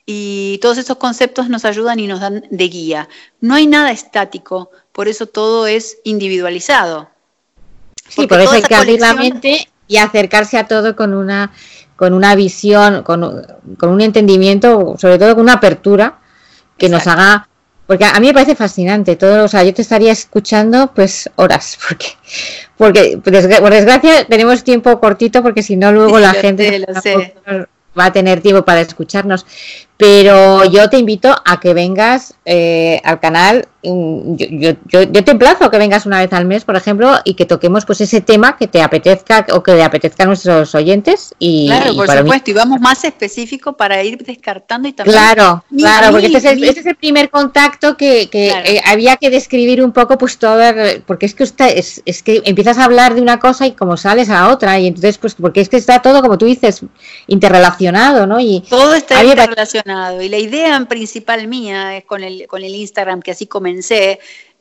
y 0.06 0.58
todos 0.62 0.78
esos 0.78 0.96
conceptos 0.96 1.50
nos 1.50 1.66
ayudan 1.66 2.00
y 2.00 2.06
nos 2.06 2.20
dan 2.20 2.44
de 2.50 2.68
guía. 2.68 3.10
No 3.42 3.54
hay 3.54 3.66
nada 3.66 3.90
estático, 3.90 4.70
por 4.92 5.06
eso 5.06 5.26
todo 5.26 5.66
es 5.66 5.98
individualizado. 6.04 7.10
Sí, 8.08 8.26
por 8.26 8.40
eso 8.40 8.52
hay 8.52 8.62
que 8.62 8.74
abrir 8.74 9.00
la 9.00 9.12
mente 9.12 9.68
y 9.86 9.98
acercarse 9.98 10.56
a 10.56 10.66
todo 10.66 10.96
con 10.96 11.12
una, 11.12 11.52
con 11.96 12.14
una 12.14 12.34
visión, 12.34 13.02
con, 13.02 13.46
con 13.78 13.90
un 13.90 14.00
entendimiento, 14.00 14.96
sobre 14.98 15.18
todo 15.18 15.34
con 15.34 15.42
una 15.42 15.54
apertura 15.54 16.20
que 16.78 16.88
nos 16.88 17.06
haga 17.06 17.49
porque 17.90 18.04
a 18.04 18.20
mí 18.20 18.28
me 18.28 18.34
parece 18.34 18.54
fascinante 18.54 19.16
todo, 19.16 19.46
o 19.46 19.48
sea, 19.48 19.64
yo 19.64 19.74
te 19.74 19.82
estaría 19.82 20.12
escuchando 20.12 20.92
pues 20.94 21.28
horas, 21.34 21.76
porque, 22.76 23.18
porque 23.18 23.58
por 23.60 23.72
desgracia 23.72 24.24
tenemos 24.26 24.62
tiempo 24.62 25.00
cortito, 25.00 25.42
porque 25.42 25.64
si 25.64 25.74
no 25.74 25.90
luego 25.90 26.20
la 26.20 26.32
gente 26.34 26.86
va 27.98 28.04
a 28.04 28.12
tener 28.12 28.42
tiempo 28.42 28.64
para 28.64 28.82
escucharnos. 28.82 29.44
Pero 29.96 30.64
yo 30.66 30.88
te 30.88 30.98
invito 30.98 31.34
a 31.44 31.58
que 31.58 31.74
vengas 31.74 32.34
eh, 32.44 33.00
al 33.02 33.18
canal. 33.18 33.66
Yo, 33.82 34.46
yo, 34.86 35.02
yo, 35.02 35.24
te 35.24 35.30
emplazo 35.30 35.64
a 35.64 35.70
que 35.70 35.78
vengas 35.78 36.04
una 36.04 36.18
vez 36.18 36.32
al 36.32 36.44
mes, 36.44 36.64
por 36.64 36.76
ejemplo, 36.76 37.14
y 37.24 37.34
que 37.34 37.46
toquemos 37.46 37.86
pues 37.86 38.00
ese 38.00 38.20
tema 38.20 38.56
que 38.56 38.66
te 38.66 38.82
apetezca 38.82 39.46
o 39.52 39.62
que 39.62 39.74
le 39.74 39.82
apetezca 39.82 40.24
a 40.24 40.26
nuestros 40.26 40.74
oyentes. 40.74 41.34
Y, 41.38 41.66
claro, 41.66 41.94
por 41.94 42.10
supuesto, 42.10 42.50
y 42.50 42.54
vamos 42.54 42.80
más 42.80 43.04
específico 43.04 43.74
para 43.74 44.02
ir 44.02 44.18
descartando 44.18 44.88
y 44.88 44.92
también. 44.92 45.16
Claro, 45.16 45.64
claro, 45.76 46.10
porque 46.10 46.26
este, 46.26 46.68
es 46.68 46.86
el, 46.86 46.96
primer 46.96 47.30
contacto 47.30 47.96
que, 47.96 48.28
que 48.28 48.48
eh, 48.48 48.82
había 48.84 49.16
que 49.16 49.30
describir 49.30 49.82
un 49.82 49.92
poco, 49.92 50.18
pues 50.18 50.36
todo, 50.36 50.60
porque 51.06 51.26
es 51.26 51.34
que 51.34 51.44
usted, 51.44 51.76
es, 51.76 52.02
es 52.04 52.22
que 52.22 52.42
empiezas 52.44 52.76
a 52.78 52.84
hablar 52.84 53.14
de 53.14 53.22
una 53.22 53.38
cosa 53.40 53.66
y 53.66 53.72
como 53.72 53.96
sales 53.96 54.28
a 54.28 54.50
otra, 54.50 54.78
y 54.78 54.86
entonces, 54.88 55.16
pues, 55.18 55.34
porque 55.34 55.60
es 55.60 55.68
que 55.68 55.76
está 55.76 56.02
todo, 56.02 56.20
como 56.20 56.36
tú 56.36 56.44
dices, 56.44 56.82
interrelacionado, 57.26 58.26
¿no? 58.26 58.40
Y 58.40 58.62
todo 58.68 58.94
está 58.94 59.24
interrelacionado 59.24 60.20
y 60.20 60.28
la 60.28 60.38
idea 60.38 60.84
principal 60.86 61.46
mía 61.48 61.96
es 61.96 62.04
con 62.04 62.22
el, 62.22 62.46
con 62.46 62.62
el 62.62 62.74
Instagram, 62.74 63.22
que 63.22 63.30
así 63.30 63.46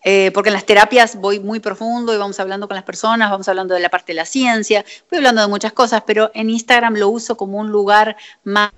eh, 0.03 0.32
porque 0.34 0.49
en 0.49 0.53
las 0.53 0.66
terapias 0.66 1.16
voy 1.16 1.39
muy 1.39 1.60
profundo 1.60 2.14
y 2.14 2.18
vamos 2.18 2.39
hablando 2.39 2.68
con 2.68 2.76
las 2.76 2.84
personas, 2.84 3.30
vamos 3.30 3.47
hablando 3.47 3.74
de 3.74 3.82
la 3.82 3.89
parte 3.89 4.14
de 4.14 4.18
la 4.18 4.26
ciencia, 4.26 4.86
voy 5.10 5.18
hablando 5.18 5.41
de 5.41 5.47
muchas 5.47 5.74
cosas, 5.74 6.03
pero 6.05 6.32
en 6.34 6.49
Instagram 6.49 6.95
lo 6.95 7.10
uso 7.10 7.36
como 7.36 7.57
un 7.57 7.70
lugar 7.70 8.16
más 8.43 8.72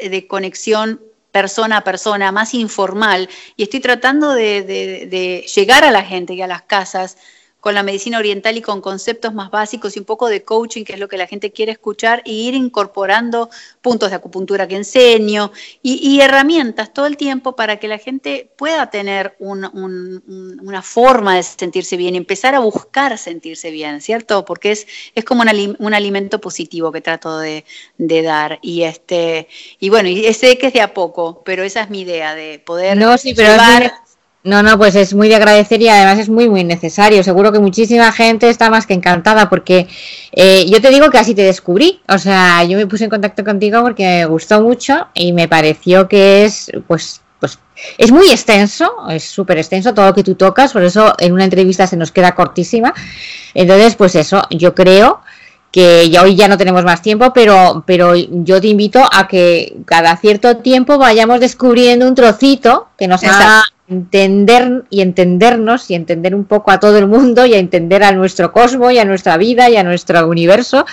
de 0.00 0.26
conexión 0.26 1.00
persona 1.32 1.78
a 1.78 1.84
persona, 1.84 2.30
más 2.30 2.52
informal, 2.52 3.28
y 3.56 3.62
estoy 3.62 3.80
tratando 3.80 4.34
de 4.34 5.44
llegar 5.54 5.82
a 5.84 5.90
la 5.90 6.02
gente 6.02 6.34
y 6.34 6.42
a 6.42 6.46
las 6.46 6.62
casas 6.62 7.16
con 7.62 7.76
la 7.76 7.84
medicina 7.84 8.18
oriental 8.18 8.56
y 8.56 8.60
con 8.60 8.80
conceptos 8.80 9.32
más 9.34 9.48
básicos 9.52 9.94
y 9.96 10.00
un 10.00 10.04
poco 10.04 10.28
de 10.28 10.42
coaching, 10.42 10.82
que 10.82 10.94
es 10.94 10.98
lo 10.98 11.06
que 11.06 11.16
la 11.16 11.28
gente 11.28 11.52
quiere 11.52 11.70
escuchar, 11.70 12.20
y 12.24 12.48
ir 12.48 12.54
incorporando 12.54 13.50
puntos 13.80 14.10
de 14.10 14.16
acupuntura 14.16 14.66
que 14.66 14.74
enseño 14.74 15.52
y, 15.80 16.20
herramientas 16.20 16.92
todo 16.92 17.06
el 17.06 17.16
tiempo 17.16 17.54
para 17.54 17.76
que 17.76 17.86
la 17.86 17.98
gente 17.98 18.50
pueda 18.56 18.90
tener 18.90 19.36
una 19.38 20.82
forma 20.82 21.36
de 21.36 21.44
sentirse 21.44 21.96
bien 21.96 22.16
y 22.16 22.18
empezar 22.18 22.56
a 22.56 22.58
buscar 22.58 23.16
sentirse 23.16 23.70
bien, 23.70 24.00
¿cierto? 24.00 24.44
Porque 24.44 24.72
es, 24.72 24.88
es 25.14 25.24
como 25.24 25.42
un, 25.42 25.94
alimento 25.94 26.40
positivo 26.40 26.90
que 26.90 27.00
trato 27.00 27.38
de, 27.38 27.64
dar. 27.96 28.58
Y 28.60 28.82
este 28.82 29.46
y 29.78 29.88
bueno, 29.88 30.08
y 30.08 30.34
sé 30.34 30.58
que 30.58 30.66
es 30.66 30.72
de 30.72 30.80
a 30.80 30.94
poco, 30.94 31.42
pero 31.44 31.62
esa 31.62 31.82
es 31.82 31.90
mi 31.90 32.00
idea, 32.00 32.34
de 32.34 32.58
poder 32.58 32.96
no, 32.96 33.16
sí, 33.18 33.34
pero 33.34 33.52
llevar... 33.52 34.01
No, 34.44 34.60
no, 34.64 34.76
pues 34.76 34.96
es 34.96 35.14
muy 35.14 35.28
de 35.28 35.36
agradecer 35.36 35.80
y 35.82 35.88
además 35.88 36.18
es 36.18 36.28
muy, 36.28 36.48
muy 36.48 36.64
necesario. 36.64 37.22
Seguro 37.22 37.52
que 37.52 37.60
muchísima 37.60 38.10
gente 38.10 38.48
está 38.48 38.70
más 38.70 38.86
que 38.86 38.94
encantada 38.94 39.48
porque 39.48 39.86
eh, 40.32 40.66
yo 40.68 40.80
te 40.80 40.90
digo 40.90 41.10
que 41.10 41.18
así 41.18 41.32
te 41.34 41.42
descubrí. 41.42 42.00
O 42.08 42.18
sea, 42.18 42.64
yo 42.64 42.76
me 42.76 42.88
puse 42.88 43.04
en 43.04 43.10
contacto 43.10 43.44
contigo 43.44 43.80
porque 43.82 44.02
me 44.02 44.26
gustó 44.26 44.60
mucho 44.60 45.06
y 45.14 45.32
me 45.32 45.46
pareció 45.46 46.08
que 46.08 46.44
es, 46.44 46.72
pues, 46.88 47.20
pues, 47.38 47.60
es 47.98 48.10
muy 48.10 48.30
extenso, 48.30 48.90
es 49.10 49.22
súper 49.22 49.58
extenso 49.58 49.94
todo 49.94 50.06
lo 50.06 50.14
que 50.14 50.24
tú 50.24 50.34
tocas, 50.34 50.72
por 50.72 50.82
eso 50.82 51.14
en 51.18 51.32
una 51.32 51.44
entrevista 51.44 51.86
se 51.86 51.96
nos 51.96 52.10
queda 52.10 52.34
cortísima. 52.34 52.92
Entonces, 53.54 53.94
pues 53.94 54.16
eso, 54.16 54.42
yo 54.50 54.74
creo 54.74 55.20
que 55.70 56.10
ya 56.10 56.22
hoy 56.22 56.34
ya 56.34 56.48
no 56.48 56.58
tenemos 56.58 56.84
más 56.84 57.00
tiempo, 57.00 57.32
pero, 57.32 57.84
pero 57.86 58.14
yo 58.14 58.60
te 58.60 58.66
invito 58.66 59.02
a 59.10 59.28
que 59.28 59.76
cada 59.86 60.16
cierto 60.16 60.56
tiempo 60.56 60.98
vayamos 60.98 61.38
descubriendo 61.38 62.08
un 62.08 62.14
trocito 62.16 62.88
que 62.98 63.06
nos 63.06 63.22
haga 63.24 63.64
entender 63.92 64.84
y 64.90 65.00
entendernos 65.00 65.90
y 65.90 65.94
entender 65.94 66.34
un 66.34 66.44
poco 66.44 66.70
a 66.70 66.80
todo 66.80 66.98
el 66.98 67.06
mundo 67.06 67.46
y 67.46 67.54
a 67.54 67.58
entender 67.58 68.02
a 68.02 68.12
nuestro 68.12 68.52
cosmos 68.52 68.92
y 68.92 68.98
a 68.98 69.04
nuestra 69.04 69.36
vida 69.36 69.68
y 69.70 69.76
a 69.76 69.84
nuestro 69.84 70.26
universo 70.26 70.84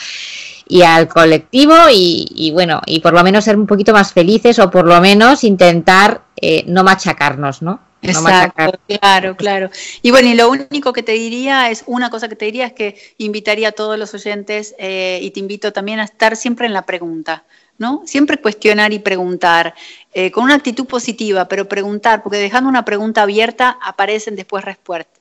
y 0.68 0.84
al 0.84 1.08
colectivo 1.08 1.74
y, 1.92 2.52
bueno, 2.54 2.82
y 2.86 3.00
por 3.00 3.14
lo 3.14 3.24
menos 3.24 3.44
ser 3.44 3.58
un 3.58 3.66
poquito 3.66 3.92
más 3.92 4.14
felices 4.14 4.60
o 4.60 4.70
por 4.70 4.86
lo 4.86 5.02
menos 5.02 5.44
intentar 5.44 6.22
eh, 6.40 6.64
no 6.68 6.84
machacarnos, 6.84 7.62
¿no? 7.62 7.80
Exacto, 8.02 8.80
claro, 8.88 9.36
claro. 9.36 9.70
Y 10.02 10.12
bueno, 10.12 10.30
y 10.30 10.36
lo 10.36 10.50
único 10.50 10.94
que 10.94 11.04
te 11.04 11.14
diría 11.14 11.70
es, 11.70 11.84
una 11.86 12.10
cosa 12.10 12.30
que 12.30 12.36
te 12.36 12.46
diría 12.46 12.68
es 12.68 12.74
que 12.74 12.98
invitaría 13.18 13.70
a 13.70 13.72
todos 13.72 14.00
los 14.00 14.14
oyentes 14.14 14.76
eh, 14.80 15.20
y 15.22 15.32
te 15.32 15.40
invito 15.40 15.74
también 15.74 16.00
a 16.00 16.06
estar 16.06 16.36
siempre 16.36 16.66
en 16.66 16.74
la 16.74 16.86
pregunta. 16.86 17.44
¿no? 17.80 18.04
Siempre 18.06 18.38
cuestionar 18.38 18.92
y 18.92 19.00
preguntar, 19.00 19.74
eh, 20.14 20.32
con 20.32 20.44
una 20.44 20.56
actitud 20.56 20.86
positiva, 20.86 21.48
pero 21.48 21.68
preguntar, 21.68 22.22
porque 22.22 22.38
dejando 22.38 22.70
una 22.70 22.84
pregunta 22.84 23.22
abierta 23.22 23.80
aparecen 23.82 24.36
después 24.36 24.66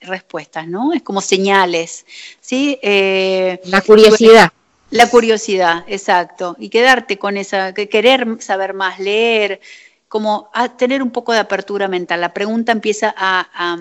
respuestas, 0.00 0.66
¿no? 0.66 0.92
Es 0.92 1.02
como 1.02 1.20
señales, 1.20 2.04
¿sí? 2.40 2.78
Eh, 2.82 3.60
la 3.64 3.80
curiosidad. 3.80 4.52
La 4.90 5.08
curiosidad, 5.08 5.84
exacto. 5.86 6.56
Y 6.58 6.70
quedarte 6.70 7.18
con 7.18 7.36
esa, 7.36 7.74
querer 7.74 8.26
saber 8.40 8.74
más, 8.74 8.98
leer, 8.98 9.60
como 10.08 10.50
tener 10.78 11.02
un 11.02 11.10
poco 11.10 11.32
de 11.32 11.38
apertura 11.38 11.88
mental. 11.88 12.20
La 12.20 12.32
pregunta 12.32 12.72
empieza 12.72 13.14
a 13.16 13.76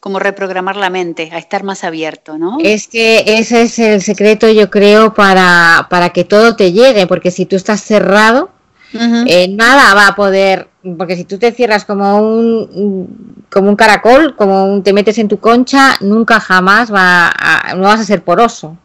como 0.00 0.18
reprogramar 0.18 0.76
la 0.76 0.90
mente, 0.90 1.30
a 1.32 1.38
estar 1.38 1.64
más 1.64 1.82
abierto, 1.82 2.38
¿no? 2.38 2.58
Es 2.62 2.86
que 2.86 3.24
ese 3.26 3.62
es 3.62 3.78
el 3.78 4.00
secreto, 4.00 4.48
yo 4.48 4.70
creo, 4.70 5.12
para, 5.12 5.88
para 5.90 6.10
que 6.10 6.24
todo 6.24 6.54
te 6.54 6.72
llegue, 6.72 7.06
porque 7.06 7.30
si 7.30 7.46
tú 7.46 7.56
estás 7.56 7.80
cerrado, 7.80 8.50
eh, 8.92 9.48
nada 9.48 9.94
va 9.94 10.06
a 10.06 10.14
poder, 10.14 10.68
porque 10.96 11.16
si 11.16 11.24
tú 11.24 11.38
te 11.38 11.52
cierras 11.52 11.84
como 11.84 12.16
un, 12.18 13.44
como 13.50 13.68
un 13.70 13.76
caracol, 13.76 14.36
como 14.36 14.66
un, 14.66 14.82
te 14.82 14.92
metes 14.92 15.18
en 15.18 15.28
tu 15.28 15.40
concha, 15.40 15.96
nunca 16.00 16.38
jamás 16.38 16.92
va 16.92 17.32
a, 17.36 17.74
no 17.74 17.82
vas 17.82 18.00
a 18.00 18.04
ser 18.04 18.22
poroso. 18.22 18.78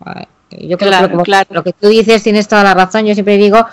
Yo 0.49 0.77
creo 0.77 1.23
que 1.23 1.45
lo 1.49 1.63
que 1.63 1.73
tú 1.73 1.87
dices 1.89 2.23
tienes 2.23 2.47
toda 2.47 2.63
la 2.63 2.73
razón, 2.73 3.05
yo 3.05 3.13
siempre 3.13 3.37
digo 3.37 3.65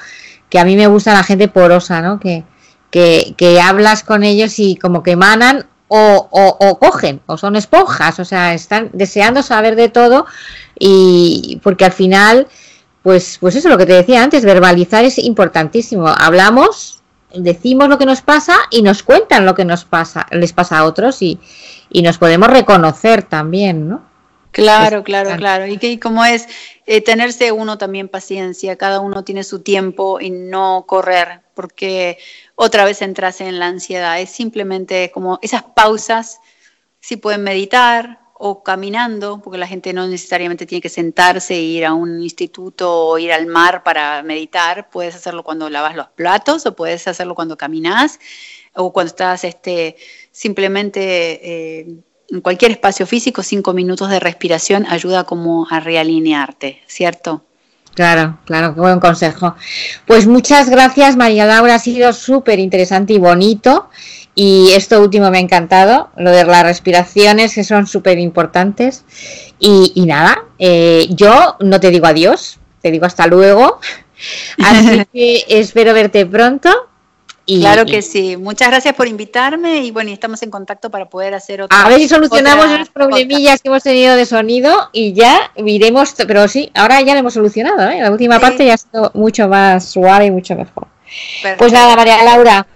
que 0.51 0.59
a 0.59 0.65
mí 0.65 0.77
me 0.77 0.87
gusta 0.87 1.15
la 1.15 1.25
gente 1.25 1.49
porosa, 1.49 2.03
¿no? 2.03 2.21
Que, 2.21 2.45
que, 2.91 3.35
que 3.37 3.61
hablas 3.61 4.03
con 4.03 4.23
ellos 4.25 4.59
y 4.59 4.77
como 4.77 5.03
que 5.03 5.13
emanan 5.13 5.67
o, 5.93 6.79
cogen, 6.81 7.21
o 7.27 7.37
son 7.37 7.57
esponjas, 7.57 8.21
o 8.21 8.25
sea, 8.25 8.55
están 8.55 8.91
deseando 8.93 9.43
saber 9.43 9.75
de 9.75 9.89
todo 9.89 10.27
y 10.79 11.59
porque 11.65 11.85
al 11.85 11.93
final, 11.93 12.47
pues, 13.03 13.39
pues 13.41 13.57
eso 13.57 13.69
es 13.69 13.73
lo 13.73 13.79
que 13.79 13.87
te 13.87 13.95
decía 13.95 14.23
antes, 14.23 14.45
verbalizar 14.45 15.05
es 15.05 15.19
importantísimo. 15.19 16.07
Hablamos, 16.07 17.03
decimos 17.35 17.89
lo 17.89 17.99
que 17.99 18.07
nos 18.07 18.23
pasa 18.23 18.57
y 18.71 18.83
nos 18.83 19.03
cuentan 19.03 19.45
lo 19.45 19.57
que 19.57 19.65
nos 19.65 19.85
pasa, 19.85 20.27
les 20.31 20.53
pasa 20.53 20.79
a 20.79 20.85
otros 20.85 21.23
y, 21.23 21.41
y 21.91 22.03
nos 22.03 22.19
podemos 22.19 22.49
reconocer 22.51 23.25
también, 23.25 23.89
¿no? 23.89 24.09
Claro, 24.53 25.05
claro, 25.05 25.37
claro. 25.37 25.67
Y 25.67 25.79
que 25.79 26.01
como 26.01 26.25
es 26.25 26.47
eh, 26.87 27.01
tenerse 27.01 27.53
uno 27.53 27.79
también 27.79 28.09
paciencia, 28.09 28.77
cada 28.77 29.01
uno 29.01 29.23
tiene 29.25 29.45
su 29.45 29.61
tiempo 29.61 30.21
y 30.21 30.31
no 30.31 30.85
correr, 30.87 31.43
porque 31.61 32.17
otra 32.55 32.87
vez 32.87 33.03
entras 33.03 33.43
en 33.43 33.59
la 33.59 33.67
ansiedad. 33.67 34.19
Es 34.19 34.31
simplemente 34.31 35.11
como 35.13 35.39
esas 35.43 35.63
pausas, 35.63 36.41
si 37.01 37.17
pueden 37.19 37.43
meditar 37.43 38.21
o 38.33 38.63
caminando, 38.63 39.43
porque 39.43 39.59
la 39.59 39.67
gente 39.67 39.93
no 39.93 40.07
necesariamente 40.07 40.65
tiene 40.65 40.81
que 40.81 40.89
sentarse 40.89 41.53
e 41.53 41.61
ir 41.61 41.85
a 41.85 41.93
un 41.93 42.23
instituto 42.23 43.09
o 43.09 43.19
ir 43.19 43.31
al 43.31 43.47
mar 43.47 43.83
para 43.83 44.23
meditar. 44.23 44.89
Puedes 44.89 45.15
hacerlo 45.15 45.45
cuando 45.45 45.69
lavas 45.69 45.97
los 45.97 46.09
platos 46.09 46.65
o 46.65 46.75
puedes 46.75 47.07
hacerlo 47.07 47.35
cuando 47.35 47.59
caminas 47.59 48.19
o 48.75 48.93
cuando 48.93 49.09
estás 49.09 49.45
este, 49.45 49.97
simplemente... 50.33 51.01
Eh, 51.43 51.87
en 52.33 52.43
cualquier 52.43 52.71
espacio 52.71 53.09
físico, 53.09 53.43
cinco 53.43 53.73
minutos 53.73 54.09
de 54.09 54.21
respiración 54.21 54.87
ayuda 54.89 55.25
como 55.25 55.67
a 55.69 55.81
realinearte, 55.81 56.81
¿cierto? 56.87 57.45
Claro, 57.95 58.39
claro, 58.45 58.75
qué 58.75 58.81
buen 58.81 59.01
consejo. 59.01 59.57
Pues 60.07 60.27
muchas 60.27 60.71
gracias, 60.71 61.17
María 61.17 61.47
Laura, 61.47 61.75
ha 61.75 61.79
sido 61.79 62.13
súper 62.13 62.59
interesante 62.59 63.15
y 63.15 63.19
bonito. 63.19 63.89
Y 64.35 64.71
esto 64.73 65.03
último 65.03 65.31
me 65.31 65.39
ha 65.39 65.41
encantado, 65.41 66.11
lo 66.17 66.31
de 66.31 66.45
las 66.45 66.63
respiraciones 66.63 67.55
que 67.55 67.65
son 67.65 67.87
súper 67.87 68.19
importantes. 68.19 69.05
Y, 69.59 69.93
nada, 70.07 70.45
eh, 70.59 71.09
yo 71.11 71.57
no 71.61 71.81
te 71.81 71.91
digo 71.91 72.07
adiós, 72.07 72.59
te 72.81 72.91
digo 72.91 73.07
hasta 73.07 73.27
luego. 73.27 73.81
Así 74.59 75.05
que 75.13 75.45
espero 75.49 75.93
verte 75.95 76.25
pronto 76.27 76.90
claro 77.47 77.85
que 77.87 78.03
sí. 78.03 78.37
Muchas 78.37 78.69
gracias 78.69 78.95
por 78.95 79.09
invitarme 79.09 79.79
y 79.79 79.91
bueno, 79.91 80.11
estamos 80.11 80.43
en 80.43 80.51
contacto 80.51 80.91
para 80.91 81.09
poder 81.09 81.35
hacer 81.35 81.63
otra. 81.63 81.83
A 81.83 81.89
ver 81.89 81.99
si 81.99 82.09
solucionamos 82.09 82.79
los 82.79 82.89
problemillas 82.89 83.61
que 83.61 83.69
hemos 83.69 83.83
tenido 83.83 84.17
de 84.17 84.27
sonido 84.27 84.91
y 84.93 85.13
ya 85.13 85.51
iremos, 85.57 86.15
pero 86.27 86.47
sí, 86.49 86.71
ahora 86.75 87.01
ya 87.01 87.15
lo 87.15 87.21
hemos 87.21 87.35
solucionado, 87.35 87.91
¿eh? 87.91 88.01
La 88.01 88.11
última 88.11 88.39
parte 88.41 88.67
ya 88.67 88.75
ha 88.75 88.79
sido 88.79 89.11
mucho 89.15 89.49
más 89.49 89.85
suave 89.85 90.27
y 90.27 90.31
mucho 90.31 90.55
mejor. 90.55 90.87
Pues 91.59 91.73
nada, 91.73 91.97
María 91.97 92.23
Laura, 92.23 92.67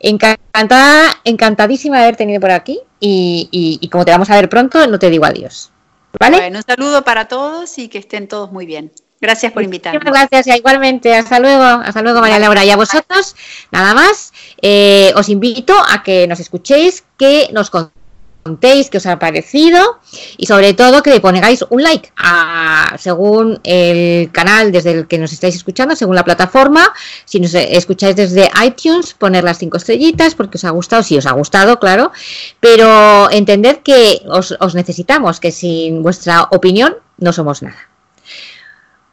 encantada, 0.00 1.20
encantadísima 1.24 1.98
de 1.98 2.02
haber 2.04 2.16
tenido 2.16 2.40
por 2.40 2.50
aquí 2.50 2.80
y, 3.00 3.48
y 3.50 3.88
como 3.88 4.04
te 4.04 4.12
vamos 4.12 4.30
a 4.30 4.36
ver 4.36 4.48
pronto, 4.48 4.86
no 4.86 4.98
te 4.98 5.10
digo 5.10 5.24
adiós. 5.24 5.70
¿Vale? 6.18 6.38
Bueno, 6.38 6.58
un 6.58 6.64
saludo 6.64 7.04
para 7.04 7.26
todos 7.26 7.78
y 7.78 7.88
que 7.88 7.98
estén 7.98 8.28
todos 8.28 8.52
muy 8.52 8.66
bien. 8.66 8.92
Gracias 9.22 9.52
por 9.52 9.62
invitarme. 9.62 10.00
Muchas 10.00 10.28
gracias, 10.28 10.58
igualmente. 10.58 11.14
Hasta 11.14 11.38
luego, 11.38 11.62
hasta 11.62 12.02
luego, 12.02 12.20
María 12.20 12.40
Laura. 12.40 12.64
Y 12.64 12.70
a 12.70 12.76
vosotros, 12.76 13.36
nada 13.70 13.94
más, 13.94 14.32
eh, 14.60 15.12
os 15.14 15.28
invito 15.28 15.74
a 15.90 16.02
que 16.02 16.26
nos 16.26 16.40
escuchéis, 16.40 17.04
que 17.16 17.48
nos 17.52 17.70
contéis 17.70 18.90
qué 18.90 18.98
os 18.98 19.06
ha 19.06 19.20
parecido 19.20 20.00
y 20.36 20.46
sobre 20.46 20.74
todo 20.74 21.04
que 21.04 21.20
pongáis 21.20 21.64
un 21.70 21.84
like 21.84 22.12
a, 22.16 22.96
según 22.98 23.60
el 23.62 24.32
canal 24.32 24.72
desde 24.72 24.90
el 24.90 25.06
que 25.06 25.18
nos 25.18 25.32
estáis 25.32 25.54
escuchando, 25.54 25.94
según 25.94 26.16
la 26.16 26.24
plataforma. 26.24 26.92
Si 27.24 27.38
nos 27.38 27.54
escucháis 27.54 28.16
desde 28.16 28.50
iTunes, 28.66 29.14
poner 29.14 29.44
las 29.44 29.58
cinco 29.58 29.76
estrellitas 29.76 30.34
porque 30.34 30.58
os 30.58 30.64
ha 30.64 30.70
gustado, 30.70 31.04
si 31.04 31.16
os 31.16 31.26
ha 31.26 31.32
gustado, 31.32 31.78
claro. 31.78 32.10
Pero 32.58 33.30
entended 33.30 33.76
que 33.84 34.20
os 34.26 34.74
necesitamos, 34.74 35.38
que 35.38 35.52
sin 35.52 36.02
vuestra 36.02 36.48
opinión 36.50 36.96
no 37.18 37.32
somos 37.32 37.62
nada. 37.62 37.91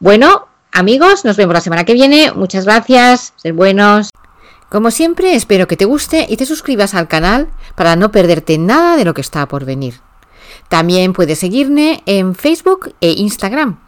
Bueno, 0.02 0.48
amigos, 0.72 1.26
nos 1.26 1.36
vemos 1.36 1.52
la 1.52 1.60
semana 1.60 1.84
que 1.84 1.92
viene. 1.92 2.32
Muchas 2.32 2.64
gracias, 2.64 3.34
ser 3.36 3.52
buenos. 3.52 4.08
Como 4.70 4.90
siempre, 4.90 5.34
espero 5.34 5.68
que 5.68 5.76
te 5.76 5.84
guste 5.84 6.26
y 6.26 6.38
te 6.38 6.46
suscribas 6.46 6.94
al 6.94 7.06
canal 7.06 7.50
para 7.74 7.96
no 7.96 8.10
perderte 8.10 8.56
nada 8.56 8.96
de 8.96 9.04
lo 9.04 9.12
que 9.12 9.20
está 9.20 9.46
por 9.46 9.66
venir. 9.66 10.00
También 10.70 11.12
puedes 11.12 11.38
seguirme 11.38 12.02
en 12.06 12.34
Facebook 12.34 12.94
e 13.02 13.10
Instagram. 13.10 13.78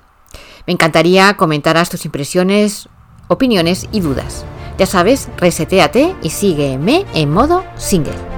Me 0.66 0.74
encantaría 0.74 1.34
comentaras 1.38 1.88
tus 1.88 2.04
impresiones, 2.04 2.90
opiniones 3.28 3.88
y 3.90 4.00
dudas. 4.00 4.44
Ya 4.76 4.84
sabes, 4.84 5.30
reseteate 5.38 6.14
y 6.22 6.28
sígueme 6.28 7.06
en 7.14 7.30
modo 7.30 7.64
single. 7.78 8.31